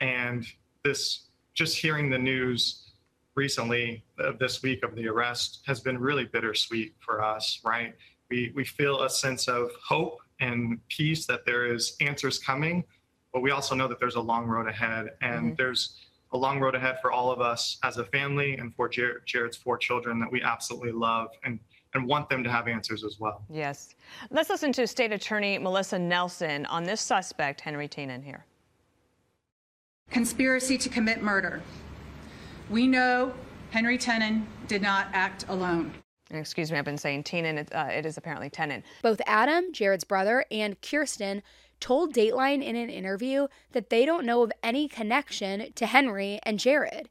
and 0.00 0.46
this 0.84 1.28
just 1.54 1.76
hearing 1.76 2.10
the 2.10 2.18
news 2.18 2.89
recently 3.34 4.04
of 4.18 4.38
this 4.38 4.62
week 4.62 4.82
of 4.82 4.94
the 4.94 5.08
arrest 5.08 5.62
has 5.66 5.80
been 5.80 5.98
really 5.98 6.24
bittersweet 6.24 6.94
for 7.00 7.22
us, 7.22 7.60
right? 7.64 7.94
We, 8.30 8.52
we 8.54 8.64
feel 8.64 9.02
a 9.02 9.10
sense 9.10 9.48
of 9.48 9.70
hope 9.84 10.18
and 10.40 10.80
peace 10.88 11.26
that 11.26 11.44
there 11.44 11.66
is 11.66 11.96
answers 12.00 12.38
coming, 12.38 12.84
but 13.32 13.40
we 13.40 13.50
also 13.50 13.74
know 13.74 13.88
that 13.88 14.00
there's 14.00 14.16
a 14.16 14.20
long 14.20 14.46
road 14.46 14.68
ahead. 14.68 15.10
And 15.20 15.46
mm-hmm. 15.46 15.54
there's 15.56 15.96
a 16.32 16.38
long 16.38 16.60
road 16.60 16.74
ahead 16.74 16.98
for 17.00 17.12
all 17.12 17.30
of 17.30 17.40
us 17.40 17.78
as 17.82 17.98
a 17.98 18.04
family 18.04 18.56
and 18.56 18.74
for 18.74 18.88
Jared, 18.88 19.22
Jared's 19.26 19.56
four 19.56 19.76
children 19.76 20.18
that 20.20 20.30
we 20.30 20.42
absolutely 20.42 20.92
love 20.92 21.28
and, 21.44 21.58
and 21.94 22.06
want 22.06 22.28
them 22.28 22.44
to 22.44 22.50
have 22.50 22.68
answers 22.68 23.04
as 23.04 23.18
well. 23.18 23.42
Yes. 23.50 23.94
Let's 24.30 24.48
listen 24.48 24.72
to 24.74 24.86
State 24.86 25.12
Attorney 25.12 25.58
Melissa 25.58 25.98
Nelson 25.98 26.66
on 26.66 26.84
this 26.84 27.00
suspect, 27.00 27.60
Henry 27.60 27.88
Tenen, 27.88 28.22
here. 28.22 28.44
Conspiracy 30.10 30.78
to 30.78 30.88
commit 30.88 31.22
murder. 31.22 31.62
We 32.70 32.86
know 32.86 33.34
Henry 33.70 33.98
Tenen 33.98 34.46
did 34.68 34.80
not 34.80 35.08
act 35.12 35.44
alone. 35.48 35.92
Excuse 36.30 36.70
me, 36.70 36.78
I've 36.78 36.84
been 36.84 36.96
saying 36.96 37.24
Tenen. 37.24 37.58
It, 37.58 37.74
uh, 37.74 37.88
it 37.90 38.06
is 38.06 38.16
apparently 38.16 38.48
Tenen. 38.48 38.84
Both 39.02 39.20
Adam, 39.26 39.72
Jared's 39.72 40.04
brother, 40.04 40.44
and 40.52 40.80
Kirsten 40.80 41.42
told 41.80 42.14
Dateline 42.14 42.62
in 42.62 42.76
an 42.76 42.88
interview 42.88 43.48
that 43.72 43.90
they 43.90 44.06
don't 44.06 44.24
know 44.24 44.42
of 44.42 44.52
any 44.62 44.86
connection 44.86 45.72
to 45.74 45.86
Henry 45.86 46.38
and 46.44 46.60
Jared. 46.60 47.08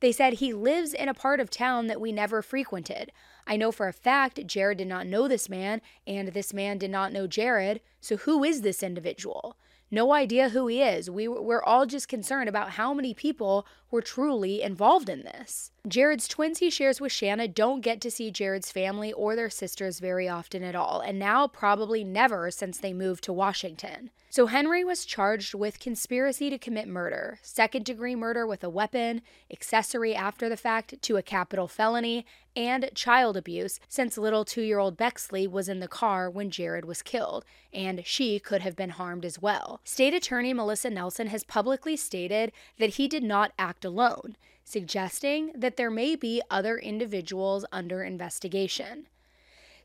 They 0.00 0.12
said 0.12 0.34
he 0.34 0.52
lives 0.52 0.92
in 0.92 1.08
a 1.08 1.14
part 1.14 1.40
of 1.40 1.48
town 1.48 1.86
that 1.86 2.02
we 2.02 2.12
never 2.12 2.42
frequented. 2.42 3.10
I 3.46 3.56
know 3.56 3.72
for 3.72 3.88
a 3.88 3.94
fact 3.94 4.46
Jared 4.46 4.76
did 4.76 4.88
not 4.88 5.06
know 5.06 5.26
this 5.26 5.48
man, 5.48 5.80
and 6.06 6.28
this 6.28 6.52
man 6.52 6.76
did 6.76 6.90
not 6.90 7.14
know 7.14 7.26
Jared, 7.26 7.80
so 8.02 8.18
who 8.18 8.44
is 8.44 8.60
this 8.60 8.82
individual? 8.82 9.56
no 9.90 10.12
idea 10.12 10.50
who 10.50 10.66
he 10.66 10.82
is. 10.82 11.10
We, 11.10 11.28
we're 11.28 11.62
all 11.62 11.86
just 11.86 12.08
concerned 12.08 12.48
about 12.48 12.70
how 12.70 12.92
many 12.92 13.14
people 13.14 13.66
were 13.90 14.02
truly 14.02 14.62
involved 14.62 15.08
in 15.08 15.22
this. 15.22 15.70
Jared's 15.86 16.28
twins 16.28 16.58
he 16.58 16.68
shares 16.68 17.00
with 17.00 17.12
Shanna 17.12 17.48
don't 17.48 17.80
get 17.80 18.00
to 18.02 18.10
see 18.10 18.30
Jared's 18.30 18.70
family 18.70 19.12
or 19.12 19.34
their 19.34 19.48
sisters 19.48 20.00
very 20.00 20.28
often 20.28 20.62
at 20.62 20.74
all, 20.74 21.00
and 21.00 21.18
now 21.18 21.46
probably 21.46 22.04
never 22.04 22.50
since 22.50 22.78
they 22.78 22.92
moved 22.92 23.24
to 23.24 23.32
Washington. 23.32 24.10
So 24.30 24.46
Henry 24.46 24.84
was 24.84 25.06
charged 25.06 25.54
with 25.54 25.80
conspiracy 25.80 26.50
to 26.50 26.58
commit 26.58 26.86
murder, 26.86 27.38
second 27.40 27.86
degree 27.86 28.14
murder 28.14 28.46
with 28.46 28.62
a 28.62 28.68
weapon, 28.68 29.22
accessory 29.50 30.14
after 30.14 30.50
the 30.50 30.56
fact 30.56 31.00
to 31.00 31.16
a 31.16 31.22
capital 31.22 31.66
felony, 31.66 32.26
and 32.54 32.90
child 32.94 33.36
abuse 33.36 33.80
since 33.88 34.18
little 34.18 34.44
two 34.44 34.62
year 34.62 34.78
old 34.78 34.96
Bexley 34.96 35.46
was 35.46 35.68
in 35.68 35.80
the 35.80 35.88
car 35.88 36.28
when 36.28 36.50
Jared 36.50 36.84
was 36.84 37.02
killed, 37.02 37.46
and 37.72 38.04
she 38.04 38.38
could 38.38 38.60
have 38.60 38.76
been 38.76 38.90
harmed 38.90 39.24
as 39.24 39.40
well. 39.40 39.80
State 39.84 40.12
Attorney 40.12 40.52
Melissa 40.52 40.90
Nelson 40.90 41.28
has 41.28 41.44
publicly 41.44 41.96
stated 41.96 42.52
that 42.78 42.90
he 42.90 43.08
did 43.08 43.22
not 43.22 43.52
act 43.58 43.77
alone, 43.84 44.36
suggesting 44.64 45.52
that 45.54 45.76
there 45.76 45.90
may 45.90 46.16
be 46.16 46.42
other 46.50 46.78
individuals 46.78 47.64
under 47.72 48.02
investigation. 48.02 49.06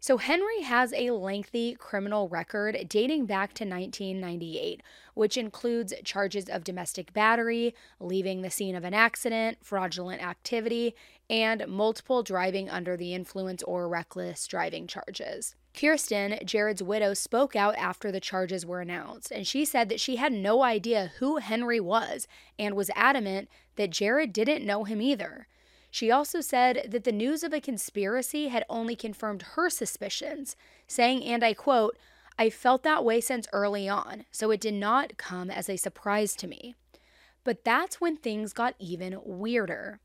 So, 0.03 0.17
Henry 0.17 0.63
has 0.63 0.91
a 0.91 1.11
lengthy 1.11 1.75
criminal 1.75 2.27
record 2.27 2.77
dating 2.89 3.25
back 3.25 3.53
to 3.53 3.63
1998, 3.63 4.83
which 5.13 5.37
includes 5.37 5.93
charges 6.03 6.49
of 6.49 6.65
domestic 6.65 7.13
battery, 7.13 7.73
leaving 8.01 8.41
the 8.41 8.51
scene 8.51 8.75
of 8.75 8.83
an 8.83 8.93
accident, 8.93 9.59
fraudulent 9.61 10.21
activity, 10.21 10.93
and 11.29 11.65
multiple 11.69 12.21
driving 12.21 12.69
under 12.69 12.97
the 12.97 13.13
influence 13.13 13.63
or 13.63 13.87
reckless 13.87 14.45
driving 14.45 14.87
charges. 14.87 15.55
Kirsten, 15.73 16.37
Jared's 16.43 16.83
widow, 16.83 17.13
spoke 17.13 17.55
out 17.55 17.75
after 17.77 18.11
the 18.11 18.19
charges 18.19 18.65
were 18.65 18.81
announced, 18.81 19.31
and 19.31 19.47
she 19.47 19.63
said 19.63 19.87
that 19.87 20.01
she 20.01 20.17
had 20.17 20.33
no 20.33 20.63
idea 20.63 21.13
who 21.19 21.37
Henry 21.37 21.79
was 21.79 22.27
and 22.59 22.75
was 22.75 22.91
adamant 22.93 23.47
that 23.75 23.89
Jared 23.89 24.33
didn't 24.33 24.65
know 24.65 24.83
him 24.83 25.01
either. 25.01 25.47
She 25.91 26.09
also 26.09 26.41
said 26.41 26.87
that 26.89 27.03
the 27.03 27.11
news 27.11 27.43
of 27.43 27.53
a 27.53 27.61
conspiracy 27.61 28.47
had 28.47 28.65
only 28.67 28.95
confirmed 28.95 29.43
her 29.53 29.69
suspicions, 29.69 30.55
saying, 30.87 31.23
and 31.23 31.43
I 31.43 31.53
quote, 31.53 31.97
I 32.37 32.49
felt 32.49 32.81
that 32.83 33.05
way 33.05 33.21
since 33.21 33.47
early 33.53 33.87
on, 33.87 34.25
so 34.31 34.49
it 34.49 34.59
did 34.59 34.73
not 34.73 35.17
come 35.17 35.51
as 35.51 35.69
a 35.69 35.77
surprise 35.77 36.35
to 36.37 36.47
me. 36.47 36.73
But 37.43 37.63
that's 37.63 38.01
when 38.01 38.17
things 38.17 38.53
got 38.53 38.73
even 38.79 39.19
weirder. 39.23 39.99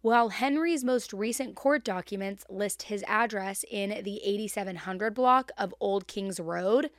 While 0.00 0.30
Henry's 0.30 0.84
most 0.84 1.12
recent 1.12 1.54
court 1.54 1.84
documents 1.84 2.44
list 2.48 2.84
his 2.84 3.04
address 3.08 3.64
in 3.70 4.02
the 4.04 4.20
8700 4.24 5.14
block 5.14 5.50
of 5.56 5.74
Old 5.80 6.06
Kings 6.06 6.38
Road, 6.38 6.90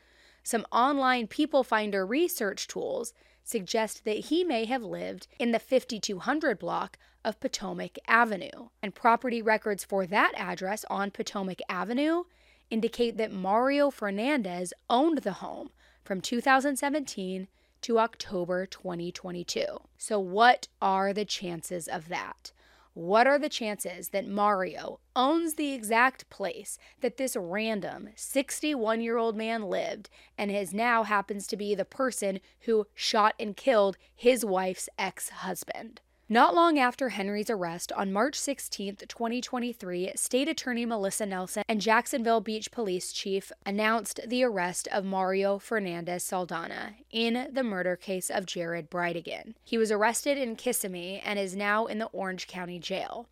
some 0.41 0.65
online 0.71 1.28
People 1.28 1.63
Finder 1.63 2.05
research 2.05 2.67
tools 2.67 3.13
suggest 3.43 4.05
that 4.05 4.25
he 4.25 4.43
may 4.43 4.65
have 4.65 4.83
lived 4.83 5.27
in 5.37 5.51
the 5.51 5.59
5200 5.59 6.57
block 6.57 6.97
of 7.23 7.39
Potomac 7.39 7.97
Avenue. 8.07 8.69
And 8.81 8.95
property 8.95 9.41
records 9.41 9.83
for 9.83 10.05
that 10.07 10.33
address 10.35 10.85
on 10.89 11.11
Potomac 11.11 11.59
Avenue 11.69 12.23
indicate 12.69 13.17
that 13.17 13.31
Mario 13.31 13.89
Fernandez 13.91 14.73
owned 14.89 15.19
the 15.19 15.33
home 15.33 15.69
from 16.03 16.21
2017 16.21 17.47
to 17.81 17.99
October 17.99 18.65
2022. 18.65 19.65
So, 19.97 20.19
what 20.19 20.67
are 20.81 21.13
the 21.13 21.25
chances 21.25 21.87
of 21.87 22.07
that? 22.09 22.51
What 22.95 23.25
are 23.25 23.39
the 23.39 23.49
chances 23.49 24.09
that 24.09 24.27
Mario 24.27 24.99
owns 25.15 25.55
the 25.55 25.73
exact 25.73 26.29
place 26.29 26.77
that 27.01 27.17
this 27.17 27.35
random 27.35 28.09
61 28.15 29.01
year 29.01 29.17
old 29.17 29.35
man 29.35 29.63
lived 29.63 30.11
and 30.37 30.51
is 30.51 30.75
now 30.75 31.01
happens 31.01 31.47
to 31.47 31.57
be 31.57 31.73
the 31.73 31.85
person 31.85 32.39
who 32.61 32.85
shot 32.93 33.33
and 33.39 33.57
killed 33.57 33.97
his 34.15 34.45
wife's 34.45 34.89
ex 34.99 35.29
husband? 35.29 36.01
Not 36.34 36.55
long 36.55 36.79
after 36.79 37.09
Henry's 37.09 37.51
arrest 37.51 37.91
on 37.91 38.11
March 38.11 38.34
16, 38.39 38.95
2023, 39.07 40.13
State 40.15 40.47
Attorney 40.47 40.84
Melissa 40.84 41.27
Nelson 41.27 41.61
and 41.69 41.79
Jacksonville 41.79 42.41
Beach 42.41 42.71
Police 42.71 43.11
Chief 43.13 43.51
announced 43.67 44.19
the 44.25 44.43
arrest 44.43 44.88
of 44.88 45.05
Mario 45.05 45.59
Fernandez 45.59 46.23
Saldana 46.23 46.95
in 47.11 47.49
the 47.51 47.61
murder 47.61 47.95
case 47.95 48.31
of 48.31 48.47
Jared 48.47 48.89
Bridegan. 48.89 49.53
He 49.63 49.77
was 49.77 49.91
arrested 49.91 50.39
in 50.39 50.55
Kissimmee 50.55 51.21
and 51.23 51.38
is 51.38 51.55
now 51.55 51.86
in 51.86 51.99
the 51.99 52.07
Orange 52.07 52.47
County 52.47 52.79
Jail. 52.79 53.27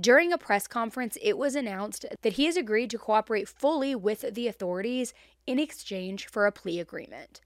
During 0.00 0.32
a 0.32 0.38
press 0.38 0.66
conference, 0.66 1.18
it 1.20 1.36
was 1.36 1.54
announced 1.54 2.06
that 2.22 2.32
he 2.32 2.46
has 2.46 2.56
agreed 2.56 2.88
to 2.92 2.98
cooperate 2.98 3.46
fully 3.46 3.94
with 3.94 4.24
the 4.32 4.48
authorities 4.48 5.12
in 5.46 5.58
exchange 5.58 6.28
for 6.28 6.46
a 6.46 6.52
plea 6.52 6.80
agreement. 6.80 7.42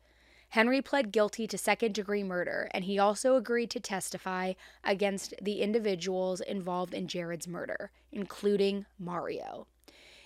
Henry 0.56 0.80
pled 0.80 1.12
guilty 1.12 1.46
to 1.46 1.58
second 1.58 1.94
degree 1.94 2.22
murder, 2.22 2.66
and 2.70 2.84
he 2.84 2.98
also 2.98 3.36
agreed 3.36 3.68
to 3.68 3.78
testify 3.78 4.54
against 4.82 5.34
the 5.42 5.60
individuals 5.60 6.40
involved 6.40 6.94
in 6.94 7.08
Jared's 7.08 7.46
murder, 7.46 7.90
including 8.10 8.86
Mario. 8.98 9.66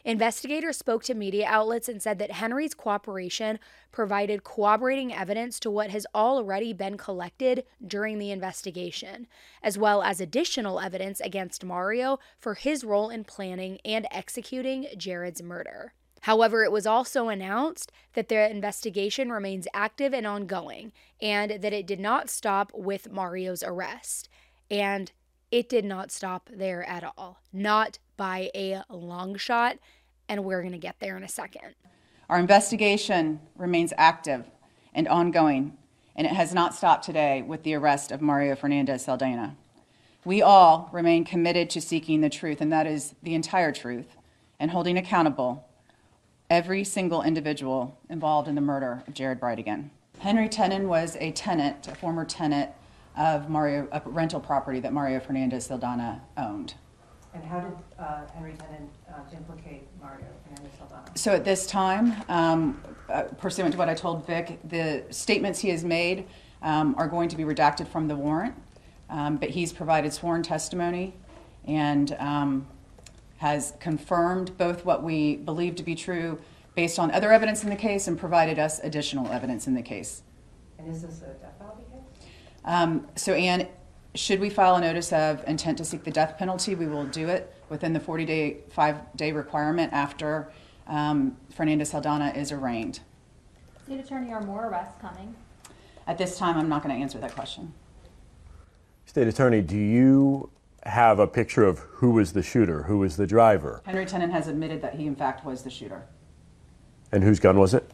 Investigators 0.04 0.76
spoke 0.76 1.02
to 1.02 1.14
media 1.14 1.46
outlets 1.48 1.88
and 1.88 2.00
said 2.00 2.20
that 2.20 2.30
Henry's 2.30 2.74
cooperation 2.74 3.58
provided 3.90 4.44
corroborating 4.44 5.12
evidence 5.12 5.58
to 5.58 5.68
what 5.68 5.90
has 5.90 6.06
already 6.14 6.72
been 6.72 6.96
collected 6.96 7.64
during 7.84 8.20
the 8.20 8.30
investigation, 8.30 9.26
as 9.64 9.76
well 9.76 10.00
as 10.00 10.20
additional 10.20 10.78
evidence 10.78 11.18
against 11.18 11.64
Mario 11.64 12.20
for 12.38 12.54
his 12.54 12.84
role 12.84 13.10
in 13.10 13.24
planning 13.24 13.80
and 13.84 14.06
executing 14.12 14.86
Jared's 14.96 15.42
murder. 15.42 15.92
However, 16.20 16.64
it 16.64 16.72
was 16.72 16.86
also 16.86 17.28
announced 17.28 17.90
that 18.12 18.28
the 18.28 18.50
investigation 18.50 19.32
remains 19.32 19.66
active 19.72 20.12
and 20.12 20.26
ongoing, 20.26 20.92
and 21.20 21.62
that 21.62 21.72
it 21.72 21.86
did 21.86 22.00
not 22.00 22.28
stop 22.28 22.70
with 22.74 23.10
Mario's 23.10 23.62
arrest. 23.62 24.28
And 24.70 25.10
it 25.50 25.68
did 25.68 25.84
not 25.84 26.10
stop 26.10 26.48
there 26.52 26.88
at 26.88 27.04
all, 27.16 27.40
not 27.52 27.98
by 28.16 28.50
a 28.54 28.82
long 28.90 29.36
shot. 29.36 29.78
And 30.28 30.44
we're 30.44 30.60
going 30.60 30.72
to 30.72 30.78
get 30.78 31.00
there 31.00 31.16
in 31.16 31.24
a 31.24 31.28
second. 31.28 31.74
Our 32.28 32.38
investigation 32.38 33.40
remains 33.56 33.92
active 33.96 34.44
and 34.94 35.08
ongoing, 35.08 35.76
and 36.14 36.26
it 36.26 36.34
has 36.34 36.54
not 36.54 36.74
stopped 36.74 37.04
today 37.04 37.42
with 37.42 37.64
the 37.64 37.74
arrest 37.74 38.12
of 38.12 38.20
Mario 38.20 38.54
Fernandez 38.54 39.04
Saldana. 39.04 39.56
We 40.24 40.42
all 40.42 40.90
remain 40.92 41.24
committed 41.24 41.70
to 41.70 41.80
seeking 41.80 42.20
the 42.20 42.28
truth, 42.28 42.60
and 42.60 42.70
that 42.72 42.86
is 42.86 43.14
the 43.22 43.34
entire 43.34 43.72
truth, 43.72 44.16
and 44.60 44.70
holding 44.70 44.98
accountable 44.98 45.66
every 46.50 46.82
single 46.82 47.22
individual 47.22 47.96
involved 48.10 48.48
in 48.48 48.56
the 48.56 48.60
murder 48.60 49.04
of 49.06 49.14
Jared 49.14 49.40
Bridegan. 49.40 49.88
Henry 50.18 50.48
Tenon 50.48 50.88
was 50.88 51.16
a 51.20 51.30
tenant, 51.30 51.86
a 51.86 51.94
former 51.94 52.24
tenant 52.24 52.70
of 53.16 53.48
Mario, 53.48 53.88
a 53.92 54.02
rental 54.04 54.40
property 54.40 54.80
that 54.80 54.92
Mario 54.92 55.20
Fernandez 55.20 55.66
Saldana 55.66 56.20
owned. 56.36 56.74
And 57.32 57.44
how 57.44 57.60
did 57.60 57.72
uh, 57.98 58.22
Henry 58.34 58.54
Tenon 58.58 58.90
uh, 59.08 59.20
implicate 59.34 59.86
Mario 60.00 60.26
Fernandez 60.44 60.76
Saldana? 60.76 61.10
So 61.14 61.32
at 61.32 61.44
this 61.44 61.66
time, 61.66 62.16
um, 62.28 62.82
uh, 63.08 63.22
pursuant 63.38 63.72
to 63.72 63.78
what 63.78 63.88
I 63.88 63.94
told 63.94 64.26
Vic, 64.26 64.58
the 64.68 65.04
statements 65.10 65.60
he 65.60 65.68
has 65.68 65.84
made 65.84 66.26
um, 66.62 66.94
are 66.98 67.08
going 67.08 67.28
to 67.28 67.36
be 67.36 67.44
redacted 67.44 67.86
from 67.86 68.08
the 68.08 68.16
warrant, 68.16 68.54
um, 69.08 69.36
but 69.36 69.50
he's 69.50 69.72
provided 69.72 70.12
sworn 70.12 70.42
testimony 70.42 71.14
and 71.66 72.16
um, 72.18 72.66
has 73.40 73.72
confirmed 73.80 74.56
both 74.58 74.84
what 74.84 75.02
we 75.02 75.34
believe 75.34 75.74
to 75.74 75.82
be 75.82 75.94
true 75.94 76.38
based 76.74 76.98
on 76.98 77.10
other 77.10 77.32
evidence 77.32 77.64
in 77.64 77.70
the 77.70 77.76
case 77.76 78.06
and 78.06 78.18
provided 78.18 78.58
us 78.58 78.80
additional 78.80 79.32
evidence 79.32 79.66
in 79.66 79.72
the 79.72 79.80
case. 79.80 80.22
And 80.78 80.94
is 80.94 81.00
this 81.00 81.22
a 81.22 81.32
death 81.32 81.58
penalty 81.58 81.84
case? 81.90 82.28
Um, 82.66 83.06
so, 83.16 83.32
Anne, 83.32 83.66
should 84.14 84.40
we 84.40 84.50
file 84.50 84.76
a 84.76 84.80
notice 84.82 85.10
of 85.10 85.42
intent 85.48 85.78
to 85.78 85.86
seek 85.86 86.04
the 86.04 86.10
death 86.10 86.36
penalty, 86.36 86.74
we 86.74 86.86
will 86.86 87.06
do 87.06 87.28
it 87.28 87.54
within 87.70 87.94
the 87.94 88.00
40 88.00 88.26
day, 88.26 88.58
five 88.68 88.96
day 89.16 89.32
requirement 89.32 89.90
after 89.94 90.52
um, 90.86 91.34
Fernandez 91.48 91.88
Saldana 91.88 92.34
is 92.36 92.52
arraigned. 92.52 93.00
State 93.86 94.00
Attorney, 94.00 94.32
are 94.32 94.42
more 94.42 94.66
arrests 94.66 95.00
coming? 95.00 95.34
At 96.06 96.18
this 96.18 96.36
time, 96.36 96.58
I'm 96.58 96.68
not 96.68 96.82
going 96.82 96.94
to 96.94 97.00
answer 97.00 97.18
that 97.18 97.34
question. 97.34 97.72
State 99.06 99.28
Attorney, 99.28 99.62
do 99.62 99.78
you 99.78 100.50
have 100.84 101.18
a 101.18 101.26
picture 101.26 101.64
of 101.64 101.78
who 101.78 102.10
was 102.12 102.32
the 102.32 102.42
shooter, 102.42 102.84
who 102.84 102.98
was 102.98 103.16
the 103.16 103.26
driver, 103.26 103.82
Henry 103.84 104.06
Tenon 104.06 104.30
has 104.30 104.48
admitted 104.48 104.80
that 104.82 104.94
he, 104.94 105.06
in 105.06 105.14
fact, 105.14 105.44
was 105.44 105.62
the 105.62 105.70
shooter. 105.70 106.02
and 107.12 107.22
whose 107.22 107.40
gun 107.40 107.58
was 107.58 107.74
it? 107.74 107.90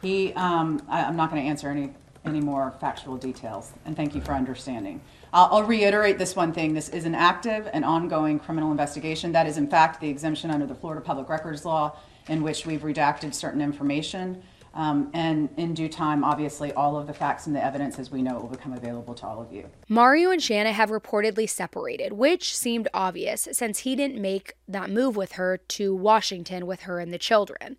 He, 0.00 0.32
um, 0.34 0.80
I, 0.88 1.04
I'm 1.04 1.16
not 1.16 1.30
going 1.30 1.42
to 1.42 1.48
answer 1.48 1.68
any, 1.68 1.90
any 2.24 2.40
more 2.40 2.72
factual 2.80 3.16
details, 3.16 3.72
and 3.84 3.96
thank 3.96 4.14
you 4.14 4.20
for 4.20 4.32
understanding. 4.32 5.00
I'll, 5.32 5.48
I'll 5.52 5.62
reiterate 5.64 6.18
this 6.18 6.36
one 6.36 6.52
thing. 6.52 6.72
This 6.72 6.88
is 6.88 7.04
an 7.04 7.14
active 7.14 7.68
and 7.72 7.84
ongoing 7.84 8.38
criminal 8.38 8.70
investigation. 8.70 9.32
That 9.32 9.46
is, 9.46 9.58
in 9.58 9.68
fact, 9.68 10.00
the 10.00 10.08
exemption 10.08 10.50
under 10.50 10.66
the 10.66 10.74
Florida 10.74 11.02
Public 11.02 11.28
Records 11.28 11.64
Law, 11.64 11.96
in 12.28 12.42
which 12.42 12.64
we've 12.64 12.82
redacted 12.82 13.34
certain 13.34 13.60
information. 13.60 14.42
Um, 14.74 15.10
and 15.12 15.48
in 15.56 15.74
due 15.74 15.88
time, 15.88 16.22
obviously, 16.22 16.72
all 16.72 16.96
of 16.96 17.06
the 17.06 17.14
facts 17.14 17.46
and 17.46 17.56
the 17.56 17.64
evidence 17.64 17.98
as 17.98 18.10
we 18.10 18.22
know 18.22 18.36
it 18.36 18.42
will 18.42 18.50
become 18.50 18.72
available 18.72 19.14
to 19.14 19.26
all 19.26 19.40
of 19.40 19.52
you. 19.52 19.68
Mario 19.88 20.30
and 20.30 20.42
Shanna 20.42 20.72
have 20.72 20.90
reportedly 20.90 21.48
separated, 21.48 22.12
which 22.12 22.56
seemed 22.56 22.88
obvious 22.94 23.48
since 23.52 23.80
he 23.80 23.96
didn't 23.96 24.20
make 24.20 24.54
that 24.68 24.90
move 24.90 25.16
with 25.16 25.32
her 25.32 25.56
to 25.56 25.94
Washington 25.94 26.66
with 26.66 26.82
her 26.82 27.00
and 27.00 27.12
the 27.12 27.18
children. 27.18 27.76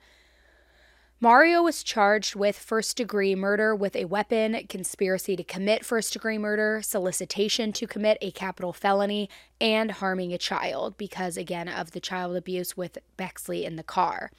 Mario 1.22 1.62
was 1.62 1.84
charged 1.84 2.34
with 2.34 2.58
first 2.58 2.96
degree 2.96 3.36
murder 3.36 3.76
with 3.76 3.94
a 3.94 4.06
weapon, 4.06 4.66
conspiracy 4.70 5.36
to 5.36 5.44
commit 5.44 5.86
first 5.86 6.14
degree 6.14 6.38
murder, 6.38 6.82
solicitation 6.82 7.74
to 7.74 7.86
commit 7.86 8.18
a 8.22 8.32
capital 8.32 8.72
felony, 8.72 9.30
and 9.60 9.92
harming 9.92 10.32
a 10.32 10.38
child 10.38 10.98
because, 10.98 11.36
again, 11.36 11.68
of 11.68 11.92
the 11.92 12.00
child 12.00 12.38
abuse 12.38 12.78
with 12.78 13.00
Bexley 13.18 13.66
in 13.66 13.76
the 13.76 13.84
car. 13.84 14.32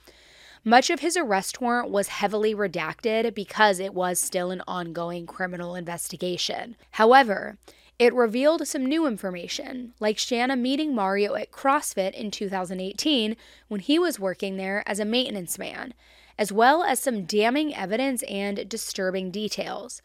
Much 0.65 0.91
of 0.91 1.01
his 1.01 1.17
arrest 1.17 1.61
warrant 1.63 1.89
was 1.89 2.09
heavily 2.09 2.55
redacted 2.55 3.35
because 3.35 3.81
it 3.81 3.95
was 3.95 4.21
still 4.21 4.51
an 4.51 4.63
ongoing 4.69 5.27
criminal 5.27 5.75
investigation. 5.75 6.77
However, 6.93 7.57
it 7.99 8.13
revealed 8.13 8.67
some 8.69 8.85
new 8.85 9.07
information, 9.07 9.95
like 10.01 10.19
Shanna 10.19 10.57
meeting 10.57 10.95
Mario 10.95 11.35
at 11.35 11.51
CrossFit 11.51 12.13
in 12.13 12.31
2018 12.31 13.37
when 13.69 13.81
he 13.81 13.99
was 13.99 14.21
working 14.21 14.59
there 14.59 14.83
as 14.87 14.99
a 14.99 15.05
maintenance 15.07 15.59
man, 15.59 15.95
as 16.39 16.53
well 16.53 16.83
as 16.83 17.01
some 17.01 17.25
damning 17.25 17.75
evidence 17.75 18.23
and 18.25 18.69
disturbing 18.69 19.31
details. 19.31 20.03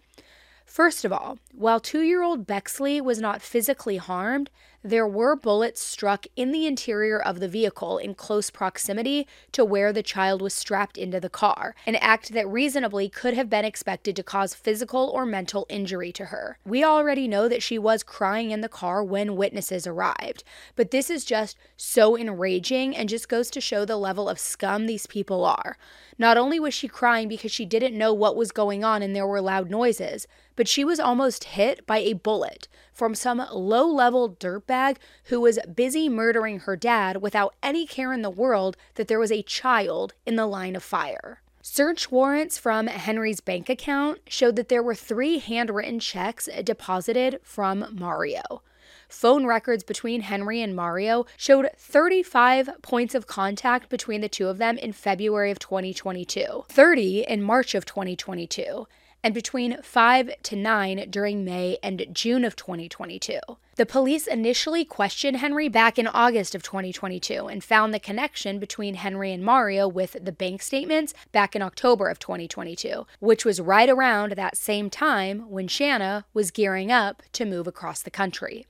First 0.65 1.05
of 1.05 1.11
all, 1.11 1.37
while 1.53 1.79
two 1.79 2.01
year 2.01 2.23
old 2.23 2.47
Bexley 2.47 2.99
was 2.99 3.19
not 3.19 3.41
physically 3.41 3.97
harmed, 3.97 4.49
there 4.85 5.07
were 5.07 5.35
bullets 5.35 5.81
struck 5.81 6.27
in 6.35 6.51
the 6.51 6.67
interior 6.67 7.19
of 7.19 7.39
the 7.39 7.47
vehicle 7.47 7.97
in 7.97 8.13
close 8.13 8.51
proximity 8.51 9.27
to 9.51 9.65
where 9.65 9.91
the 9.91 10.03
child 10.03 10.43
was 10.43 10.53
strapped 10.53 10.95
into 10.95 11.19
the 11.19 11.27
car, 11.27 11.73
an 11.87 11.95
act 11.95 12.33
that 12.33 12.47
reasonably 12.47 13.09
could 13.09 13.33
have 13.33 13.49
been 13.49 13.65
expected 13.65 14.15
to 14.15 14.21
cause 14.21 14.53
physical 14.53 15.09
or 15.09 15.25
mental 15.25 15.65
injury 15.69 16.11
to 16.11 16.25
her. 16.25 16.59
We 16.63 16.83
already 16.83 17.27
know 17.27 17.47
that 17.47 17.63
she 17.63 17.79
was 17.79 18.03
crying 18.03 18.51
in 18.51 18.61
the 18.61 18.69
car 18.69 19.03
when 19.03 19.35
witnesses 19.35 19.87
arrived, 19.87 20.43
but 20.75 20.91
this 20.91 21.09
is 21.09 21.25
just 21.25 21.57
so 21.75 22.15
enraging 22.15 22.95
and 22.95 23.09
just 23.09 23.27
goes 23.27 23.49
to 23.51 23.61
show 23.61 23.85
the 23.85 23.97
level 23.97 24.29
of 24.29 24.37
scum 24.37 24.85
these 24.85 25.07
people 25.07 25.43
are. 25.43 25.77
Not 26.19 26.37
only 26.37 26.59
was 26.59 26.75
she 26.75 26.87
crying 26.87 27.27
because 27.27 27.51
she 27.51 27.65
didn't 27.65 27.97
know 27.97 28.13
what 28.13 28.35
was 28.35 28.51
going 28.51 28.83
on 28.83 29.01
and 29.01 29.15
there 29.15 29.25
were 29.25 29.41
loud 29.41 29.71
noises, 29.71 30.27
but 30.55 30.67
she 30.67 30.85
was 30.85 30.99
almost 30.99 31.45
hit 31.45 31.85
by 31.87 31.97
a 31.97 32.13
bullet 32.13 32.67
from 32.95 33.13
some 33.13 33.45
low 33.51 33.85
level 33.85 34.29
dirtbag 34.29 34.97
who 35.25 35.41
was 35.41 35.59
busy 35.75 36.09
murdering 36.09 36.59
her 36.61 36.75
dad 36.75 37.21
without 37.21 37.53
any 37.61 37.85
care 37.85 38.13
in 38.13 38.21
the 38.21 38.29
world 38.29 38.77
that 38.95 39.09
there 39.09 39.19
was 39.19 39.31
a 39.31 39.43
child 39.43 40.13
in 40.25 40.37
the 40.37 40.47
line 40.47 40.75
of 40.75 40.83
fire. 40.83 41.41
Search 41.61 42.09
warrants 42.09 42.57
from 42.57 42.87
Henry's 42.87 43.41
bank 43.41 43.69
account 43.69 44.19
showed 44.27 44.55
that 44.55 44.69
there 44.69 44.83
were 44.83 44.95
three 44.95 45.39
handwritten 45.39 45.99
checks 45.99 46.47
deposited 46.63 47.39
from 47.43 47.85
Mario. 47.91 48.61
Phone 49.09 49.45
records 49.45 49.83
between 49.83 50.21
Henry 50.21 50.61
and 50.61 50.75
Mario 50.75 51.25
showed 51.37 51.69
35 51.77 52.81
points 52.81 53.15
of 53.15 53.27
contact 53.27 53.89
between 53.89 54.21
the 54.21 54.29
two 54.29 54.47
of 54.47 54.57
them 54.57 54.77
in 54.77 54.93
February 54.93 55.51
of 55.51 55.59
2022, 55.59 56.65
30 56.69 57.25
in 57.27 57.41
March 57.41 57.75
of 57.75 57.85
2022, 57.85 58.87
and 59.25 59.33
between 59.33 59.81
5 59.81 60.29
to 60.43 60.55
9 60.55 61.07
during 61.09 61.43
May 61.43 61.79
and 61.81 62.05
June 62.11 62.45
of 62.45 62.55
2022. 62.55 63.39
The 63.75 63.85
police 63.87 64.27
initially 64.27 64.85
questioned 64.85 65.37
Henry 65.37 65.67
back 65.67 65.97
in 65.97 66.05
August 66.05 66.53
of 66.53 66.61
2022 66.61 67.47
and 67.47 67.63
found 67.63 67.91
the 67.91 67.99
connection 67.99 68.59
between 68.59 68.93
Henry 68.93 69.33
and 69.33 69.43
Mario 69.43 69.87
with 69.87 70.15
the 70.23 70.31
bank 70.31 70.61
statements 70.61 71.15
back 71.31 71.55
in 71.55 71.63
October 71.63 72.07
of 72.07 72.19
2022, 72.19 73.07
which 73.19 73.43
was 73.43 73.59
right 73.59 73.89
around 73.89 74.33
that 74.33 74.57
same 74.57 74.91
time 74.91 75.49
when 75.49 75.67
Shanna 75.67 76.25
was 76.35 76.51
gearing 76.51 76.91
up 76.91 77.23
to 77.33 77.45
move 77.45 77.65
across 77.65 78.03
the 78.03 78.11
country. 78.11 78.67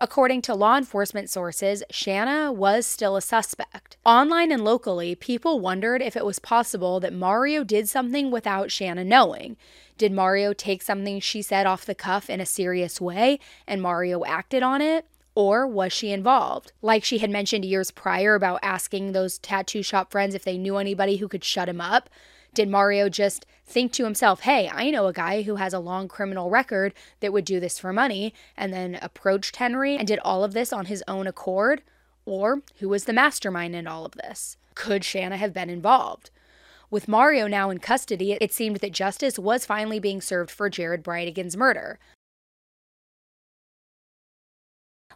According 0.00 0.42
to 0.42 0.54
law 0.54 0.76
enforcement 0.76 1.28
sources, 1.28 1.82
Shanna 1.90 2.52
was 2.52 2.86
still 2.86 3.16
a 3.16 3.20
suspect. 3.20 3.96
Online 4.06 4.52
and 4.52 4.64
locally, 4.64 5.16
people 5.16 5.58
wondered 5.58 6.02
if 6.02 6.16
it 6.16 6.24
was 6.24 6.38
possible 6.38 7.00
that 7.00 7.12
Mario 7.12 7.64
did 7.64 7.88
something 7.88 8.30
without 8.30 8.70
Shanna 8.70 9.02
knowing. 9.02 9.56
Did 9.96 10.12
Mario 10.12 10.52
take 10.52 10.82
something 10.82 11.18
she 11.18 11.42
said 11.42 11.66
off 11.66 11.84
the 11.84 11.96
cuff 11.96 12.30
in 12.30 12.40
a 12.40 12.46
serious 12.46 13.00
way 13.00 13.40
and 13.66 13.82
Mario 13.82 14.24
acted 14.24 14.62
on 14.62 14.80
it? 14.80 15.04
Or 15.34 15.66
was 15.66 15.92
she 15.92 16.12
involved? 16.12 16.70
Like 16.80 17.02
she 17.02 17.18
had 17.18 17.30
mentioned 17.30 17.64
years 17.64 17.90
prior 17.90 18.36
about 18.36 18.60
asking 18.62 19.12
those 19.12 19.38
tattoo 19.38 19.82
shop 19.82 20.12
friends 20.12 20.36
if 20.36 20.44
they 20.44 20.58
knew 20.58 20.76
anybody 20.76 21.16
who 21.16 21.26
could 21.26 21.42
shut 21.42 21.68
him 21.68 21.80
up. 21.80 22.08
Did 22.54 22.68
Mario 22.68 23.08
just 23.08 23.46
think 23.66 23.92
to 23.92 24.04
himself, 24.04 24.40
hey, 24.40 24.68
I 24.72 24.90
know 24.90 25.06
a 25.06 25.12
guy 25.12 25.42
who 25.42 25.56
has 25.56 25.72
a 25.72 25.78
long 25.78 26.08
criminal 26.08 26.50
record 26.50 26.94
that 27.20 27.32
would 27.32 27.44
do 27.44 27.60
this 27.60 27.78
for 27.78 27.92
money, 27.92 28.34
and 28.56 28.72
then 28.72 28.98
approached 29.00 29.56
Henry 29.56 29.96
and 29.96 30.08
did 30.08 30.18
all 30.20 30.42
of 30.42 30.54
this 30.54 30.72
on 30.72 30.86
his 30.86 31.04
own 31.06 31.26
accord? 31.26 31.82
Or 32.24 32.62
who 32.78 32.88
was 32.88 33.04
the 33.04 33.12
mastermind 33.12 33.74
in 33.74 33.86
all 33.86 34.04
of 34.04 34.12
this? 34.12 34.56
Could 34.74 35.04
Shanna 35.04 35.36
have 35.36 35.54
been 35.54 35.70
involved? 35.70 36.30
With 36.90 37.08
Mario 37.08 37.46
now 37.46 37.68
in 37.68 37.78
custody, 37.78 38.32
it 38.40 38.52
seemed 38.52 38.76
that 38.78 38.92
justice 38.92 39.38
was 39.38 39.66
finally 39.66 39.98
being 39.98 40.22
served 40.22 40.50
for 40.50 40.70
Jared 40.70 41.02
Bridegan's 41.02 41.56
murder. 41.56 41.98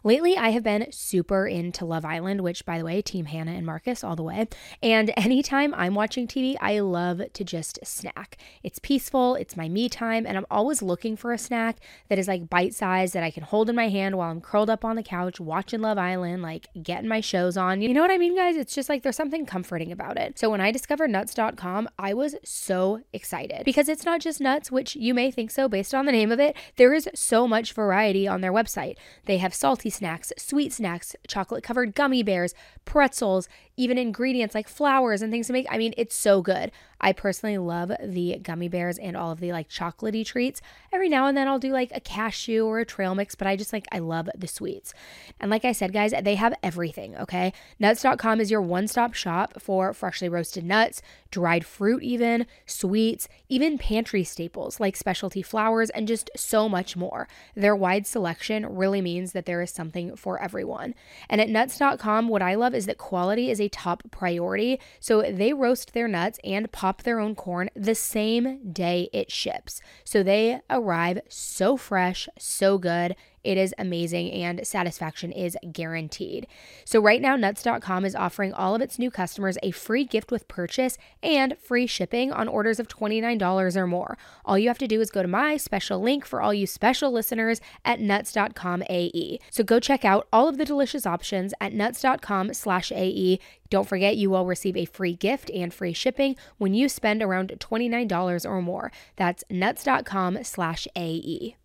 Lately, 0.05 0.35
I 0.35 0.49
have 0.49 0.63
been 0.63 0.91
super 0.91 1.47
into 1.47 1.85
Love 1.85 2.03
Island, 2.03 2.41
which, 2.41 2.65
by 2.65 2.77
the 2.77 2.83
way, 2.83 3.01
Team 3.01 3.23
Hannah 3.23 3.53
and 3.53 3.65
Marcus 3.65 4.03
all 4.03 4.17
the 4.17 4.23
way. 4.23 4.49
And 4.81 5.13
anytime 5.17 5.73
I'm 5.73 5.95
watching 5.95 6.27
TV, 6.27 6.57
I 6.59 6.79
love 6.79 7.21
to 7.31 7.43
just 7.45 7.79
snack. 7.85 8.35
It's 8.63 8.79
peaceful, 8.79 9.35
it's 9.35 9.55
my 9.55 9.69
me 9.69 9.87
time, 9.87 10.25
and 10.25 10.37
I'm 10.37 10.45
always 10.51 10.81
looking 10.81 11.15
for 11.15 11.31
a 11.31 11.37
snack 11.37 11.77
that 12.09 12.19
is 12.19 12.27
like 12.27 12.49
bite 12.49 12.73
sized 12.73 13.13
that 13.13 13.23
I 13.23 13.31
can 13.31 13.43
hold 13.43 13.69
in 13.69 13.77
my 13.77 13.87
hand 13.87 14.17
while 14.17 14.29
I'm 14.29 14.41
curled 14.41 14.69
up 14.69 14.83
on 14.83 14.97
the 14.97 15.03
couch 15.03 15.39
watching 15.39 15.79
Love 15.79 15.97
Island, 15.97 16.41
like 16.43 16.67
getting 16.81 17.07
my 17.07 17.21
shows 17.21 17.55
on. 17.55 17.81
You 17.81 17.93
know 17.93 18.01
what 18.01 18.11
I 18.11 18.17
mean, 18.17 18.35
guys? 18.35 18.57
It's 18.57 18.75
just 18.75 18.89
like 18.89 19.03
there's 19.03 19.15
something 19.15 19.45
comforting 19.45 19.93
about 19.93 20.17
it. 20.17 20.37
So 20.37 20.49
when 20.49 20.59
I 20.59 20.71
discovered 20.71 21.11
nuts.com, 21.11 21.87
I 21.97 22.13
was 22.13 22.35
so 22.43 22.99
excited 23.13 23.63
because 23.63 23.87
it's 23.87 24.03
not 24.03 24.19
just 24.19 24.41
nuts, 24.41 24.69
which 24.69 24.97
you 24.97 25.13
may 25.13 25.31
think 25.31 25.49
so 25.49 25.69
based 25.69 25.95
on 25.95 26.05
the 26.05 26.11
name 26.11 26.29
of 26.29 26.41
it. 26.41 26.57
There 26.75 26.93
is 26.93 27.09
so 27.15 27.47
much 27.47 27.71
variety 27.71 28.27
on 28.27 28.41
their 28.41 28.51
website. 28.51 28.97
They 29.27 29.37
have 29.37 29.53
salty 29.53 29.92
snacks, 29.93 30.33
sweet 30.37 30.73
snacks, 30.73 31.15
chocolate 31.27 31.63
covered 31.63 31.95
gummy 31.95 32.23
bears, 32.23 32.53
pretzels, 32.85 33.47
even 33.75 33.97
ingredients 33.97 34.55
like 34.55 34.67
flours 34.67 35.21
and 35.21 35.31
things 35.31 35.47
to 35.47 35.53
make. 35.53 35.65
I 35.69 35.77
mean, 35.77 35.93
it's 35.97 36.15
so 36.15 36.41
good. 36.41 36.71
I 37.03 37.11
personally 37.11 37.57
love 37.57 37.91
the 38.01 38.39
gummy 38.41 38.69
bears 38.69 38.97
and 38.97 39.17
all 39.17 39.31
of 39.31 39.41
the 39.41 39.51
like 39.51 39.67
chocolatey 39.67 40.25
treats. 40.25 40.61
Every 40.93 41.09
now 41.09 41.27
and 41.27 41.35
then 41.35 41.49
I'll 41.49 41.59
do 41.59 41.73
like 41.73 41.91
a 41.93 41.99
cashew 41.99 42.65
or 42.65 42.79
a 42.79 42.85
trail 42.85 43.13
mix, 43.13 43.35
but 43.35 43.45
I 43.45 43.57
just 43.57 43.73
like, 43.73 43.85
I 43.91 43.99
love 43.99 44.29
the 44.35 44.47
sweets. 44.47 44.93
And 45.39 45.51
like 45.51 45.65
I 45.65 45.73
said, 45.73 45.91
guys, 45.91 46.13
they 46.23 46.35
have 46.35 46.53
everything, 46.63 47.17
okay? 47.17 47.51
Nuts.com 47.77 48.39
is 48.39 48.49
your 48.49 48.61
one 48.61 48.87
stop 48.87 49.13
shop 49.13 49.61
for 49.61 49.93
freshly 49.93 50.29
roasted 50.29 50.63
nuts, 50.63 51.01
dried 51.29 51.65
fruit, 51.65 52.03
even 52.03 52.45
sweets, 52.65 53.27
even 53.49 53.77
pantry 53.77 54.23
staples 54.23 54.79
like 54.79 54.95
specialty 54.95 55.41
flours, 55.41 55.89
and 55.89 56.07
just 56.07 56.29
so 56.37 56.69
much 56.69 56.95
more. 56.95 57.27
Their 57.53 57.75
wide 57.75 58.07
selection 58.07 58.65
really 58.65 59.01
means 59.01 59.33
that 59.33 59.45
there 59.45 59.61
is 59.61 59.71
something 59.71 60.15
for 60.15 60.41
everyone. 60.41 60.95
And 61.29 61.41
at 61.41 61.49
nuts.com, 61.49 62.29
what 62.29 62.41
I 62.41 62.55
love 62.55 62.73
is 62.73 62.85
that 62.85 62.97
quality 62.97 63.51
is 63.51 63.59
a 63.63 63.69
top 63.69 64.03
priority. 64.11 64.79
So 64.99 65.21
they 65.21 65.53
roast 65.53 65.93
their 65.93 66.07
nuts 66.07 66.39
and 66.43 66.71
pop 66.71 67.03
their 67.03 67.19
own 67.19 67.35
corn 67.35 67.69
the 67.75 67.95
same 67.95 68.71
day 68.71 69.09
it 69.13 69.31
ships. 69.31 69.81
So 70.03 70.23
they 70.23 70.59
arrive 70.69 71.21
so 71.29 71.77
fresh, 71.77 72.27
so 72.37 72.77
good. 72.77 73.15
It 73.43 73.57
is 73.57 73.73
amazing 73.77 74.31
and 74.31 74.65
satisfaction 74.65 75.31
is 75.31 75.57
guaranteed. 75.71 76.47
So, 76.85 76.99
right 76.99 77.21
now, 77.21 77.35
nuts.com 77.35 78.05
is 78.05 78.15
offering 78.15 78.53
all 78.53 78.73
of 78.73 78.81
its 78.81 78.97
new 78.97 79.11
customers 79.11 79.57
a 79.61 79.71
free 79.71 80.05
gift 80.05 80.31
with 80.31 80.47
purchase 80.47 80.97
and 81.21 81.57
free 81.57 81.85
shipping 81.85 82.31
on 82.31 82.47
orders 82.47 82.79
of 82.79 82.87
$29 82.87 83.75
or 83.75 83.87
more. 83.87 84.17
All 84.45 84.57
you 84.57 84.69
have 84.69 84.77
to 84.79 84.87
do 84.87 85.01
is 85.01 85.11
go 85.11 85.21
to 85.21 85.27
my 85.27 85.57
special 85.57 85.99
link 85.99 86.25
for 86.25 86.41
all 86.41 86.53
you 86.53 86.65
special 86.65 87.11
listeners 87.11 87.59
at 87.83 87.99
nuts.com 87.99 88.83
AE. 88.89 89.39
So, 89.51 89.63
go 89.63 89.79
check 89.79 90.05
out 90.05 90.27
all 90.31 90.47
of 90.47 90.57
the 90.57 90.65
delicious 90.65 91.05
options 91.05 91.53
at 91.59 91.73
nuts.com 91.73 92.53
slash 92.53 92.91
AE. 92.91 93.39
Don't 93.69 93.87
forget, 93.87 94.17
you 94.17 94.29
will 94.29 94.45
receive 94.45 94.77
a 94.77 94.85
free 94.85 95.15
gift 95.15 95.49
and 95.49 95.73
free 95.73 95.93
shipping 95.93 96.35
when 96.57 96.73
you 96.73 96.87
spend 96.87 97.21
around 97.21 97.49
$29 97.59 98.49
or 98.49 98.61
more. 98.61 98.91
That's 99.15 99.43
nuts.com 99.49 100.43
slash 100.43 100.87
AE. 100.95 101.55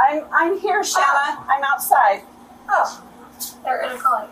I'm, 0.00 0.24
I'm 0.32 0.58
here, 0.58 0.82
Shanna. 0.82 1.44
I'm 1.48 1.62
outside. 1.64 2.22
Oh, 2.68 3.02
they're 3.64 3.82
gonna 3.82 3.98
call 3.98 4.22
you. 4.22 4.28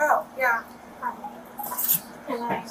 Oh, 0.00 0.26
yeah. 0.38 0.62
Can 2.26 2.42
I? 2.42 2.64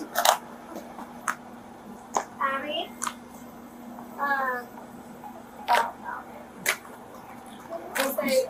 Abby? 2.39 2.89
Um. 4.19 4.67
Oh, 5.69 5.93
no. 6.03 6.15
Say, 8.21 8.45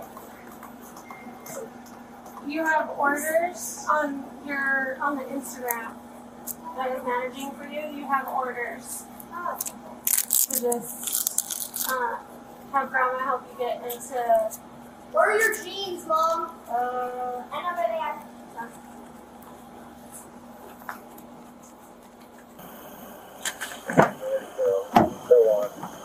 you 2.48 2.64
have 2.64 2.90
orders 2.98 3.86
on 3.92 4.24
your 4.46 4.98
on 5.02 5.16
the 5.18 5.24
Instagram 5.24 5.92
that 6.76 6.92
is 6.92 7.04
managing 7.06 7.52
for 7.52 7.68
you. 7.68 7.82
You 7.98 8.06
have 8.08 8.28
orders. 8.28 9.04
To 10.52 10.62
just 10.62 11.27
uh, 11.90 12.18
have 12.72 12.90
grandma 12.90 13.20
help 13.20 13.44
you 13.52 13.66
get 13.66 13.84
into. 13.84 14.52
Where 15.12 15.32
are 15.32 15.40
your 15.40 15.54
jeans, 15.64 16.06
mom? 16.06 16.52
Uh, 16.70 17.44
I 17.52 17.62
know 17.62 17.76
where 17.76 17.88
they 17.88 17.98
are. 17.98 18.24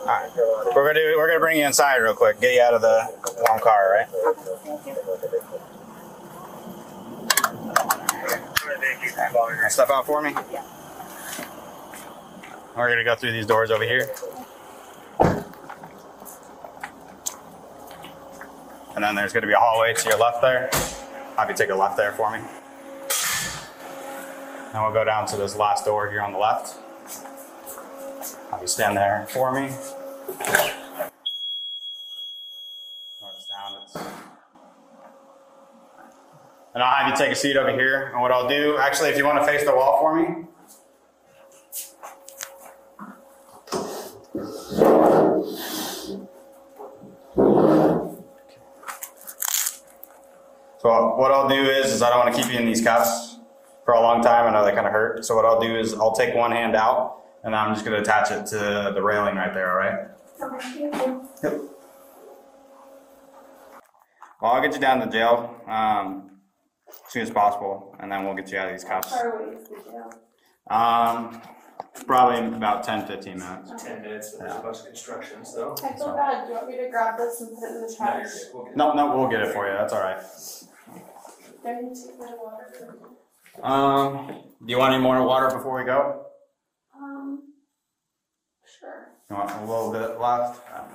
Alright. 0.01 0.31
We're 0.75 0.87
gonna 0.87 0.93
do, 0.99 1.15
we're 1.17 1.27
gonna 1.27 1.39
bring 1.39 1.59
you 1.59 1.65
inside 1.65 1.97
real 1.97 2.13
quick. 2.13 2.39
Get 2.41 2.55
you 2.55 2.61
out 2.61 2.73
of 2.73 2.81
the 2.81 3.07
warm 3.47 3.61
car, 3.61 3.85
all 3.85 3.91
right? 3.93 4.07
Wanna 9.33 9.69
Step 9.69 9.89
out 9.89 10.05
for 10.05 10.21
me. 10.21 10.33
We're 12.75 12.89
gonna 12.89 13.03
go 13.03 13.15
through 13.15 13.31
these 13.33 13.45
doors 13.45 13.71
over 13.71 13.83
here. 13.83 14.09
And 18.95 19.03
then 19.03 19.15
there's 19.15 19.33
gonna 19.33 19.47
be 19.47 19.53
a 19.53 19.59
hallway 19.59 19.93
to 19.93 20.09
your 20.09 20.17
left 20.17 20.41
there. 20.41 20.69
Have 21.37 21.49
you 21.49 21.55
take 21.55 21.69
a 21.69 21.75
left 21.75 21.97
there 21.97 22.11
for 22.11 22.31
me. 22.31 22.39
And 24.73 24.81
we'll 24.83 24.93
go 24.93 25.03
down 25.03 25.25
to 25.27 25.37
this 25.37 25.55
last 25.55 25.85
door 25.85 26.09
here 26.09 26.21
on 26.21 26.31
the 26.31 26.37
left. 26.37 26.77
Have 28.51 28.61
you 28.61 28.67
stand 28.67 28.95
there 28.95 29.25
for 29.29 29.51
me. 29.51 29.69
And 36.73 36.81
I'll 36.81 36.95
have 36.95 37.07
you 37.07 37.15
take 37.15 37.31
a 37.31 37.35
seat 37.35 37.55
over 37.55 37.71
here. 37.71 38.09
And 38.13 38.21
what 38.21 38.31
I'll 38.31 38.47
do, 38.47 38.77
actually, 38.77 39.09
if 39.09 39.17
you 39.17 39.25
want 39.25 39.39
to 39.39 39.45
face 39.45 39.63
the 39.63 39.75
wall 39.75 39.99
for 39.99 40.15
me. 40.15 40.47
So 50.83 51.15
what 51.15 51.31
I'll 51.31 51.47
do 51.47 51.55
is, 51.55 51.93
is 51.93 52.01
I 52.01 52.09
don't 52.09 52.19
want 52.19 52.35
to 52.35 52.41
keep 52.41 52.51
you 52.51 52.59
in 52.59 52.65
these 52.65 52.81
cuffs 52.81 53.37
for 53.85 53.93
a 53.93 54.01
long 54.01 54.21
time. 54.21 54.45
I 54.47 54.51
know 54.51 54.65
they 54.65 54.73
kind 54.73 54.85
of 54.85 54.91
hurt. 54.91 55.23
So 55.23 55.33
what 55.33 55.45
I'll 55.45 55.61
do 55.61 55.77
is 55.77 55.93
I'll 55.93 56.11
take 56.11 56.35
one 56.35 56.51
hand 56.51 56.75
out 56.75 57.21
and 57.45 57.55
I'm 57.55 57.73
just 57.73 57.85
going 57.85 57.95
to 57.95 58.01
attach 58.01 58.31
it 58.31 58.45
to 58.47 58.91
the 58.93 59.01
railing 59.01 59.35
right 59.35 59.53
there. 59.53 59.71
All 59.71 59.77
right. 59.77 60.09
Yep. 61.41 61.61
Well, 64.41 64.51
I'll 64.51 64.61
get 64.61 64.73
you 64.73 64.81
down 64.81 64.99
to 64.99 65.07
jail 65.09 65.55
um, 65.67 66.31
as 66.89 67.13
soon 67.13 67.21
as 67.21 67.29
possible, 67.29 67.95
and 68.01 68.11
then 68.11 68.25
we'll 68.25 68.33
get 68.35 68.51
you 68.51 68.57
out 68.57 68.67
of 68.67 68.73
these 68.73 68.83
cuffs. 68.83 69.09
Far 69.09 69.41
away 69.41 69.55
is 69.55 69.69
the 69.69 69.75
jail. 69.75 70.11
Um, 70.69 71.41
probably 72.05 72.39
in 72.39 72.53
about 72.55 72.83
10, 72.83 73.07
15 73.07 73.39
minutes. 73.39 73.83
Ten 73.83 74.01
minutes, 74.01 74.37
there's 74.37 74.53
a 74.53 74.59
bunch 74.59 74.79
of 74.79 74.85
construction, 74.87 75.45
so. 75.45 75.75
I 75.81 75.93
feel 75.93 76.13
bad. 76.13 76.43
Do 76.43 76.49
you 76.51 76.57
want 76.57 76.67
me 76.67 76.77
to 76.77 76.89
grab 76.89 77.17
this 77.17 77.39
and 77.39 77.57
put 77.57 77.69
it 77.69 77.75
in 77.75 77.81
the 77.87 77.95
trash? 77.95 78.27
No, 78.75 78.91
no, 78.91 79.17
we'll 79.17 79.29
get 79.29 79.39
it 79.39 79.53
for 79.53 79.65
you. 79.65 79.77
That's 79.77 79.93
all 79.93 80.01
right. 80.01 80.21
Do 81.63 81.69
I 81.69 81.81
need 81.81 81.95
to 81.95 82.01
take 82.07 82.19
water? 82.19 82.97
Um, 83.61 84.27
do 84.65 84.71
you 84.71 84.77
want 84.77 84.93
any 84.93 85.01
more 85.01 85.25
water 85.25 85.47
before 85.55 85.79
we 85.79 85.85
go? 85.85 86.25
Um, 86.93 87.53
sure. 88.79 89.13
You 89.29 89.37
want 89.37 89.49
a 89.49 89.59
little 89.61 89.93
bit 89.93 90.19
left? 90.19 90.61
Um, 90.75 90.85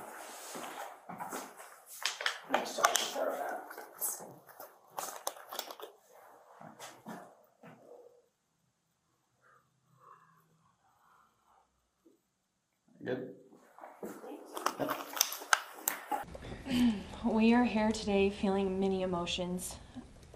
I'm 2.53 2.59
just 2.59 2.75
trying 2.83 2.95
to 2.95 3.01
throw 3.01 3.23
it 3.23 3.41
out. 3.41 3.63
Good. 13.03 13.35
We 17.25 17.53
are 17.53 17.63
here 17.63 17.91
today 17.91 18.29
feeling 18.29 18.79
many 18.79 19.01
emotions. 19.01 19.77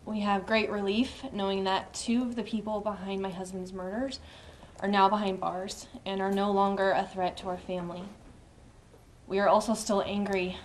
We 0.05 0.19
have 0.19 0.45
great 0.45 0.69
relief 0.69 1.23
knowing 1.31 1.63
that 1.63 1.93
two 1.93 2.23
of 2.23 2.35
the 2.35 2.43
people 2.43 2.81
behind 2.81 3.21
my 3.21 3.29
husband's 3.29 3.73
murders 3.73 4.19
are 4.79 4.87
now 4.87 5.07
behind 5.07 5.39
bars 5.39 5.87
and 6.05 6.21
are 6.21 6.31
no 6.31 6.51
longer 6.51 6.91
a 6.91 7.05
threat 7.05 7.37
to 7.37 7.49
our 7.49 7.57
family. 7.57 8.03
We 9.27 9.39
are 9.39 9.47
also 9.47 9.73
still 9.73 10.03
angry, 10.05 10.57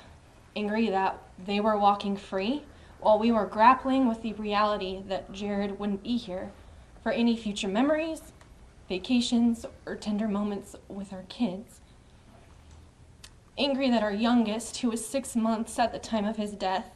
angry 0.56 0.90
that 0.90 1.22
they 1.44 1.60
were 1.60 1.78
walking 1.78 2.16
free 2.16 2.64
while 3.00 3.18
we 3.18 3.30
were 3.30 3.46
grappling 3.46 4.08
with 4.08 4.22
the 4.22 4.32
reality 4.32 5.02
that 5.06 5.32
Jared 5.32 5.78
wouldn't 5.78 6.02
be 6.02 6.16
here 6.16 6.50
for 7.02 7.12
any 7.12 7.36
future 7.36 7.68
memories, 7.68 8.32
vacations, 8.88 9.64
or 9.86 9.94
tender 9.94 10.26
moments 10.26 10.74
with 10.88 11.12
our 11.12 11.24
kids 11.28 11.80
angry 13.58 13.90
that 13.90 14.02
our 14.02 14.12
youngest, 14.12 14.78
who 14.78 14.90
was 14.90 15.04
six 15.04 15.34
months 15.34 15.78
at 15.78 15.92
the 15.92 15.98
time 15.98 16.24
of 16.24 16.36
his 16.36 16.52
death, 16.52 16.90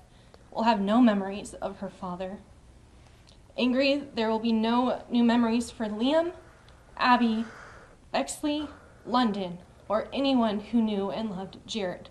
will 0.52 0.64
have 0.64 0.80
no 0.80 1.00
memories 1.00 1.54
of 1.54 1.78
her 1.78 1.88
father. 1.88 2.38
Angry, 3.56 4.04
there 4.14 4.30
will 4.30 4.38
be 4.38 4.52
no 4.52 5.02
new 5.10 5.24
memories 5.24 5.70
for 5.70 5.86
Liam, 5.86 6.32
Abby, 6.96 7.44
Bexley, 8.12 8.68
London, 9.04 9.58
or 9.88 10.08
anyone 10.12 10.60
who 10.60 10.80
knew 10.80 11.10
and 11.10 11.30
loved 11.30 11.58
Jared. 11.66 12.08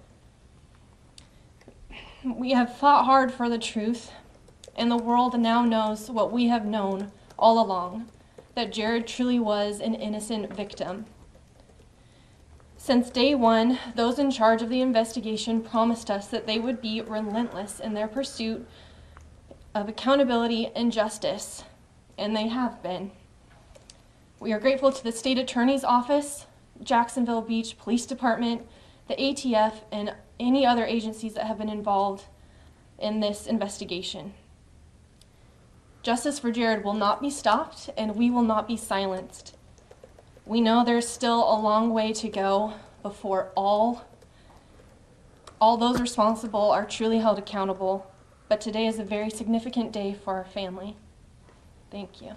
We 2.23 2.51
have 2.51 2.77
fought 2.77 3.05
hard 3.05 3.31
for 3.31 3.49
the 3.49 3.57
truth, 3.57 4.11
and 4.75 4.91
the 4.91 4.97
world 4.97 5.39
now 5.39 5.63
knows 5.65 6.09
what 6.09 6.31
we 6.31 6.47
have 6.47 6.65
known 6.65 7.11
all 7.37 7.59
along 7.59 8.09
that 8.55 8.71
Jared 8.71 9.07
truly 9.07 9.39
was 9.39 9.79
an 9.79 9.95
innocent 9.95 10.53
victim. 10.53 11.05
Since 12.83 13.11
day 13.11 13.35
one, 13.35 13.77
those 13.93 14.17
in 14.17 14.31
charge 14.31 14.63
of 14.63 14.69
the 14.69 14.81
investigation 14.81 15.61
promised 15.61 16.09
us 16.09 16.27
that 16.29 16.47
they 16.47 16.57
would 16.57 16.81
be 16.81 16.99
relentless 16.99 17.79
in 17.79 17.93
their 17.93 18.07
pursuit 18.07 18.67
of 19.75 19.87
accountability 19.87 20.71
and 20.75 20.91
justice, 20.91 21.63
and 22.17 22.35
they 22.35 22.47
have 22.47 22.81
been. 22.81 23.11
We 24.39 24.51
are 24.51 24.59
grateful 24.59 24.91
to 24.91 25.03
the 25.03 25.11
State 25.11 25.37
Attorney's 25.37 25.83
Office, 25.83 26.47
Jacksonville 26.81 27.43
Beach 27.43 27.77
Police 27.77 28.07
Department, 28.07 28.63
the 29.07 29.13
ATF, 29.13 29.83
and 29.91 30.15
any 30.39 30.65
other 30.65 30.83
agencies 30.83 31.35
that 31.35 31.45
have 31.45 31.59
been 31.59 31.69
involved 31.69 32.23
in 32.97 33.19
this 33.19 33.45
investigation. 33.45 34.33
Justice 36.01 36.39
for 36.39 36.51
Jared 36.51 36.83
will 36.83 36.95
not 36.95 37.21
be 37.21 37.29
stopped, 37.29 37.91
and 37.95 38.15
we 38.15 38.31
will 38.31 38.41
not 38.41 38.67
be 38.67 38.75
silenced. 38.75 39.55
We 40.51 40.59
know 40.59 40.83
there's 40.83 41.07
still 41.07 41.49
a 41.49 41.55
long 41.57 41.93
way 41.93 42.11
to 42.11 42.27
go 42.27 42.73
before 43.01 43.53
all 43.55 44.03
all 45.61 45.77
those 45.77 46.01
responsible 46.01 46.71
are 46.71 46.83
truly 46.83 47.19
held 47.19 47.39
accountable, 47.39 48.11
but 48.49 48.59
today 48.59 48.85
is 48.85 48.99
a 48.99 49.05
very 49.05 49.29
significant 49.29 49.93
day 49.93 50.13
for 50.13 50.33
our 50.33 50.43
family. 50.43 50.97
Thank 51.89 52.21
you. 52.21 52.33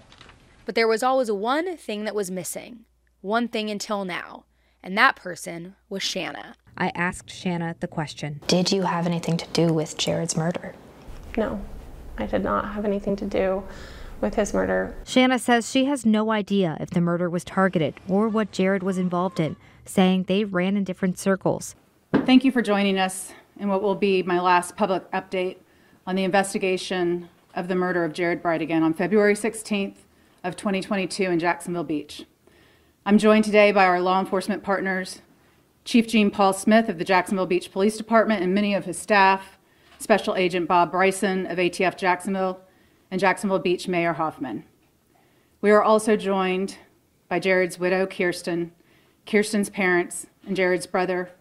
But 0.65 0.75
there 0.75 0.87
was 0.87 1.03
always 1.03 1.29
one 1.29 1.75
thing 1.75 2.05
that 2.05 2.15
was 2.15 2.31
missing. 2.31 2.85
One 3.19 3.49
thing 3.49 3.69
until 3.69 4.05
now. 4.05 4.45
And 4.81 4.97
that 4.97 5.17
person 5.17 5.75
was 5.89 6.01
Shanna. 6.01 6.55
I 6.77 6.93
asked 6.95 7.29
Shanna 7.29 7.75
the 7.81 7.87
question 7.87 8.39
Did 8.47 8.71
you 8.71 8.83
have 8.83 9.05
anything 9.05 9.35
to 9.35 9.47
do 9.49 9.73
with 9.73 9.97
Jared's 9.97 10.37
murder? 10.37 10.73
No, 11.35 11.59
I 12.17 12.27
did 12.27 12.45
not 12.45 12.75
have 12.75 12.85
anything 12.85 13.17
to 13.17 13.25
do 13.25 13.65
with 14.21 14.35
his 14.35 14.53
murder. 14.53 14.95
Shanna 15.05 15.39
says 15.39 15.69
she 15.69 15.85
has 15.85 16.05
no 16.05 16.31
idea 16.31 16.77
if 16.79 16.89
the 16.89 17.01
murder 17.01 17.29
was 17.29 17.43
targeted 17.43 17.95
or 18.07 18.27
what 18.27 18.51
Jared 18.51 18.83
was 18.83 18.97
involved 18.97 19.39
in, 19.39 19.55
saying 19.85 20.23
they 20.23 20.43
ran 20.43 20.77
in 20.77 20.83
different 20.83 21.17
circles. 21.19 21.75
Thank 22.25 22.43
you 22.43 22.51
for 22.51 22.61
joining 22.61 22.97
us 22.97 23.33
in 23.59 23.69
what 23.69 23.81
will 23.81 23.95
be 23.95 24.23
my 24.23 24.39
last 24.39 24.75
public 24.75 25.09
update 25.11 25.57
on 26.07 26.15
the 26.15 26.23
investigation 26.23 27.29
of 27.53 27.67
the 27.67 27.75
murder 27.75 28.03
of 28.03 28.13
Jared 28.13 28.43
Bridegan 28.43 28.81
on 28.81 28.93
February 28.93 29.33
16th 29.33 29.97
of 30.43 30.55
2022 30.55 31.23
in 31.23 31.39
Jacksonville 31.39 31.83
Beach. 31.83 32.25
I'm 33.05 33.17
joined 33.17 33.45
today 33.45 33.71
by 33.71 33.85
our 33.85 34.01
law 34.01 34.19
enforcement 34.19 34.63
partners, 34.63 35.21
Chief 35.83 36.07
Gene 36.07 36.31
Paul 36.31 36.53
Smith 36.53 36.89
of 36.89 36.97
the 36.97 37.05
Jacksonville 37.05 37.45
Beach 37.45 37.71
Police 37.71 37.97
Department 37.97 38.43
and 38.43 38.53
many 38.53 38.73
of 38.73 38.85
his 38.85 38.97
staff, 38.97 39.57
Special 39.99 40.35
Agent 40.35 40.67
Bob 40.67 40.91
Bryson 40.91 41.45
of 41.45 41.57
ATF 41.57 41.97
Jacksonville, 41.97 42.59
and 43.11 43.19
Jacksonville 43.19 43.59
Beach 43.59 43.87
Mayor 43.87 44.13
Hoffman. 44.13 44.63
We 45.61 45.71
are 45.71 45.83
also 45.83 46.15
joined 46.15 46.77
by 47.29 47.39
Jared's 47.39 47.79
widow, 47.79 48.05
Kirsten, 48.05 48.71
Kirsten's 49.25 49.69
parents, 49.69 50.27
and 50.45 50.55
Jared's 50.55 50.87
brother, 50.87 51.31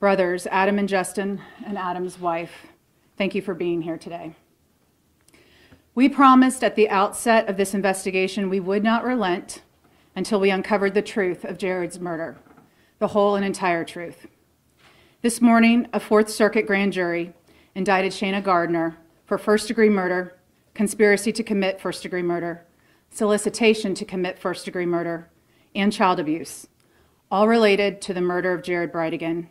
brothers, 0.00 0.46
Adam 0.48 0.78
and 0.78 0.88
Justin, 0.88 1.40
and 1.64 1.78
Adam's 1.78 2.18
wife. 2.18 2.66
Thank 3.16 3.34
you 3.34 3.42
for 3.42 3.54
being 3.54 3.82
here 3.82 3.98
today. 3.98 4.34
We 5.94 6.08
promised 6.08 6.64
at 6.64 6.74
the 6.74 6.88
outset 6.88 7.48
of 7.48 7.56
this 7.56 7.74
investigation 7.74 8.48
we 8.48 8.60
would 8.60 8.82
not 8.82 9.04
relent 9.04 9.62
until 10.16 10.40
we 10.40 10.50
uncovered 10.50 10.94
the 10.94 11.02
truth 11.02 11.44
of 11.44 11.58
Jared's 11.58 12.00
murder, 12.00 12.36
the 12.98 13.08
whole 13.08 13.36
and 13.36 13.44
entire 13.44 13.84
truth. 13.84 14.26
This 15.20 15.40
morning, 15.40 15.86
a 15.92 16.00
Fourth 16.00 16.30
Circuit 16.30 16.66
grand 16.66 16.92
jury 16.92 17.32
indicted 17.74 18.12
Shanna 18.12 18.40
Gardner 18.40 18.96
for 19.24 19.38
first 19.38 19.68
degree 19.68 19.88
murder, 19.88 20.36
conspiracy 20.74 21.32
to 21.32 21.42
commit 21.42 21.80
first 21.80 22.02
degree 22.02 22.22
murder, 22.22 22.64
solicitation 23.10 23.94
to 23.94 24.04
commit 24.04 24.38
first 24.38 24.64
degree 24.64 24.86
murder, 24.86 25.28
and 25.74 25.92
child 25.92 26.18
abuse, 26.18 26.66
all 27.30 27.48
related 27.48 28.00
to 28.02 28.14
the 28.14 28.20
murder 28.20 28.52
of 28.52 28.62
Jared 28.62 28.92
Bridegan, 28.92 29.48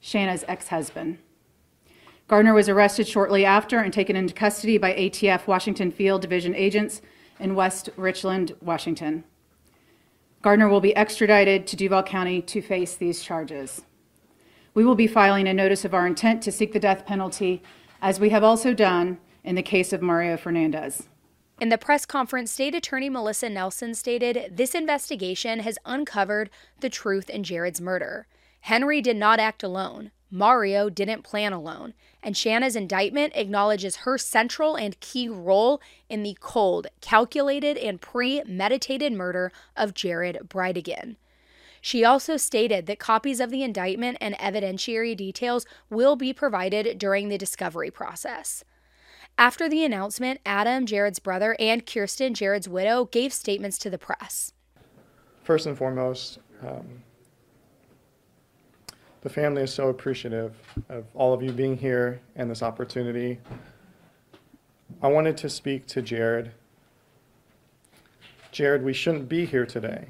Shanna's 0.00 0.44
ex 0.48 0.68
husband. 0.68 1.18
Gardner 2.28 2.54
was 2.54 2.68
arrested 2.68 3.06
shortly 3.06 3.44
after 3.44 3.78
and 3.78 3.92
taken 3.92 4.16
into 4.16 4.32
custody 4.32 4.78
by 4.78 4.94
ATF 4.94 5.46
Washington 5.46 5.90
Field 5.90 6.22
Division 6.22 6.54
agents 6.54 7.02
in 7.38 7.54
West 7.54 7.90
Richland, 7.96 8.54
Washington. 8.62 9.24
Gardner 10.40 10.68
will 10.68 10.80
be 10.80 10.96
extradited 10.96 11.66
to 11.66 11.76
Duval 11.76 12.02
County 12.02 12.42
to 12.42 12.62
face 12.62 12.96
these 12.96 13.22
charges. 13.22 13.82
We 14.74 14.84
will 14.84 14.94
be 14.94 15.06
filing 15.06 15.46
a 15.46 15.54
notice 15.54 15.84
of 15.84 15.94
our 15.94 16.06
intent 16.06 16.42
to 16.42 16.52
seek 16.52 16.72
the 16.72 16.80
death 16.80 17.04
penalty, 17.04 17.62
as 18.00 18.18
we 18.18 18.30
have 18.30 18.42
also 18.42 18.72
done 18.72 19.18
in 19.44 19.54
the 19.54 19.62
case 19.62 19.92
of 19.92 20.02
Mario 20.02 20.36
Fernandez. 20.36 21.08
In 21.60 21.68
the 21.68 21.78
press 21.78 22.04
conference, 22.04 22.50
State 22.50 22.74
Attorney 22.74 23.08
Melissa 23.08 23.48
Nelson 23.48 23.94
stated 23.94 24.56
this 24.56 24.74
investigation 24.74 25.60
has 25.60 25.78
uncovered 25.84 26.50
the 26.80 26.90
truth 26.90 27.30
in 27.30 27.44
Jared's 27.44 27.80
murder. 27.80 28.26
Henry 28.62 29.00
did 29.00 29.16
not 29.16 29.38
act 29.38 29.62
alone. 29.62 30.10
Mario 30.30 30.88
didn't 30.88 31.22
plan 31.22 31.52
alone, 31.52 31.92
and 32.22 32.36
Shanna's 32.36 32.74
indictment 32.74 33.34
acknowledges 33.36 33.96
her 33.96 34.16
central 34.16 34.76
and 34.76 34.98
key 35.00 35.28
role 35.28 35.80
in 36.08 36.22
the 36.22 36.36
cold, 36.40 36.86
calculated, 37.00 37.76
and 37.76 38.00
premeditated 38.00 39.12
murder 39.12 39.52
of 39.76 39.92
Jared 39.92 40.38
Bridegan. 40.48 41.16
She 41.82 42.04
also 42.04 42.36
stated 42.36 42.86
that 42.86 42.98
copies 42.98 43.40
of 43.40 43.50
the 43.50 43.62
indictment 43.62 44.16
and 44.20 44.34
evidentiary 44.36 45.16
details 45.16 45.66
will 45.90 46.16
be 46.16 46.32
provided 46.32 46.98
during 46.98 47.28
the 47.28 47.36
discovery 47.36 47.90
process. 47.90 48.64
After 49.38 49.68
the 49.68 49.84
announcement, 49.84 50.40
Adam, 50.44 50.86
Jared's 50.86 51.18
brother, 51.18 51.56
and 51.58 51.84
Kirsten, 51.84 52.34
Jared's 52.34 52.68
widow, 52.68 53.06
gave 53.06 53.32
statements 53.32 53.78
to 53.78 53.90
the 53.90 53.98
press. 53.98 54.52
First 55.42 55.66
and 55.66 55.76
foremost, 55.76 56.38
um, 56.64 57.02
the 59.22 59.30
family 59.30 59.62
is 59.62 59.72
so 59.72 59.88
appreciative 59.88 60.54
of 60.88 61.04
all 61.14 61.32
of 61.32 61.42
you 61.42 61.50
being 61.50 61.76
here 61.76 62.20
and 62.36 62.50
this 62.50 62.62
opportunity. 62.62 63.38
I 65.02 65.08
wanted 65.08 65.36
to 65.38 65.48
speak 65.48 65.86
to 65.88 66.02
Jared. 66.02 66.52
Jared, 68.52 68.84
we 68.84 68.92
shouldn't 68.92 69.28
be 69.28 69.46
here 69.46 69.64
today. 69.64 70.06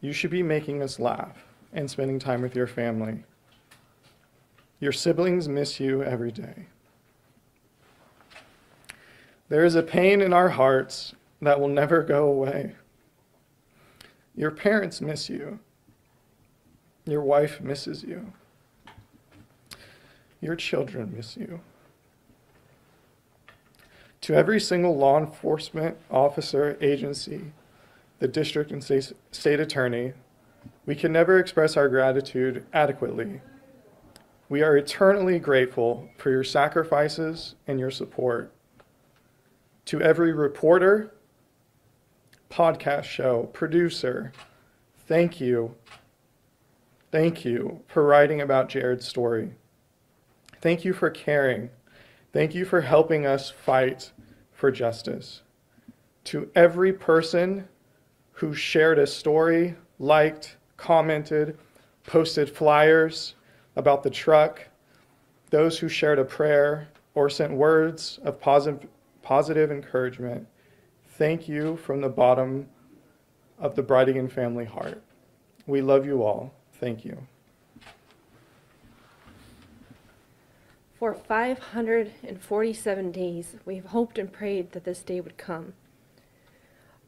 You 0.00 0.12
should 0.12 0.30
be 0.30 0.42
making 0.42 0.82
us 0.82 1.00
laugh 1.00 1.44
and 1.72 1.90
spending 1.90 2.18
time 2.18 2.42
with 2.42 2.54
your 2.54 2.66
family. 2.66 3.24
Your 4.82 4.90
siblings 4.90 5.48
miss 5.48 5.78
you 5.78 6.02
every 6.02 6.32
day. 6.32 6.66
There 9.48 9.64
is 9.64 9.76
a 9.76 9.82
pain 9.82 10.20
in 10.20 10.32
our 10.32 10.48
hearts 10.48 11.14
that 11.40 11.60
will 11.60 11.68
never 11.68 12.02
go 12.02 12.24
away. 12.24 12.74
Your 14.34 14.50
parents 14.50 15.00
miss 15.00 15.30
you. 15.30 15.60
Your 17.06 17.20
wife 17.20 17.60
misses 17.60 18.02
you. 18.02 18.32
Your 20.40 20.56
children 20.56 21.12
miss 21.14 21.36
you. 21.36 21.60
To 24.22 24.34
every 24.34 24.58
single 24.58 24.96
law 24.96 25.16
enforcement 25.16 25.96
officer, 26.10 26.76
agency, 26.80 27.52
the 28.18 28.26
district 28.26 28.72
and 28.72 28.82
state, 28.82 29.60
attorney, 29.60 30.14
we 30.86 30.96
can 30.96 31.12
never 31.12 31.38
express 31.38 31.76
our 31.76 31.88
gratitude 31.88 32.66
adequately. 32.72 33.42
We 34.52 34.60
are 34.60 34.76
eternally 34.76 35.38
grateful 35.38 36.10
for 36.18 36.28
your 36.28 36.44
sacrifices 36.44 37.54
and 37.66 37.80
your 37.80 37.90
support. 37.90 38.52
To 39.86 40.02
every 40.02 40.34
reporter, 40.34 41.14
podcast 42.50 43.04
show, 43.04 43.44
producer, 43.54 44.30
thank 45.08 45.40
you. 45.40 45.74
Thank 47.10 47.46
you 47.46 47.80
for 47.86 48.04
writing 48.04 48.42
about 48.42 48.68
Jared's 48.68 49.08
story. 49.08 49.54
Thank 50.60 50.84
you 50.84 50.92
for 50.92 51.08
caring. 51.08 51.70
Thank 52.34 52.54
you 52.54 52.66
for 52.66 52.82
helping 52.82 53.24
us 53.24 53.48
fight 53.48 54.12
for 54.52 54.70
justice. 54.70 55.40
To 56.24 56.50
every 56.54 56.92
person 56.92 57.66
who 58.32 58.52
shared 58.52 58.98
a 58.98 59.06
story, 59.06 59.76
liked, 59.98 60.58
commented, 60.76 61.56
posted 62.04 62.54
flyers 62.54 63.34
about 63.76 64.02
the 64.02 64.10
truck, 64.10 64.68
those 65.50 65.78
who 65.78 65.88
shared 65.88 66.18
a 66.18 66.24
prayer 66.24 66.88
or 67.14 67.28
sent 67.28 67.52
words 67.52 68.18
of 68.24 68.40
positive, 68.40 68.88
positive 69.22 69.70
encouragement, 69.70 70.46
thank 71.18 71.48
you 71.48 71.76
from 71.76 72.00
the 72.00 72.08
bottom 72.08 72.66
of 73.58 73.74
the 73.76 73.82
Bridegan 73.82 74.30
family 74.30 74.64
heart. 74.64 75.02
We 75.66 75.80
love 75.80 76.06
you 76.06 76.22
all. 76.22 76.52
Thank 76.74 77.04
you. 77.04 77.26
For 80.98 81.14
547 81.14 83.12
days, 83.12 83.56
we 83.64 83.76
have 83.76 83.86
hoped 83.86 84.18
and 84.18 84.32
prayed 84.32 84.72
that 84.72 84.84
this 84.84 85.02
day 85.02 85.20
would 85.20 85.36
come. 85.36 85.74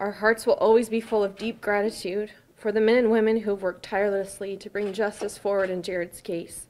Our 0.00 0.10
hearts 0.12 0.46
will 0.46 0.54
always 0.54 0.88
be 0.88 1.00
full 1.00 1.22
of 1.22 1.36
deep 1.36 1.60
gratitude 1.60 2.32
for 2.56 2.72
the 2.72 2.80
men 2.80 2.96
and 2.96 3.10
women 3.10 3.40
who 3.40 3.50
have 3.50 3.62
worked 3.62 3.84
tirelessly 3.84 4.56
to 4.56 4.70
bring 4.70 4.92
justice 4.92 5.36
forward 5.36 5.70
in 5.70 5.82
Jared's 5.82 6.20
case. 6.20 6.66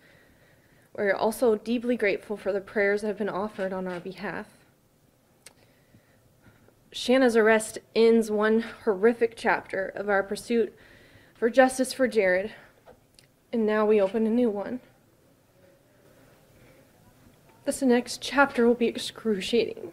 We're 0.96 1.14
also 1.14 1.56
deeply 1.56 1.96
grateful 1.96 2.36
for 2.36 2.52
the 2.52 2.60
prayers 2.60 3.02
that 3.02 3.08
have 3.08 3.18
been 3.18 3.28
offered 3.28 3.72
on 3.72 3.86
our 3.86 4.00
behalf. 4.00 4.46
Shanna's 6.92 7.36
arrest 7.36 7.78
ends 7.96 8.30
one 8.30 8.64
horrific 8.84 9.34
chapter 9.36 9.88
of 9.96 10.08
our 10.08 10.22
pursuit 10.22 10.72
for 11.34 11.50
justice 11.50 11.92
for 11.92 12.06
Jared, 12.06 12.52
and 13.52 13.66
now 13.66 13.84
we 13.84 14.00
open 14.00 14.26
a 14.26 14.30
new 14.30 14.48
one. 14.48 14.78
This 17.64 17.82
next 17.82 18.22
chapter 18.22 18.66
will 18.66 18.74
be 18.74 18.86
excruciating. 18.86 19.90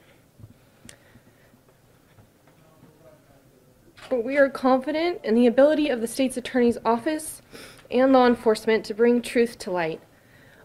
But 4.11 4.25
we 4.25 4.35
are 4.35 4.49
confident 4.49 5.21
in 5.23 5.35
the 5.35 5.47
ability 5.47 5.87
of 5.87 6.01
the 6.01 6.07
state's 6.07 6.35
attorney's 6.35 6.77
office 6.83 7.41
and 7.89 8.11
law 8.11 8.27
enforcement 8.27 8.83
to 8.87 8.93
bring 8.93 9.21
truth 9.21 9.57
to 9.59 9.71
light. 9.71 10.01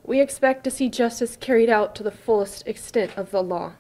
We 0.03 0.21
expect 0.21 0.65
to 0.65 0.71
see 0.73 0.89
justice 0.89 1.37
carried 1.37 1.71
out 1.71 1.95
to 1.95 2.03
the 2.03 2.11
fullest 2.11 2.67
extent 2.67 3.17
of 3.17 3.31
the 3.31 3.45
law. 3.45 3.75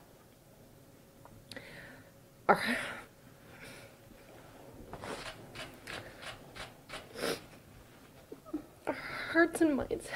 Our, 2.49 2.63
hearts 9.33 9.61
and 9.61 9.75
minds 9.79 10.07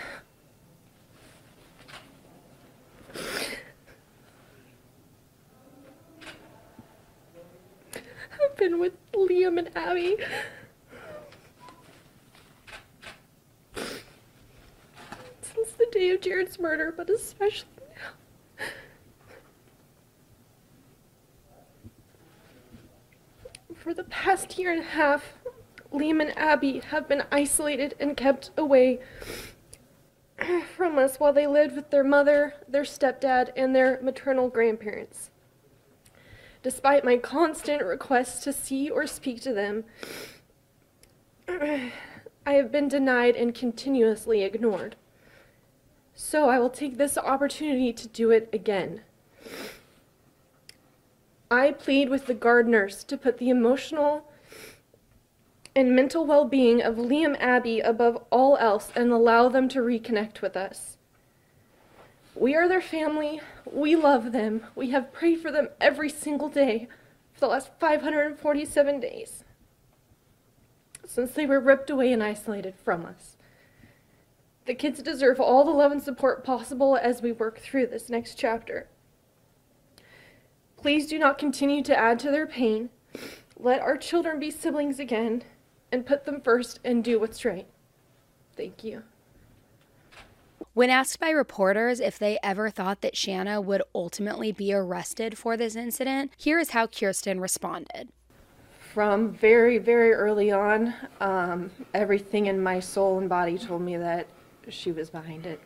have 8.61 8.71
been 8.71 8.79
with 8.79 8.93
Liam 9.13 9.59
and 9.59 9.71
Abby. 9.77 10.17
Since 15.43 15.73
the 15.79 15.87
day 15.91 16.11
of 16.11 16.21
Jared's 16.21 16.59
murder, 16.59 16.93
but 16.95 17.09
especially 17.11 17.69
now. 17.97 18.67
For 23.75 23.95
the 23.95 24.05
past 24.05 24.59
year 24.59 24.73
and 24.73 24.81
a 24.81 24.85
half, 24.85 25.35
Liam 25.93 26.21
and 26.21 26.37
Abby 26.37 26.81
have 26.91 27.09
been 27.09 27.25
isolated 27.33 27.95
and 27.99 28.17
kept 28.17 28.51
away 28.57 29.01
from 30.77 30.99
us 30.99 31.19
while 31.19 31.33
they 31.33 31.47
lived 31.47 31.77
with 31.77 31.91
their 31.91 32.05
mother, 32.05 32.55
their 32.69 32.83
stepdad, 32.85 33.51
and 33.57 33.75
their 33.75 34.01
maternal 34.03 34.49
grandparents. 34.49 35.31
Despite 36.63 37.05
my 37.05 37.17
constant 37.17 37.83
requests 37.83 38.45
to 38.45 38.53
see 38.53 38.91
or 38.91 39.07
speak 39.07 39.41
to 39.43 39.55
them, 39.55 39.85
I 41.49 42.53
have 42.53 42.71
been 42.71 42.89
denied 42.89 43.37
and 43.37 43.55
continuously 43.55 44.43
ignored. 44.43 44.97
So 46.15 46.51
I 46.51 46.59
will 46.59 46.71
take 46.71 46.99
this 46.99 47.17
opportunity 47.17 47.93
to 47.95 48.09
do 48.09 48.31
it 48.31 48.49
again. 48.53 49.01
I 51.51 51.73
plead 51.73 52.11
with 52.11 52.27
the 52.27 52.35
Gardners 52.35 53.07
to 53.07 53.17
put 53.17 53.39
the 53.39 53.49
emotional 53.51 54.31
and 55.75 55.97
mental 55.97 56.27
well 56.27 56.45
being 56.45 56.83
of 56.83 56.97
Liam 56.97 57.37
Abby 57.41 57.81
above 57.81 58.23
all 58.31 58.57
else 58.59 58.93
and 58.95 59.11
allow 59.11 59.49
them 59.49 59.69
to 59.71 59.81
reconnect 59.81 60.43
with 60.43 60.57
us. 60.57 60.99
We 62.35 62.55
are 62.55 62.69
their 62.69 62.81
family. 62.81 63.41
We 63.73 63.95
love 63.97 64.33
them. 64.33 64.67
We 64.75 64.91
have 64.91 65.13
prayed 65.13 65.41
for 65.41 65.51
them 65.53 65.69
every 65.81 66.09
single 66.09 66.49
day 66.49 66.89
for 67.33 67.41
the 67.41 67.47
last 67.49 67.71
547 67.79 69.01
days 69.01 69.45
since 71.11 71.33
they 71.33 71.47
were 71.47 71.59
ripped 71.59 71.91
away 71.91 72.13
and 72.13 72.23
isolated 72.23 72.75
from 72.85 73.05
us. 73.05 73.37
The 74.67 74.75
kids 74.75 75.03
deserve 75.03 75.41
all 75.41 75.65
the 75.65 75.73
love 75.73 75.91
and 75.91 76.01
support 76.01 76.45
possible 76.45 76.97
as 76.97 77.21
we 77.21 77.33
work 77.33 77.59
through 77.59 77.89
this 77.89 78.09
next 78.09 78.37
chapter. 78.37 78.89
Please 80.77 81.09
do 81.09 81.19
not 81.19 81.39
continue 81.39 81.83
to 81.83 81.99
add 81.99 82.21
to 82.21 82.31
their 82.31 82.47
pain. 82.47 82.91
Let 83.57 83.81
our 83.81 83.97
children 83.97 84.39
be 84.39 84.51
siblings 84.51 85.01
again 85.01 85.43
and 85.91 86.07
put 86.07 86.25
them 86.25 86.41
first 86.41 86.79
and 86.85 87.03
do 87.03 87.19
what's 87.19 87.45
right. 87.45 87.67
Thank 88.57 88.85
you. 88.85 89.03
When 90.73 90.89
asked 90.89 91.19
by 91.19 91.31
reporters 91.31 91.99
if 91.99 92.17
they 92.17 92.39
ever 92.45 92.71
thought 92.71 93.01
that 93.01 93.17
Shanna 93.17 93.61
would 93.61 93.83
ultimately 93.93 94.53
be 94.53 94.73
arrested 94.73 95.37
for 95.37 95.57
this 95.57 95.75
incident, 95.75 96.31
here 96.37 96.61
is 96.61 96.71
how 96.71 96.87
Kirsten 96.87 97.41
responded. 97.41 98.11
From 98.79 99.33
very, 99.33 99.79
very 99.79 100.13
early 100.13 100.53
on, 100.53 100.95
um, 101.21 101.73
everything 101.93 102.47
in 102.47 102.63
my 102.63 102.79
soul 102.79 103.19
and 103.19 103.29
body 103.29 103.59
told 103.59 103.83
me 103.83 103.97
that 103.97 104.29
she 104.69 104.93
was 104.93 105.11
behind 105.11 105.45
it. 105.45 105.61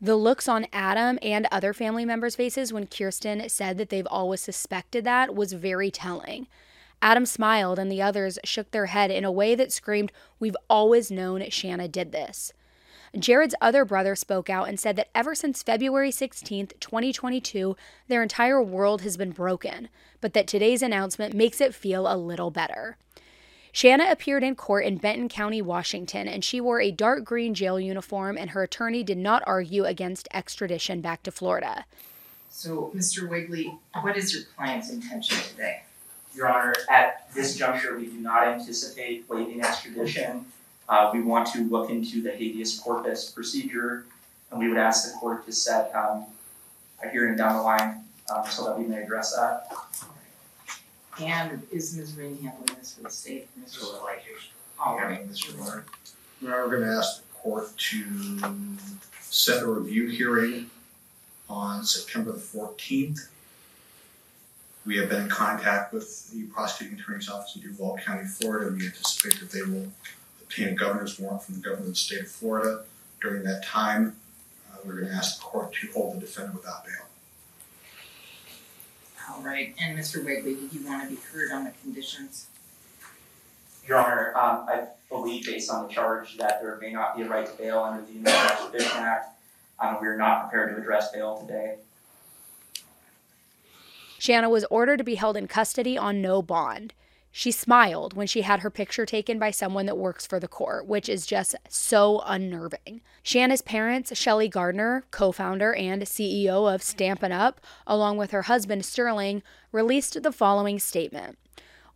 The 0.00 0.16
looks 0.16 0.48
on 0.48 0.66
Adam 0.72 1.18
and 1.20 1.46
other 1.52 1.74
family 1.74 2.06
members' 2.06 2.36
faces 2.36 2.72
when 2.72 2.86
Kirsten 2.86 3.48
said 3.50 3.76
that 3.78 3.90
they've 3.90 4.06
always 4.06 4.40
suspected 4.40 5.04
that 5.04 5.34
was 5.34 5.52
very 5.52 5.90
telling. 5.90 6.46
Adam 7.02 7.26
smiled 7.26 7.78
and 7.78 7.92
the 7.92 8.02
others 8.02 8.38
shook 8.44 8.70
their 8.70 8.86
head 8.86 9.10
in 9.10 9.24
a 9.24 9.32
way 9.32 9.54
that 9.54 9.72
screamed, 9.72 10.10
We've 10.38 10.56
always 10.70 11.10
known 11.10 11.48
Shanna 11.50 11.88
did 11.88 12.12
this. 12.12 12.52
Jared's 13.18 13.54
other 13.60 13.84
brother 13.84 14.16
spoke 14.16 14.50
out 14.50 14.68
and 14.68 14.78
said 14.78 14.96
that 14.96 15.08
ever 15.14 15.34
since 15.34 15.62
February 15.62 16.10
16th, 16.10 16.78
2022, 16.80 17.76
their 18.08 18.22
entire 18.22 18.62
world 18.62 19.02
has 19.02 19.16
been 19.16 19.30
broken, 19.30 19.88
but 20.20 20.32
that 20.34 20.46
today's 20.46 20.82
announcement 20.82 21.34
makes 21.34 21.60
it 21.60 21.74
feel 21.74 22.12
a 22.12 22.16
little 22.16 22.50
better. 22.50 22.96
Shanna 23.72 24.10
appeared 24.10 24.44
in 24.44 24.54
court 24.54 24.84
in 24.84 24.98
Benton 24.98 25.28
County, 25.28 25.60
Washington, 25.60 26.28
and 26.28 26.44
she 26.44 26.60
wore 26.60 26.80
a 26.80 26.92
dark 26.92 27.24
green 27.24 27.54
jail 27.54 27.80
uniform, 27.80 28.38
and 28.38 28.50
her 28.50 28.62
attorney 28.62 29.02
did 29.02 29.18
not 29.18 29.42
argue 29.46 29.84
against 29.84 30.28
extradition 30.32 31.00
back 31.00 31.24
to 31.24 31.32
Florida. 31.32 31.84
So, 32.50 32.92
Mr. 32.94 33.28
Wigley, 33.28 33.76
what 34.00 34.16
is 34.16 34.32
your 34.32 34.44
client's 34.56 34.90
intention 34.90 35.38
today? 35.50 35.82
Your 36.36 36.48
Honor, 36.48 36.74
at 36.88 37.28
this 37.34 37.56
juncture, 37.56 37.96
we 37.98 38.06
do 38.06 38.20
not 38.20 38.46
anticipate 38.46 39.28
waiving 39.28 39.60
extradition. 39.60 40.46
Uh, 40.88 41.10
we 41.12 41.22
want 41.22 41.46
to 41.52 41.68
look 41.68 41.90
into 41.90 42.22
the 42.22 42.30
habeas 42.30 42.78
corpus 42.78 43.30
procedure, 43.30 44.04
and 44.50 44.60
we 44.60 44.68
would 44.68 44.76
ask 44.76 45.10
the 45.10 45.18
court 45.18 45.46
to 45.46 45.52
set 45.52 45.94
um, 45.94 46.26
a 47.02 47.08
hearing 47.08 47.36
down 47.36 47.56
the 47.56 47.62
line 47.62 48.04
um, 48.34 48.44
so 48.48 48.64
that 48.66 48.78
we 48.78 48.84
may 48.84 49.02
address 49.02 49.34
that. 49.34 49.66
And 51.20 51.62
is 51.70 51.96
Ms. 51.96 52.16
Ring 52.16 52.36
handling 52.42 52.76
this 52.78 52.94
for 52.94 53.02
the 53.02 53.10
state? 53.10 53.48
Mr. 53.64 53.84
Lord. 53.84 54.20
All 54.84 54.96
right, 54.96 55.28
Mr. 55.30 55.58
Lord. 55.58 55.84
Now 56.40 56.64
we're 56.64 56.76
going 56.76 56.82
to 56.82 56.96
ask 56.96 57.22
the 57.22 57.34
court 57.34 57.76
to 57.76 58.50
set 59.20 59.62
a 59.62 59.66
review 59.66 60.08
hearing 60.08 60.70
on 61.48 61.84
September 61.84 62.32
the 62.32 62.38
14th. 62.38 63.28
We 64.84 64.98
have 64.98 65.08
been 65.08 65.22
in 65.22 65.28
contact 65.28 65.94
with 65.94 66.30
the 66.30 66.42
prosecuting 66.44 66.98
attorney's 66.98 67.30
office 67.30 67.56
in 67.56 67.62
Duval 67.62 67.98
County, 68.04 68.26
Florida. 68.26 68.66
And 68.66 68.78
we 68.78 68.86
anticipate 68.86 69.40
that 69.40 69.50
they 69.50 69.62
will 69.62 69.90
obtain 70.54 70.72
a 70.72 70.76
governor's 70.76 71.18
warrant 71.18 71.42
from 71.42 71.56
the 71.56 71.60
governor 71.60 71.82
of 71.82 71.88
the 71.88 71.94
state 71.94 72.20
of 72.20 72.28
Florida. 72.28 72.84
During 73.20 73.42
that 73.44 73.64
time, 73.64 74.16
uh, 74.70 74.76
we're 74.84 75.00
going 75.00 75.08
to 75.08 75.14
ask 75.14 75.38
the 75.38 75.44
court 75.44 75.72
to 75.74 75.88
hold 75.92 76.16
the 76.16 76.20
defendant 76.20 76.56
without 76.56 76.84
bail. 76.84 76.94
All 79.30 79.42
right, 79.42 79.74
and 79.80 79.98
Mr. 79.98 80.24
Wigley, 80.24 80.54
did 80.54 80.72
you 80.72 80.86
want 80.86 81.08
to 81.08 81.16
be 81.16 81.20
heard 81.32 81.50
on 81.50 81.64
the 81.64 81.72
conditions? 81.82 82.46
Your 83.86 83.98
Honor, 83.98 84.32
um, 84.36 84.66
I 84.68 84.86
believe 85.08 85.46
based 85.46 85.70
on 85.70 85.86
the 85.86 85.92
charge 85.92 86.36
that 86.36 86.60
there 86.60 86.78
may 86.80 86.92
not 86.92 87.16
be 87.16 87.22
a 87.22 87.28
right 87.28 87.46
to 87.46 87.52
bail 87.56 87.80
under 87.80 88.04
the 88.04 88.12
United 88.12 88.50
Extradition 88.52 88.98
Act. 88.98 89.28
Um, 89.80 89.98
we 90.00 90.06
are 90.06 90.16
not 90.16 90.42
prepared 90.42 90.74
to 90.74 90.80
address 90.80 91.10
bail 91.10 91.38
today. 91.46 91.76
Shanna 94.18 94.48
was 94.48 94.64
ordered 94.70 94.98
to 94.98 95.04
be 95.04 95.16
held 95.16 95.36
in 95.36 95.48
custody 95.48 95.98
on 95.98 96.22
no 96.22 96.40
bond. 96.40 96.94
She 97.36 97.50
smiled 97.50 98.14
when 98.14 98.28
she 98.28 98.42
had 98.42 98.60
her 98.60 98.70
picture 98.70 99.04
taken 99.04 99.40
by 99.40 99.50
someone 99.50 99.86
that 99.86 99.98
works 99.98 100.24
for 100.24 100.38
the 100.38 100.46
court, 100.46 100.86
which 100.86 101.08
is 101.08 101.26
just 101.26 101.56
so 101.68 102.22
unnerving. 102.24 103.00
Shanna's 103.24 103.60
parents, 103.60 104.16
Shelly 104.16 104.46
Gardner, 104.46 105.04
co 105.10 105.32
founder 105.32 105.74
and 105.74 106.02
CEO 106.02 106.72
of 106.72 106.80
Stampin' 106.80 107.32
Up., 107.32 107.60
along 107.88 108.18
with 108.18 108.30
her 108.30 108.42
husband 108.42 108.84
Sterling, 108.84 109.42
released 109.72 110.22
the 110.22 110.30
following 110.30 110.78
statement 110.78 111.36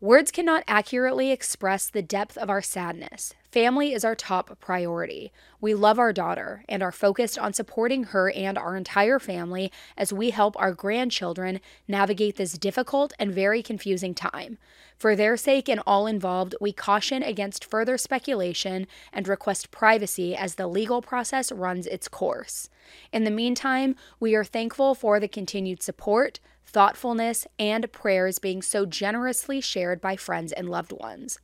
Words 0.01 0.31
cannot 0.31 0.63
accurately 0.69 1.33
express 1.33 1.91
the 1.91 2.03
depth 2.03 2.39
of 2.39 2.49
our 2.49 2.63
sadness. 2.63 3.35
Family 3.51 3.93
is 3.93 4.05
our 4.05 4.15
top 4.15 4.57
priority. 4.61 5.33
We 5.61 5.75
love 5.75 5.99
our 5.99 6.13
daughter 6.13 6.63
and 6.69 6.85
are 6.85 6.93
focused 6.93 7.37
on 7.37 7.53
supporting 7.53 8.05
her 8.05 8.31
and 8.31 8.57
our 8.57 8.77
entire 8.77 9.19
family 9.19 9.73
as 9.97 10.13
we 10.13 10.31
help 10.31 10.55
our 10.57 10.73
grandchildren 10.73 11.61
navigate 11.89 12.37
this 12.37 12.53
difficult 12.53 13.13
and 13.19 13.35
very 13.35 13.61
confusing 13.61 14.15
time. 14.15 14.59
For 14.97 15.17
their 15.17 15.37
sake 15.37 15.69
and 15.69 15.83
all 15.85 16.07
involved, 16.07 16.55
we 16.61 16.73
caution 16.73 17.25
against 17.25 17.65
further 17.65 17.99
speculation 17.99 18.87
and 19.13 19.27
request 19.27 19.73
privacy 19.73 20.37
as 20.37 20.55
the 20.55 20.69
legal 20.69 21.03
process 21.03 21.51
runs 21.51 21.89
its 21.89 22.07
course. 22.07 22.69
In 23.13 23.25
the 23.25 23.33
meantime, 23.33 23.97
we 24.21 24.37
are 24.37 24.45
thankful 24.45 24.95
for 24.95 25.19
the 25.19 25.27
continued 25.27 25.83
support, 25.83 26.39
thoughtfulness, 26.69 27.47
and 27.59 27.91
prayers 27.91 28.39
being 28.39 28.63
so 28.63 28.87
generously 28.87 29.61
shared 29.61 30.01
by 30.01 30.17
friends 30.17 30.53
and 30.53 30.69
loved 30.69 30.93
ones. 30.93 31.39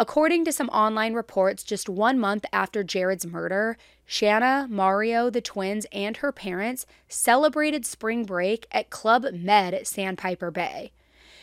According 0.00 0.44
to 0.46 0.52
some 0.52 0.68
online 0.70 1.14
reports, 1.14 1.62
just 1.62 1.88
one 1.88 2.18
month 2.18 2.44
after 2.52 2.82
Jared's 2.82 3.26
murder, 3.26 3.76
Shanna, 4.06 4.66
Mario, 4.68 5.30
the 5.30 5.40
twins, 5.40 5.86
and 5.92 6.16
her 6.16 6.32
parents 6.32 6.86
celebrated 7.08 7.86
spring 7.86 8.24
break 8.24 8.66
at 8.72 8.90
Club 8.90 9.26
Med 9.32 9.74
at 9.74 9.86
Sandpiper 9.86 10.50
Bay. 10.50 10.92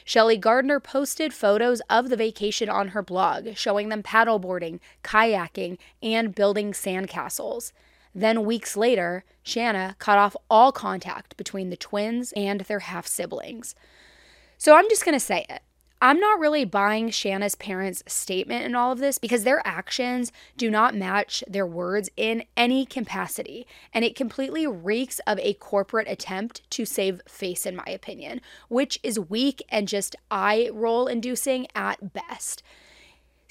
Shelly 0.04 0.38
Gardner 0.38 0.80
posted 0.80 1.34
photos 1.34 1.82
of 1.90 2.10
the 2.10 2.18
vacation 2.18 2.68
on 2.68 2.90
her 2.90 3.04
blog, 3.04 3.56
showing 3.56 3.90
them 3.90 4.02
paddleboarding, 4.02 4.80
kayaking, 5.04 5.78
and 6.02 6.34
building 6.34 6.72
sandcastles. 6.72 7.72
Then, 8.14 8.46
weeks 8.46 8.76
later, 8.76 9.24
Shanna 9.44 9.96
cut 10.00 10.18
off 10.18 10.36
all 10.50 10.72
contact 10.72 11.38
between 11.38 11.70
the 11.70 11.78
twins 11.78 12.34
and 12.36 12.62
their 12.62 12.80
half 12.80 13.08
siblings. 13.08 13.76
So 14.58 14.76
I'm 14.76 14.90
just 14.90 15.06
going 15.06 15.14
to 15.16 15.20
say 15.20 15.46
it. 15.50 15.62
I'm 16.02 16.20
not 16.20 16.40
really 16.40 16.64
buying 16.64 17.10
Shanna's 17.10 17.56
parents' 17.56 18.04
statement 18.08 18.64
in 18.64 18.74
all 18.74 18.94
of 18.94 19.00
this 19.00 19.18
because 19.18 19.44
their 19.44 19.62
actions 19.66 20.32
do 20.56 20.72
not 20.72 20.96
match 20.96 21.44
their 21.46 21.68
words 21.68 22.10
in 22.16 22.46
any 22.56 22.86
capacity. 22.86 23.68
And 23.94 24.06
it 24.06 24.16
completely 24.16 24.66
reeks 24.66 25.20
of 25.28 25.40
a 25.40 25.56
corporate 25.56 26.08
attempt 26.08 26.70
to 26.72 26.86
save 26.86 27.22
face, 27.28 27.66
in 27.66 27.76
my 27.76 27.84
opinion, 27.86 28.40
which 28.70 28.98
is 29.04 29.20
weak 29.20 29.62
and 29.68 29.90
just 29.90 30.16
eye 30.32 30.70
roll 30.72 31.08
inducing 31.08 31.68
at 31.76 32.14
best. 32.14 32.64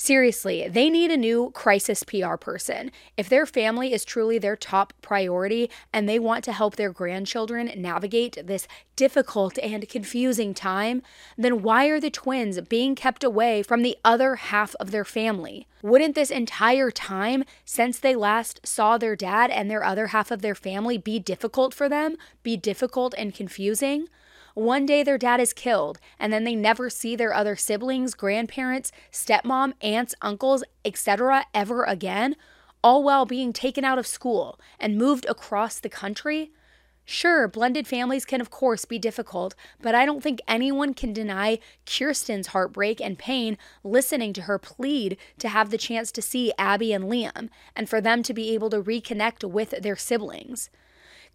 Seriously, 0.00 0.68
they 0.68 0.88
need 0.88 1.10
a 1.10 1.16
new 1.16 1.50
crisis 1.54 2.04
PR 2.04 2.36
person. 2.36 2.92
If 3.16 3.28
their 3.28 3.44
family 3.44 3.92
is 3.92 4.04
truly 4.04 4.38
their 4.38 4.54
top 4.54 4.92
priority 5.02 5.68
and 5.92 6.08
they 6.08 6.20
want 6.20 6.44
to 6.44 6.52
help 6.52 6.76
their 6.76 6.92
grandchildren 6.92 7.72
navigate 7.76 8.46
this 8.46 8.68
difficult 8.94 9.58
and 9.58 9.88
confusing 9.88 10.54
time, 10.54 11.02
then 11.36 11.62
why 11.62 11.86
are 11.86 11.98
the 11.98 12.10
twins 12.10 12.60
being 12.60 12.94
kept 12.94 13.24
away 13.24 13.60
from 13.64 13.82
the 13.82 13.96
other 14.04 14.36
half 14.36 14.76
of 14.76 14.92
their 14.92 15.04
family? 15.04 15.66
Wouldn't 15.82 16.14
this 16.14 16.30
entire 16.30 16.92
time 16.92 17.42
since 17.64 17.98
they 17.98 18.14
last 18.14 18.64
saw 18.64 18.98
their 18.98 19.16
dad 19.16 19.50
and 19.50 19.68
their 19.68 19.82
other 19.82 20.08
half 20.08 20.30
of 20.30 20.42
their 20.42 20.54
family 20.54 20.96
be 20.96 21.18
difficult 21.18 21.74
for 21.74 21.88
them, 21.88 22.16
be 22.44 22.56
difficult 22.56 23.16
and 23.18 23.34
confusing? 23.34 24.06
One 24.58 24.86
day 24.86 25.04
their 25.04 25.18
dad 25.18 25.38
is 25.38 25.52
killed, 25.52 26.00
and 26.18 26.32
then 26.32 26.42
they 26.42 26.56
never 26.56 26.90
see 26.90 27.14
their 27.14 27.32
other 27.32 27.54
siblings, 27.54 28.14
grandparents, 28.14 28.90
stepmom, 29.12 29.74
aunts, 29.80 30.16
uncles, 30.20 30.64
etc. 30.84 31.46
ever 31.54 31.84
again, 31.84 32.34
all 32.82 33.04
while 33.04 33.24
being 33.24 33.52
taken 33.52 33.84
out 33.84 34.00
of 34.00 34.06
school 34.08 34.58
and 34.80 34.98
moved 34.98 35.26
across 35.26 35.78
the 35.78 35.88
country. 35.88 36.50
Sure, 37.04 37.46
blended 37.46 37.86
families 37.86 38.24
can, 38.24 38.40
of 38.40 38.50
course, 38.50 38.84
be 38.84 38.98
difficult, 38.98 39.54
but 39.80 39.94
I 39.94 40.04
don't 40.04 40.24
think 40.24 40.40
anyone 40.48 40.92
can 40.92 41.12
deny 41.12 41.60
Kirsten's 41.86 42.48
heartbreak 42.48 43.00
and 43.00 43.16
pain 43.16 43.58
listening 43.84 44.32
to 44.32 44.42
her 44.42 44.58
plead 44.58 45.18
to 45.38 45.48
have 45.48 45.70
the 45.70 45.78
chance 45.78 46.10
to 46.10 46.20
see 46.20 46.52
Abby 46.58 46.92
and 46.92 47.04
Liam 47.04 47.48
and 47.76 47.88
for 47.88 48.00
them 48.00 48.24
to 48.24 48.34
be 48.34 48.52
able 48.54 48.70
to 48.70 48.82
reconnect 48.82 49.48
with 49.48 49.70
their 49.82 49.94
siblings. 49.94 50.68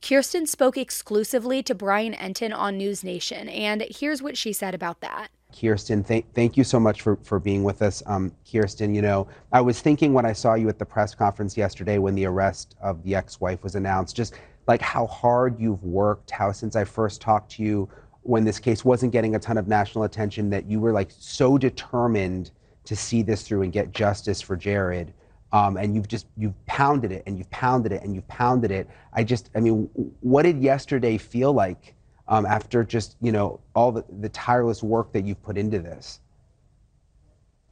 Kirsten 0.05 0.45
spoke 0.45 0.77
exclusively 0.77 1.63
to 1.63 1.73
Brian 1.73 2.13
Entin 2.13 2.53
on 2.53 2.77
NewsNation, 2.77 3.49
and 3.49 3.85
here's 3.89 4.21
what 4.21 4.37
she 4.37 4.51
said 4.51 4.75
about 4.75 4.99
that. 4.99 5.29
Kirsten, 5.57 6.03
th- 6.03 6.25
thank 6.35 6.57
you 6.57 6.65
so 6.65 6.77
much 6.77 7.01
for, 7.01 7.15
for 7.23 7.39
being 7.39 7.63
with 7.63 7.81
us. 7.81 8.03
Um, 8.05 8.33
Kirsten, 8.51 8.93
you 8.93 9.01
know, 9.01 9.29
I 9.53 9.61
was 9.61 9.79
thinking 9.79 10.11
when 10.11 10.25
I 10.25 10.33
saw 10.33 10.55
you 10.55 10.67
at 10.67 10.77
the 10.77 10.85
press 10.85 11.15
conference 11.15 11.55
yesterday 11.55 11.99
when 11.99 12.15
the 12.15 12.25
arrest 12.25 12.75
of 12.81 13.01
the 13.03 13.15
ex 13.15 13.39
wife 13.39 13.63
was 13.63 13.75
announced, 13.75 14.13
just 14.13 14.33
like 14.67 14.81
how 14.81 15.07
hard 15.07 15.57
you've 15.57 15.83
worked, 15.83 16.31
how 16.31 16.51
since 16.51 16.75
I 16.75 16.83
first 16.83 17.21
talked 17.21 17.51
to 17.51 17.63
you 17.63 17.87
when 18.23 18.43
this 18.43 18.59
case 18.59 18.83
wasn't 18.83 19.13
getting 19.13 19.35
a 19.35 19.39
ton 19.39 19.57
of 19.57 19.69
national 19.69 20.03
attention, 20.03 20.49
that 20.49 20.65
you 20.65 20.81
were 20.81 20.91
like 20.91 21.11
so 21.17 21.57
determined 21.57 22.51
to 22.83 22.95
see 22.97 23.21
this 23.21 23.43
through 23.43 23.61
and 23.61 23.71
get 23.71 23.93
justice 23.93 24.41
for 24.41 24.57
Jared 24.57 25.13
um, 25.53 25.77
and 25.77 25.95
you've 25.95 26.07
just 26.07 26.25
you've 26.35 26.65
pounded 26.65 27.11
it 27.11 27.23
and 27.27 27.37
you've 27.37 27.49
pounded 27.51 27.91
it 27.91 28.01
and 28.01 28.15
you've 28.15 28.27
pounded 28.27 28.71
it. 28.71 28.89
I 29.13 29.23
just, 29.23 29.51
I 29.55 29.59
mean, 29.59 29.87
what 30.21 30.43
did 30.43 30.61
yesterday 30.61 31.17
feel 31.17 31.53
like 31.53 31.93
um, 32.27 32.45
after 32.45 32.83
just 32.83 33.15
you 33.21 33.31
know 33.31 33.59
all 33.75 33.91
the, 33.91 34.03
the 34.19 34.29
tireless 34.29 34.81
work 34.81 35.13
that 35.13 35.25
you've 35.25 35.41
put 35.43 35.57
into 35.57 35.79
this? 35.79 36.19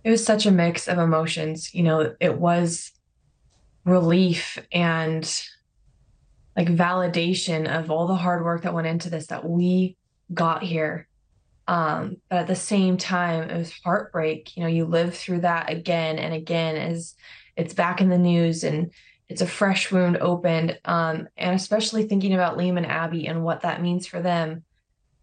It 0.03 0.11
was 0.11 0.23
such 0.23 0.45
a 0.45 0.51
mix 0.51 0.87
of 0.87 0.99
emotions. 0.99 1.73
You 1.73 1.83
know, 1.83 2.15
it 2.19 2.37
was 2.37 2.91
relief 3.83 4.59
and 4.71 5.23
like 6.55 6.67
validation 6.67 7.67
of 7.67 7.89
all 7.89 8.05
the 8.05 8.15
hard 8.15 8.43
work 8.43 8.61
that 8.61 8.75
went 8.75 8.85
into 8.85 9.09
this 9.09 9.27
that 9.27 9.47
we 9.47 9.97
got 10.31 10.61
here 10.61 11.07
um, 11.67 12.17
but 12.29 12.39
at 12.39 12.47
the 12.47 12.55
same 12.55 12.97
time 12.97 13.49
it 13.49 13.57
was 13.57 13.73
heartbreak 13.83 14.55
you 14.55 14.61
know 14.61 14.69
you 14.69 14.85
live 14.85 15.15
through 15.15 15.39
that 15.39 15.71
again 15.71 16.19
and 16.19 16.33
again 16.33 16.75
as 16.75 17.15
it's 17.55 17.73
back 17.73 18.01
in 18.01 18.09
the 18.09 18.17
news 18.17 18.63
and 18.63 18.91
it's 19.29 19.41
a 19.41 19.47
fresh 19.47 19.91
wound 19.91 20.17
opened. 20.17 20.77
Um, 20.85 21.27
and 21.37 21.55
especially 21.55 22.03
thinking 22.03 22.33
about 22.33 22.57
Liam 22.57 22.77
and 22.77 22.85
Abby 22.85 23.27
and 23.27 23.43
what 23.43 23.61
that 23.61 23.81
means 23.81 24.05
for 24.05 24.21
them 24.21 24.63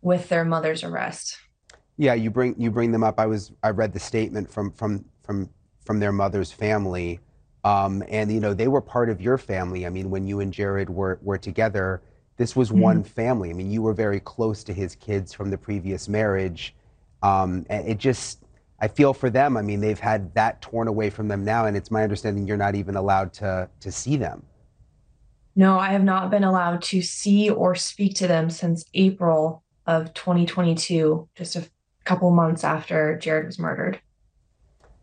with 0.00 0.28
their 0.28 0.44
mother's 0.44 0.84
arrest. 0.84 1.36
Yeah, 1.96 2.14
you 2.14 2.30
bring 2.30 2.54
you 2.58 2.70
bring 2.70 2.92
them 2.92 3.02
up. 3.02 3.18
I 3.18 3.26
was 3.26 3.52
I 3.62 3.70
read 3.70 3.92
the 3.92 3.98
statement 3.98 4.50
from 4.50 4.70
from 4.72 5.04
from 5.24 5.50
from 5.84 5.98
their 5.98 6.12
mother's 6.12 6.52
family, 6.52 7.18
um, 7.64 8.04
and 8.08 8.30
you 8.30 8.38
know 8.38 8.54
they 8.54 8.68
were 8.68 8.80
part 8.80 9.10
of 9.10 9.20
your 9.20 9.36
family. 9.36 9.84
I 9.84 9.90
mean, 9.90 10.08
when 10.08 10.26
you 10.26 10.40
and 10.40 10.52
Jared 10.52 10.88
were 10.88 11.18
were 11.22 11.38
together, 11.38 12.00
this 12.36 12.54
was 12.54 12.70
mm-hmm. 12.70 12.80
one 12.80 13.04
family. 13.04 13.50
I 13.50 13.52
mean, 13.52 13.70
you 13.70 13.82
were 13.82 13.94
very 13.94 14.20
close 14.20 14.62
to 14.64 14.72
his 14.72 14.94
kids 14.94 15.32
from 15.32 15.50
the 15.50 15.58
previous 15.58 16.08
marriage, 16.08 16.74
um, 17.22 17.66
and 17.68 17.88
it 17.88 17.98
just 17.98 18.44
I 18.80 18.88
feel 18.88 19.12
for 19.12 19.28
them. 19.28 19.56
I 19.56 19.62
mean, 19.62 19.80
they've 19.80 19.98
had 19.98 20.34
that 20.34 20.62
torn 20.62 20.86
away 20.86 21.10
from 21.10 21.28
them 21.28 21.44
now, 21.44 21.66
and 21.66 21.76
it's 21.76 21.90
my 21.90 22.02
understanding 22.02 22.46
you're 22.46 22.56
not 22.56 22.74
even 22.74 22.96
allowed 22.96 23.32
to 23.34 23.68
to 23.80 23.92
see 23.92 24.16
them. 24.16 24.44
No, 25.56 25.78
I 25.78 25.88
have 25.88 26.04
not 26.04 26.30
been 26.30 26.44
allowed 26.44 26.82
to 26.82 27.02
see 27.02 27.50
or 27.50 27.74
speak 27.74 28.14
to 28.16 28.28
them 28.28 28.48
since 28.48 28.84
April 28.94 29.64
of 29.86 30.14
2022, 30.14 31.28
just 31.34 31.56
a 31.56 31.68
couple 32.04 32.30
months 32.30 32.62
after 32.62 33.18
Jared 33.18 33.46
was 33.46 33.58
murdered. 33.58 34.00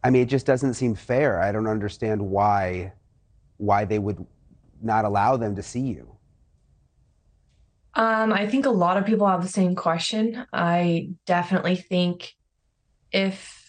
I 0.03 0.11
mean, 0.11 0.21
it 0.21 0.29
just 0.29 0.45
doesn't 0.45 0.75
seem 0.75 0.95
fair. 0.95 1.41
I 1.41 1.51
don't 1.51 1.67
understand 1.67 2.21
why 2.21 2.93
why 3.57 3.85
they 3.85 3.99
would 3.99 4.25
not 4.81 5.03
allow 5.03 5.35
them 5.35 5.55
to 5.55 5.63
see 5.63 5.81
you. 5.81 6.15
Um, 7.95 8.31
I 8.31 8.45
think 8.47 8.65
a 8.65 8.69
lot 8.69 8.97
of 8.97 9.05
people 9.05 9.27
have 9.27 9.41
the 9.41 9.49
same 9.49 9.75
question. 9.75 10.45
I 10.53 11.09
definitely 11.25 11.75
think 11.77 12.35
if 13.11 13.64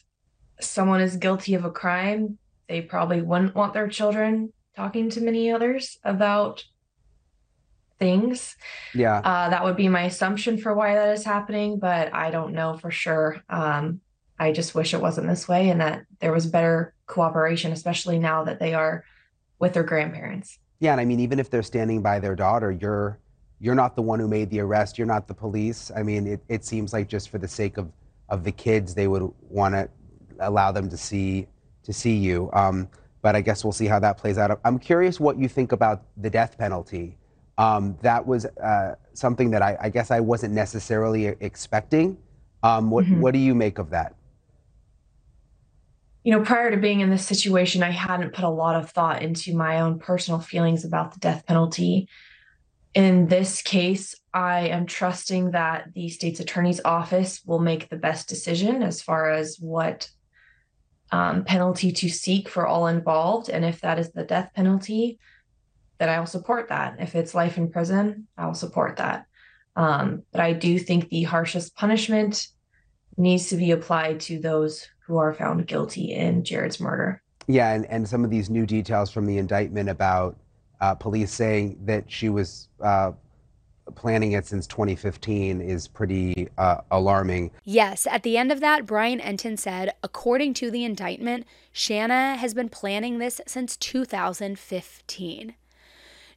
someone 0.60 1.00
is 1.00 1.16
guilty 1.16 1.54
of 1.54 1.64
a 1.64 1.70
crime, 1.70 2.38
they 2.68 2.80
probably 2.80 3.22
wouldn't 3.22 3.54
want 3.54 3.74
their 3.74 3.88
children 3.88 4.52
talking 4.74 5.10
to 5.10 5.20
many 5.20 5.50
others 5.50 5.98
about 6.04 6.64
things. 7.98 8.56
Yeah. 8.94 9.18
Uh, 9.18 9.48
that 9.50 9.64
would 9.64 9.76
be 9.76 9.88
my 9.88 10.02
assumption 10.02 10.58
for 10.58 10.74
why 10.74 10.94
that 10.94 11.10
is 11.10 11.24
happening, 11.24 11.78
but 11.78 12.12
I 12.14 12.30
don't 12.30 12.52
know 12.52 12.76
for 12.76 12.90
sure. 12.90 13.42
Um, 13.48 14.00
I 14.38 14.52
just 14.52 14.74
wish 14.74 14.92
it 14.92 15.00
wasn't 15.00 15.28
this 15.28 15.48
way 15.48 15.70
and 15.70 15.80
that 15.80 16.04
there 16.20 16.32
was 16.32 16.46
better 16.46 16.92
cooperation, 17.06 17.72
especially 17.72 18.18
now 18.18 18.44
that 18.44 18.60
they 18.60 18.74
are 18.74 19.04
with 19.58 19.72
their 19.72 19.82
grandparents. 19.82 20.58
Yeah, 20.80 20.92
and 20.92 21.00
I 21.00 21.06
mean, 21.06 21.20
even 21.20 21.38
if 21.38 21.48
they're 21.48 21.62
standing 21.62 22.02
by 22.02 22.20
their 22.20 22.36
daughter, 22.36 22.70
you're 22.70 23.18
you're 23.58 23.74
not 23.74 23.96
the 23.96 24.02
one 24.02 24.20
who 24.20 24.28
made 24.28 24.50
the 24.50 24.60
arrest. 24.60 24.98
You're 24.98 25.06
not 25.06 25.26
the 25.26 25.32
police. 25.32 25.90
I 25.96 26.02
mean, 26.02 26.26
it, 26.26 26.40
it 26.50 26.64
seems 26.66 26.92
like 26.92 27.08
just 27.08 27.30
for 27.30 27.38
the 27.38 27.48
sake 27.48 27.78
of 27.78 27.90
of 28.28 28.44
the 28.44 28.52
kids, 28.52 28.94
they 28.94 29.08
would 29.08 29.32
want 29.48 29.74
to 29.74 29.88
allow 30.40 30.72
them 30.72 30.88
to 30.90 30.96
see 30.96 31.46
to 31.84 31.92
see 31.92 32.16
you. 32.16 32.50
Um, 32.52 32.88
but 33.22 33.34
I 33.34 33.40
guess 33.40 33.64
we'll 33.64 33.72
see 33.72 33.86
how 33.86 33.98
that 34.00 34.18
plays 34.18 34.38
out. 34.38 34.60
I'm 34.64 34.78
curious 34.78 35.18
what 35.18 35.38
you 35.38 35.48
think 35.48 35.72
about 35.72 36.02
the 36.16 36.30
death 36.30 36.58
penalty. 36.58 37.16
Um, 37.58 37.96
that 38.02 38.26
was 38.26 38.44
uh, 38.44 38.96
something 39.14 39.50
that 39.50 39.62
I, 39.62 39.76
I, 39.80 39.88
guess 39.88 40.10
I 40.10 40.20
wasn't 40.20 40.52
necessarily 40.52 41.26
expecting. 41.40 42.18
Um, 42.62 42.90
what 42.90 43.04
mm-hmm. 43.04 43.20
what 43.20 43.32
do 43.32 43.38
you 43.38 43.54
make 43.54 43.78
of 43.78 43.90
that? 43.90 44.14
You 46.22 46.32
know, 46.32 46.44
prior 46.44 46.70
to 46.70 46.76
being 46.76 47.00
in 47.00 47.08
this 47.08 47.24
situation, 47.24 47.82
I 47.82 47.90
hadn't 47.90 48.34
put 48.34 48.44
a 48.44 48.50
lot 48.50 48.76
of 48.76 48.90
thought 48.90 49.22
into 49.22 49.56
my 49.56 49.80
own 49.80 49.98
personal 49.98 50.40
feelings 50.40 50.84
about 50.84 51.14
the 51.14 51.20
death 51.20 51.46
penalty. 51.46 52.08
In 52.94 53.28
this 53.28 53.62
case, 53.62 54.14
I 54.34 54.68
am 54.68 54.86
trusting 54.86 55.52
that 55.52 55.94
the 55.94 56.08
state's 56.08 56.40
attorney's 56.40 56.80
office 56.84 57.42
will 57.46 57.58
make 57.58 57.88
the 57.88 57.96
best 57.96 58.28
decision 58.28 58.82
as 58.82 59.00
far 59.00 59.30
as 59.30 59.56
what 59.60 60.10
um, 61.12 61.44
penalty 61.44 61.92
to 61.92 62.08
seek 62.08 62.48
for 62.48 62.66
all 62.66 62.86
involved. 62.86 63.48
And 63.48 63.64
if 63.64 63.80
that 63.80 63.98
is 63.98 64.10
the 64.10 64.24
death 64.24 64.50
penalty, 64.54 65.18
then 65.98 66.08
I 66.08 66.18
will 66.18 66.26
support 66.26 66.68
that. 66.68 66.96
If 66.98 67.14
it's 67.14 67.34
life 67.34 67.56
in 67.56 67.70
prison, 67.70 68.26
I 68.36 68.46
will 68.46 68.54
support 68.54 68.96
that. 68.96 69.26
Um, 69.76 70.22
but 70.32 70.40
I 70.40 70.52
do 70.52 70.78
think 70.78 71.08
the 71.08 71.24
harshest 71.24 71.76
punishment 71.76 72.48
needs 73.16 73.48
to 73.48 73.56
be 73.56 73.70
applied 73.70 74.20
to 74.20 74.38
those 74.38 74.88
who 75.06 75.16
are 75.16 75.32
found 75.32 75.66
guilty 75.66 76.12
in 76.12 76.44
Jared's 76.44 76.80
murder. 76.80 77.22
Yeah, 77.46 77.72
and, 77.72 77.86
and 77.86 78.08
some 78.08 78.24
of 78.24 78.30
these 78.30 78.50
new 78.50 78.66
details 78.66 79.10
from 79.10 79.26
the 79.26 79.38
indictment 79.38 79.88
about 79.88 80.36
uh, 80.80 80.94
police 80.94 81.32
saying 81.32 81.78
that 81.84 82.10
she 82.10 82.28
was 82.28 82.68
uh, 82.82 83.12
planning 83.94 84.32
it 84.32 84.46
since 84.46 84.66
2015 84.66 85.60
is 85.60 85.88
pretty 85.88 86.48
uh, 86.58 86.78
alarming. 86.90 87.50
Yes, 87.64 88.06
at 88.10 88.22
the 88.22 88.36
end 88.36 88.50
of 88.50 88.60
that, 88.60 88.86
Brian 88.86 89.20
Entin 89.20 89.58
said, 89.58 89.92
according 90.02 90.54
to 90.54 90.70
the 90.70 90.84
indictment, 90.84 91.46
Shanna 91.72 92.36
has 92.36 92.54
been 92.54 92.68
planning 92.68 93.18
this 93.18 93.40
since 93.46 93.76
2015. 93.76 95.54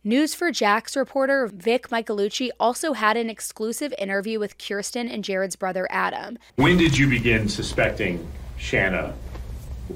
News4Jax 0.06 0.96
reporter 0.96 1.48
Vic 1.48 1.90
Micolucci 1.90 2.50
also 2.58 2.94
had 2.94 3.18
an 3.18 3.30
exclusive 3.30 3.94
interview 3.98 4.40
with 4.40 4.58
Kirsten 4.58 5.10
and 5.10 5.26
Jared's 5.26 5.58
brother 5.58 5.88
Adam. 5.90 6.38
When 6.56 6.78
did 6.78 6.98
you 6.98 7.10
begin 7.10 7.50
suspecting 7.50 8.26
Shanna 8.58 9.14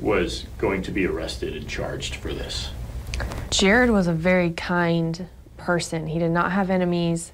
was 0.02 0.46
going 0.58 0.82
to 0.84 0.92
be 0.92 1.06
arrested 1.06 1.56
and 1.56 1.70
charged 1.70 2.16
for 2.16 2.34
this? 2.34 2.72
Jared 3.50 3.92
was 3.92 4.08
a 4.08 4.14
very 4.14 4.52
kind 4.52 5.28
person. 5.56 6.08
He 6.08 6.20
did 6.20 6.32
not 6.32 6.52
have 6.52 6.70
enemies. 6.70 7.32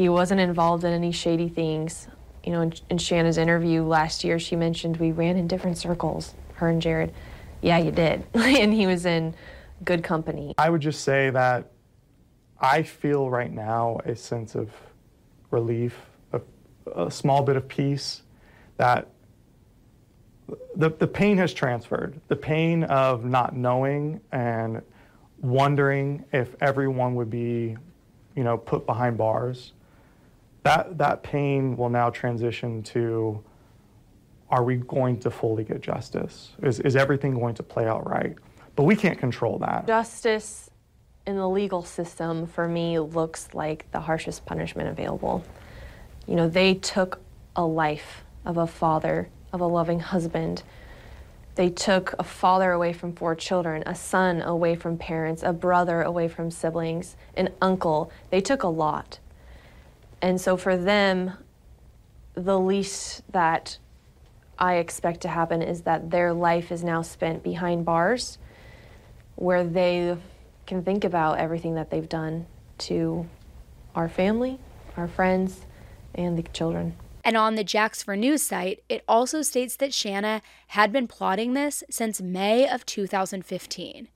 He 0.00 0.08
wasn't 0.08 0.40
involved 0.40 0.84
in 0.84 0.94
any 0.94 1.12
shady 1.12 1.50
things. 1.50 2.08
You 2.42 2.52
know, 2.52 2.62
in, 2.62 2.72
in 2.88 2.96
Shanna's 2.96 3.36
interview 3.36 3.82
last 3.82 4.24
year, 4.24 4.38
she 4.38 4.56
mentioned 4.56 4.96
we 4.96 5.12
ran 5.12 5.36
in 5.36 5.46
different 5.46 5.76
circles, 5.76 6.32
her 6.54 6.68
and 6.68 6.80
Jared. 6.80 7.12
Yeah, 7.60 7.76
you 7.76 7.90
did. 7.90 8.24
and 8.32 8.72
he 8.72 8.86
was 8.86 9.04
in 9.04 9.34
good 9.84 10.02
company. 10.02 10.54
I 10.56 10.70
would 10.70 10.80
just 10.80 11.04
say 11.04 11.28
that 11.28 11.72
I 12.58 12.82
feel 12.82 13.28
right 13.28 13.52
now 13.52 13.98
a 14.06 14.16
sense 14.16 14.54
of 14.54 14.70
relief, 15.50 15.94
a, 16.32 16.40
a 16.96 17.10
small 17.10 17.42
bit 17.42 17.56
of 17.56 17.68
peace 17.68 18.22
that 18.78 19.06
the, 20.76 20.88
the 20.88 21.08
pain 21.08 21.36
has 21.36 21.52
transferred. 21.52 22.18
The 22.28 22.36
pain 22.36 22.84
of 22.84 23.26
not 23.26 23.54
knowing 23.54 24.22
and 24.32 24.80
wondering 25.42 26.24
if 26.32 26.56
everyone 26.62 27.16
would 27.16 27.28
be, 27.28 27.76
you 28.34 28.44
know, 28.44 28.56
put 28.56 28.86
behind 28.86 29.18
bars. 29.18 29.74
That, 30.62 30.98
that 30.98 31.22
pain 31.22 31.76
will 31.76 31.88
now 31.88 32.10
transition 32.10 32.82
to 32.84 33.42
are 34.50 34.64
we 34.64 34.76
going 34.76 35.18
to 35.20 35.30
fully 35.30 35.64
get 35.64 35.80
justice? 35.80 36.52
Is, 36.62 36.80
is 36.80 36.96
everything 36.96 37.34
going 37.34 37.54
to 37.54 37.62
play 37.62 37.86
out 37.86 38.08
right? 38.08 38.34
But 38.76 38.82
we 38.82 38.96
can't 38.96 39.18
control 39.18 39.58
that. 39.58 39.86
Justice 39.86 40.70
in 41.26 41.36
the 41.36 41.48
legal 41.48 41.82
system 41.82 42.46
for 42.46 42.66
me 42.66 42.98
looks 42.98 43.54
like 43.54 43.90
the 43.92 44.00
harshest 44.00 44.44
punishment 44.46 44.88
available. 44.88 45.44
You 46.26 46.34
know, 46.34 46.48
they 46.48 46.74
took 46.74 47.20
a 47.54 47.64
life 47.64 48.24
of 48.44 48.56
a 48.56 48.66
father, 48.66 49.28
of 49.52 49.60
a 49.60 49.66
loving 49.66 50.00
husband. 50.00 50.62
They 51.54 51.68
took 51.68 52.14
a 52.18 52.24
father 52.24 52.72
away 52.72 52.92
from 52.92 53.12
four 53.14 53.34
children, 53.34 53.82
a 53.86 53.94
son 53.94 54.40
away 54.40 54.74
from 54.76 54.96
parents, 54.96 55.42
a 55.42 55.52
brother 55.52 56.02
away 56.02 56.28
from 56.28 56.50
siblings, 56.50 57.16
an 57.36 57.50
uncle. 57.60 58.10
They 58.30 58.40
took 58.40 58.62
a 58.62 58.68
lot. 58.68 59.18
And 60.22 60.40
so 60.40 60.56
for 60.56 60.76
them, 60.76 61.32
the 62.34 62.58
least 62.58 63.22
that 63.32 63.78
I 64.58 64.74
expect 64.74 65.22
to 65.22 65.28
happen 65.28 65.62
is 65.62 65.82
that 65.82 66.10
their 66.10 66.32
life 66.32 66.70
is 66.70 66.84
now 66.84 67.02
spent 67.02 67.42
behind 67.42 67.84
bars 67.84 68.38
where 69.36 69.64
they 69.64 70.16
can 70.66 70.84
think 70.84 71.04
about 71.04 71.38
everything 71.38 71.74
that 71.74 71.90
they've 71.90 72.08
done 72.08 72.46
to 72.78 73.26
our 73.94 74.08
family, 74.08 74.58
our 74.96 75.08
friends, 75.08 75.66
and 76.14 76.36
the 76.36 76.42
children. 76.42 76.94
And 77.24 77.36
on 77.36 77.54
the 77.54 77.64
Jax 77.64 78.02
for 78.02 78.16
News 78.16 78.42
site, 78.42 78.82
it 78.88 79.02
also 79.08 79.42
states 79.42 79.76
that 79.76 79.94
Shanna 79.94 80.42
had 80.68 80.92
been 80.92 81.06
plotting 81.06 81.54
this 81.54 81.82
since 81.90 82.20
May 82.20 82.68
of 82.68 82.86
2015. 82.86 84.08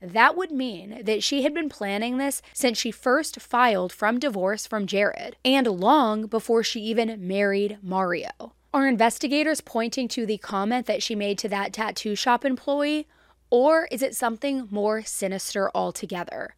That 0.00 0.36
would 0.36 0.50
mean 0.50 1.02
that 1.04 1.22
she 1.22 1.42
had 1.42 1.54
been 1.54 1.68
planning 1.68 2.18
this 2.18 2.42
since 2.52 2.78
she 2.78 2.90
first 2.90 3.40
filed 3.40 3.92
from 3.92 4.18
divorce 4.18 4.66
from 4.66 4.86
Jared, 4.86 5.36
and 5.44 5.66
long 5.66 6.26
before 6.26 6.62
she 6.62 6.80
even 6.80 7.26
married 7.26 7.78
Mario. 7.82 8.52
Are 8.74 8.86
investigators 8.86 9.60
pointing 9.60 10.06
to 10.08 10.26
the 10.26 10.38
comment 10.38 10.86
that 10.86 11.02
she 11.02 11.14
made 11.14 11.38
to 11.38 11.48
that 11.48 11.72
tattoo 11.72 12.14
shop 12.14 12.44
employee, 12.44 13.08
or 13.48 13.88
is 13.90 14.02
it 14.02 14.14
something 14.14 14.68
more 14.70 15.02
sinister 15.02 15.70
altogether? 15.74 16.54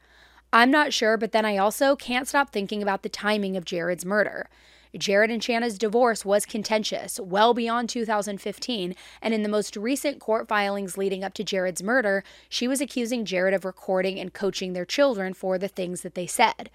I'm 0.52 0.70
not 0.70 0.92
sure, 0.92 1.16
but 1.16 1.32
then 1.32 1.44
I 1.44 1.58
also 1.58 1.94
can't 1.94 2.26
stop 2.26 2.50
thinking 2.50 2.82
about 2.82 3.02
the 3.02 3.08
timing 3.08 3.56
of 3.56 3.64
Jared's 3.64 4.04
murder. 4.04 4.48
Jared 4.96 5.30
and 5.30 5.42
Shanna's 5.42 5.78
divorce 5.78 6.24
was 6.24 6.46
contentious, 6.46 7.20
well 7.20 7.52
beyond 7.52 7.88
2015, 7.88 8.94
and 9.20 9.34
in 9.34 9.42
the 9.42 9.48
most 9.48 9.76
recent 9.76 10.20
court 10.20 10.48
filings 10.48 10.96
leading 10.96 11.22
up 11.22 11.34
to 11.34 11.44
Jared's 11.44 11.82
murder, 11.82 12.24
she 12.48 12.66
was 12.66 12.80
accusing 12.80 13.24
Jared 13.24 13.54
of 13.54 13.64
recording 13.64 14.18
and 14.18 14.32
coaching 14.32 14.72
their 14.72 14.86
children 14.86 15.34
for 15.34 15.58
the 15.58 15.68
things 15.68 16.00
that 16.02 16.14
they 16.14 16.26
said. 16.26 16.70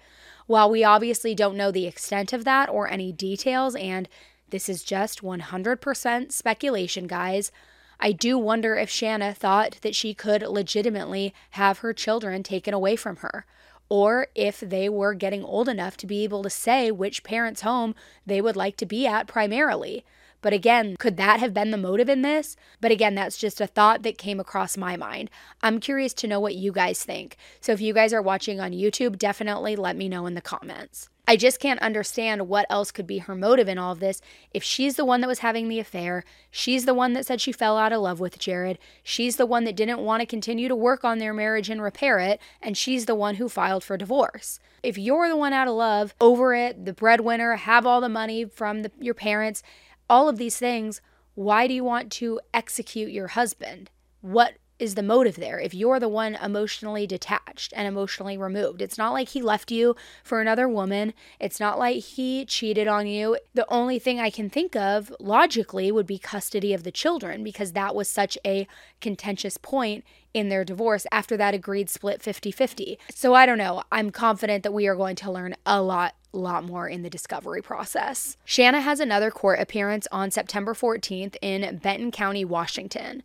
While 0.46 0.70
we 0.70 0.84
obviously 0.84 1.34
don't 1.34 1.56
know 1.56 1.70
the 1.70 1.86
extent 1.86 2.32
of 2.32 2.44
that 2.44 2.68
or 2.68 2.88
any 2.88 3.10
details, 3.12 3.74
and 3.74 4.08
this 4.50 4.68
is 4.68 4.84
just 4.84 5.22
100% 5.22 6.32
speculation, 6.32 7.06
guys, 7.06 7.50
I 7.98 8.12
do 8.12 8.38
wonder 8.38 8.76
if 8.76 8.90
Shanna 8.90 9.34
thought 9.34 9.78
that 9.82 9.94
she 9.94 10.14
could 10.14 10.42
legitimately 10.42 11.34
have 11.50 11.78
her 11.78 11.92
children 11.92 12.42
taken 12.42 12.74
away 12.74 12.96
from 12.96 13.16
her 13.16 13.46
or 13.88 14.28
if 14.34 14.60
they 14.60 14.88
were 14.88 15.14
getting 15.14 15.44
old 15.44 15.68
enough 15.68 15.96
to 15.98 16.06
be 16.06 16.24
able 16.24 16.42
to 16.42 16.50
say 16.50 16.90
which 16.90 17.22
parent's 17.22 17.60
home 17.62 17.94
they 18.26 18.40
would 18.40 18.56
like 18.56 18.76
to 18.76 18.86
be 18.86 19.06
at 19.06 19.26
primarily. 19.26 20.04
But 20.44 20.52
again, 20.52 20.96
could 20.98 21.16
that 21.16 21.40
have 21.40 21.54
been 21.54 21.70
the 21.70 21.78
motive 21.78 22.10
in 22.10 22.20
this? 22.20 22.54
But 22.78 22.90
again, 22.90 23.14
that's 23.14 23.38
just 23.38 23.62
a 23.62 23.66
thought 23.66 24.02
that 24.02 24.18
came 24.18 24.38
across 24.38 24.76
my 24.76 24.94
mind. 24.94 25.30
I'm 25.62 25.80
curious 25.80 26.12
to 26.14 26.26
know 26.26 26.38
what 26.38 26.54
you 26.54 26.70
guys 26.70 27.02
think. 27.02 27.38
So 27.62 27.72
if 27.72 27.80
you 27.80 27.94
guys 27.94 28.12
are 28.12 28.20
watching 28.20 28.60
on 28.60 28.72
YouTube, 28.72 29.16
definitely 29.16 29.74
let 29.74 29.96
me 29.96 30.06
know 30.06 30.26
in 30.26 30.34
the 30.34 30.42
comments. 30.42 31.08
I 31.26 31.36
just 31.36 31.58
can't 31.58 31.80
understand 31.80 32.48
what 32.48 32.66
else 32.68 32.90
could 32.90 33.06
be 33.06 33.18
her 33.18 33.34
motive 33.34 33.68
in 33.68 33.78
all 33.78 33.92
of 33.92 34.00
this. 34.00 34.20
If 34.52 34.62
she's 34.62 34.96
the 34.96 35.06
one 35.06 35.22
that 35.22 35.28
was 35.28 35.38
having 35.38 35.68
the 35.68 35.80
affair, 35.80 36.22
she's 36.50 36.84
the 36.84 36.92
one 36.92 37.14
that 37.14 37.24
said 37.24 37.40
she 37.40 37.50
fell 37.50 37.78
out 37.78 37.94
of 37.94 38.02
love 38.02 38.20
with 38.20 38.38
Jared, 38.38 38.78
she's 39.02 39.36
the 39.36 39.46
one 39.46 39.64
that 39.64 39.76
didn't 39.76 40.00
want 40.00 40.20
to 40.20 40.26
continue 40.26 40.68
to 40.68 40.76
work 40.76 41.02
on 41.02 41.18
their 41.18 41.32
marriage 41.32 41.70
and 41.70 41.80
repair 41.80 42.18
it, 42.18 42.40
and 42.60 42.76
she's 42.76 43.06
the 43.06 43.14
one 43.14 43.36
who 43.36 43.48
filed 43.48 43.82
for 43.82 43.96
divorce. 43.96 44.60
If 44.82 44.98
you're 44.98 45.28
the 45.28 45.36
one 45.36 45.54
out 45.54 45.68
of 45.68 45.74
love, 45.74 46.14
over 46.20 46.54
it, 46.54 46.84
the 46.84 46.92
breadwinner, 46.92 47.56
have 47.56 47.86
all 47.86 48.02
the 48.02 48.08
money 48.10 48.44
from 48.44 48.82
the, 48.82 48.92
your 49.00 49.14
parents, 49.14 49.62
all 50.10 50.28
of 50.28 50.36
these 50.36 50.58
things, 50.58 51.00
why 51.34 51.66
do 51.66 51.72
you 51.72 51.84
want 51.84 52.12
to 52.12 52.38
execute 52.52 53.10
your 53.10 53.28
husband? 53.28 53.90
What 54.20 54.54
is 54.78 54.94
the 54.94 55.02
motive 55.02 55.36
there 55.36 55.58
if 55.58 55.72
you're 55.72 56.00
the 56.00 56.08
one 56.08 56.34
emotionally 56.36 57.06
detached 57.06 57.72
and 57.76 57.86
emotionally 57.86 58.36
removed. 58.36 58.82
It's 58.82 58.98
not 58.98 59.12
like 59.12 59.30
he 59.30 59.42
left 59.42 59.70
you 59.70 59.94
for 60.22 60.40
another 60.40 60.68
woman. 60.68 61.14
It's 61.38 61.60
not 61.60 61.78
like 61.78 62.02
he 62.02 62.44
cheated 62.44 62.88
on 62.88 63.06
you. 63.06 63.38
The 63.54 63.70
only 63.72 63.98
thing 63.98 64.18
I 64.18 64.30
can 64.30 64.50
think 64.50 64.74
of 64.74 65.14
logically 65.20 65.92
would 65.92 66.06
be 66.06 66.18
custody 66.18 66.74
of 66.74 66.82
the 66.82 66.92
children 66.92 67.44
because 67.44 67.72
that 67.72 67.94
was 67.94 68.08
such 68.08 68.36
a 68.44 68.66
contentious 69.00 69.56
point 69.56 70.04
in 70.32 70.48
their 70.48 70.64
divorce 70.64 71.06
after 71.12 71.36
that 71.36 71.54
agreed 71.54 71.88
split 71.88 72.20
50 72.20 72.50
50. 72.50 72.98
So 73.14 73.34
I 73.34 73.46
don't 73.46 73.58
know. 73.58 73.84
I'm 73.92 74.10
confident 74.10 74.64
that 74.64 74.72
we 74.72 74.88
are 74.88 74.96
going 74.96 75.16
to 75.16 75.30
learn 75.30 75.54
a 75.64 75.80
lot 75.80 76.14
lot 76.32 76.64
more 76.64 76.88
in 76.88 77.02
the 77.02 77.10
discovery 77.10 77.62
process. 77.62 78.36
Shanna 78.44 78.80
has 78.80 78.98
another 78.98 79.30
court 79.30 79.60
appearance 79.60 80.08
on 80.10 80.32
September 80.32 80.74
14th 80.74 81.36
in 81.40 81.78
Benton 81.78 82.10
County, 82.10 82.44
Washington. 82.44 83.22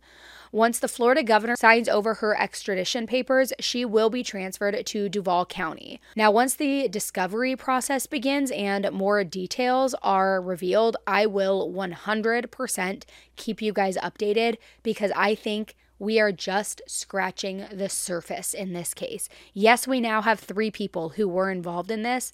Once 0.52 0.80
the 0.80 0.88
Florida 0.88 1.22
governor 1.22 1.54
signs 1.54 1.88
over 1.88 2.14
her 2.14 2.36
extradition 2.40 3.06
papers, 3.06 3.52
she 3.60 3.84
will 3.84 4.10
be 4.10 4.24
transferred 4.24 4.84
to 4.84 5.08
Duval 5.08 5.46
County. 5.46 6.00
Now, 6.16 6.32
once 6.32 6.54
the 6.56 6.88
discovery 6.88 7.54
process 7.54 8.08
begins 8.08 8.50
and 8.50 8.90
more 8.90 9.22
details 9.22 9.94
are 10.02 10.40
revealed, 10.40 10.96
I 11.06 11.26
will 11.26 11.70
100% 11.70 13.02
keep 13.36 13.62
you 13.62 13.72
guys 13.72 13.96
updated 13.98 14.56
because 14.82 15.12
I 15.14 15.36
think 15.36 15.76
we 16.00 16.18
are 16.18 16.32
just 16.32 16.82
scratching 16.88 17.66
the 17.70 17.88
surface 17.88 18.52
in 18.52 18.72
this 18.72 18.92
case. 18.92 19.28
Yes, 19.54 19.86
we 19.86 20.00
now 20.00 20.20
have 20.22 20.40
three 20.40 20.72
people 20.72 21.10
who 21.10 21.28
were 21.28 21.50
involved 21.52 21.92
in 21.92 22.02
this. 22.02 22.32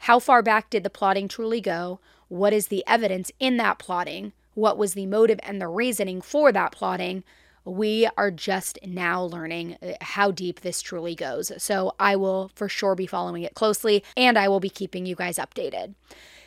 How 0.00 0.20
far 0.20 0.40
back 0.40 0.70
did 0.70 0.84
the 0.84 0.90
plotting 0.90 1.26
truly 1.26 1.60
go? 1.60 1.98
What 2.28 2.52
is 2.52 2.68
the 2.68 2.84
evidence 2.86 3.32
in 3.40 3.56
that 3.56 3.80
plotting? 3.80 4.34
What 4.54 4.78
was 4.78 4.94
the 4.94 5.06
motive 5.06 5.40
and 5.42 5.60
the 5.60 5.68
reasoning 5.68 6.20
for 6.20 6.52
that 6.52 6.70
plotting? 6.70 7.24
We 7.66 8.08
are 8.16 8.30
just 8.30 8.78
now 8.86 9.22
learning 9.22 9.76
uh, 9.82 9.92
how 10.00 10.30
deep 10.30 10.60
this 10.60 10.80
truly 10.80 11.14
goes. 11.14 11.52
So 11.62 11.94
I 11.98 12.16
will 12.16 12.50
for 12.54 12.68
sure 12.68 12.94
be 12.94 13.06
following 13.06 13.42
it 13.42 13.54
closely 13.54 14.04
and 14.16 14.38
I 14.38 14.48
will 14.48 14.60
be 14.60 14.70
keeping 14.70 15.04
you 15.04 15.16
guys 15.16 15.36
updated. 15.36 15.94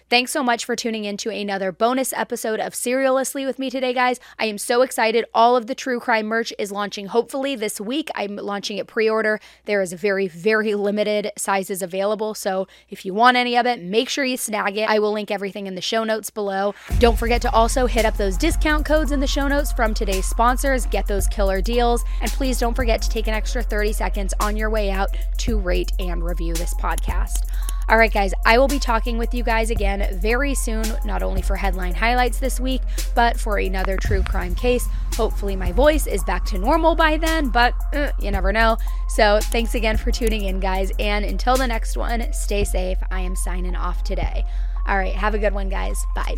Thanks 0.10 0.32
so 0.32 0.42
much 0.42 0.66
for 0.66 0.76
tuning 0.76 1.06
in 1.06 1.18
to 1.18 1.30
another 1.30 1.72
bonus 1.72 2.14
episode 2.14 2.60
of 2.60 2.74
Serialously 2.74 3.46
with 3.46 3.60
me 3.60 3.70
today, 3.70 3.94
guys. 3.94 4.20
I 4.40 4.46
am 4.46 4.58
so 4.58 4.82
excited. 4.82 5.24
All 5.36 5.56
of 5.56 5.68
the 5.68 5.76
true 5.76 6.00
crime 6.00 6.26
merch 6.26 6.52
is 6.58 6.72
launching 6.72 7.06
hopefully 7.06 7.56
this 7.56 7.80
week. 7.80 8.10
I'm 8.16 8.36
launching 8.36 8.80
it 8.80 8.88
pre 8.88 9.08
order. 9.08 9.40
There 9.66 9.84
is 9.84 9.94
very, 9.94 10.28
very 10.28 10.74
limited 10.74 11.32
sizes 11.38 11.84
available. 11.84 12.34
So 12.34 12.68
if 12.90 13.06
you 13.06 13.14
want 13.14 13.38
any 13.38 13.56
of 13.56 13.68
it, 13.68 13.84
make 13.84 14.10
sure 14.10 14.26
you 14.26 14.36
snag 14.36 14.78
it. 14.78 14.90
I 14.90 14.98
will 14.98 15.12
link 15.12 15.30
everything 15.30 15.68
in 15.68 15.76
the 15.76 15.80
show 15.82 16.04
notes 16.04 16.32
below. 16.32 16.74
Don't 16.98 17.20
forget 17.20 17.44
to 17.44 17.52
also 17.52 17.86
hit 17.86 18.04
up 18.04 18.18
those 18.18 18.36
discount 18.36 18.88
codes 18.88 19.12
in 19.12 19.20
the 19.20 19.28
show 19.28 19.48
notes 19.48 19.72
from 19.72 19.94
today's 19.94 20.26
sponsors. 20.26 20.88
Get 20.88 21.06
those 21.06 21.28
killer 21.28 21.62
deals. 21.62 22.04
And 22.22 22.32
please 22.32 22.58
don't 22.58 22.76
forget 22.76 23.00
to 23.04 23.10
take 23.10 23.28
an 23.28 23.36
extra 23.36 23.62
30 23.62 23.94
seconds 23.94 24.34
on 24.40 24.58
your 24.58 24.72
way 24.72 24.90
out 24.90 25.10
to 25.38 25.60
rate 25.60 25.92
and 26.00 26.24
review 26.24 26.56
this 26.56 26.74
podcast. 26.74 27.46
All 27.90 27.98
right, 27.98 28.14
guys, 28.14 28.36
I 28.46 28.60
will 28.60 28.68
be 28.68 28.78
talking 28.78 29.18
with 29.18 29.34
you 29.34 29.44
guys 29.44 29.72
again 29.72 30.08
very 30.20 30.54
soon, 30.54 30.86
not 31.06 31.24
only 31.24 31.42
for 31.42 31.56
headline 31.56 31.96
highlights 31.96 32.38
this 32.38 32.60
week, 32.60 32.84
but 33.16 33.40
for 33.40 33.58
another 33.58 33.98
true 33.98 34.22
crime 34.22 34.54
case. 34.54 34.88
Hopefully, 35.16 35.56
my 35.56 35.72
voice 35.72 36.06
is 36.06 36.24
back 36.24 36.46
to 36.46 36.60
normal 36.60 36.94
by 36.94 37.18
then, 37.18 37.50
but 37.50 37.74
uh, 37.96 38.12
you 38.20 38.30
never 38.30 38.54
know. 38.54 38.78
So, 39.08 39.40
thanks 39.42 39.74
again 39.74 39.98
for 39.98 40.12
tuning 40.12 40.44
in, 40.44 40.60
guys. 40.60 40.92
And 41.00 41.26
until 41.26 41.56
the 41.56 41.66
next 41.66 41.98
one, 41.98 42.32
stay 42.32 42.64
safe. 42.64 43.00
I 43.10 43.22
am 43.22 43.36
signing 43.36 43.76
off 43.76 44.04
today. 44.04 44.46
All 44.88 44.98
right, 44.98 45.16
have 45.16 45.34
a 45.34 45.40
good 45.40 45.56
one, 45.56 45.70
guys. 45.70 46.06
Bye. 46.14 46.36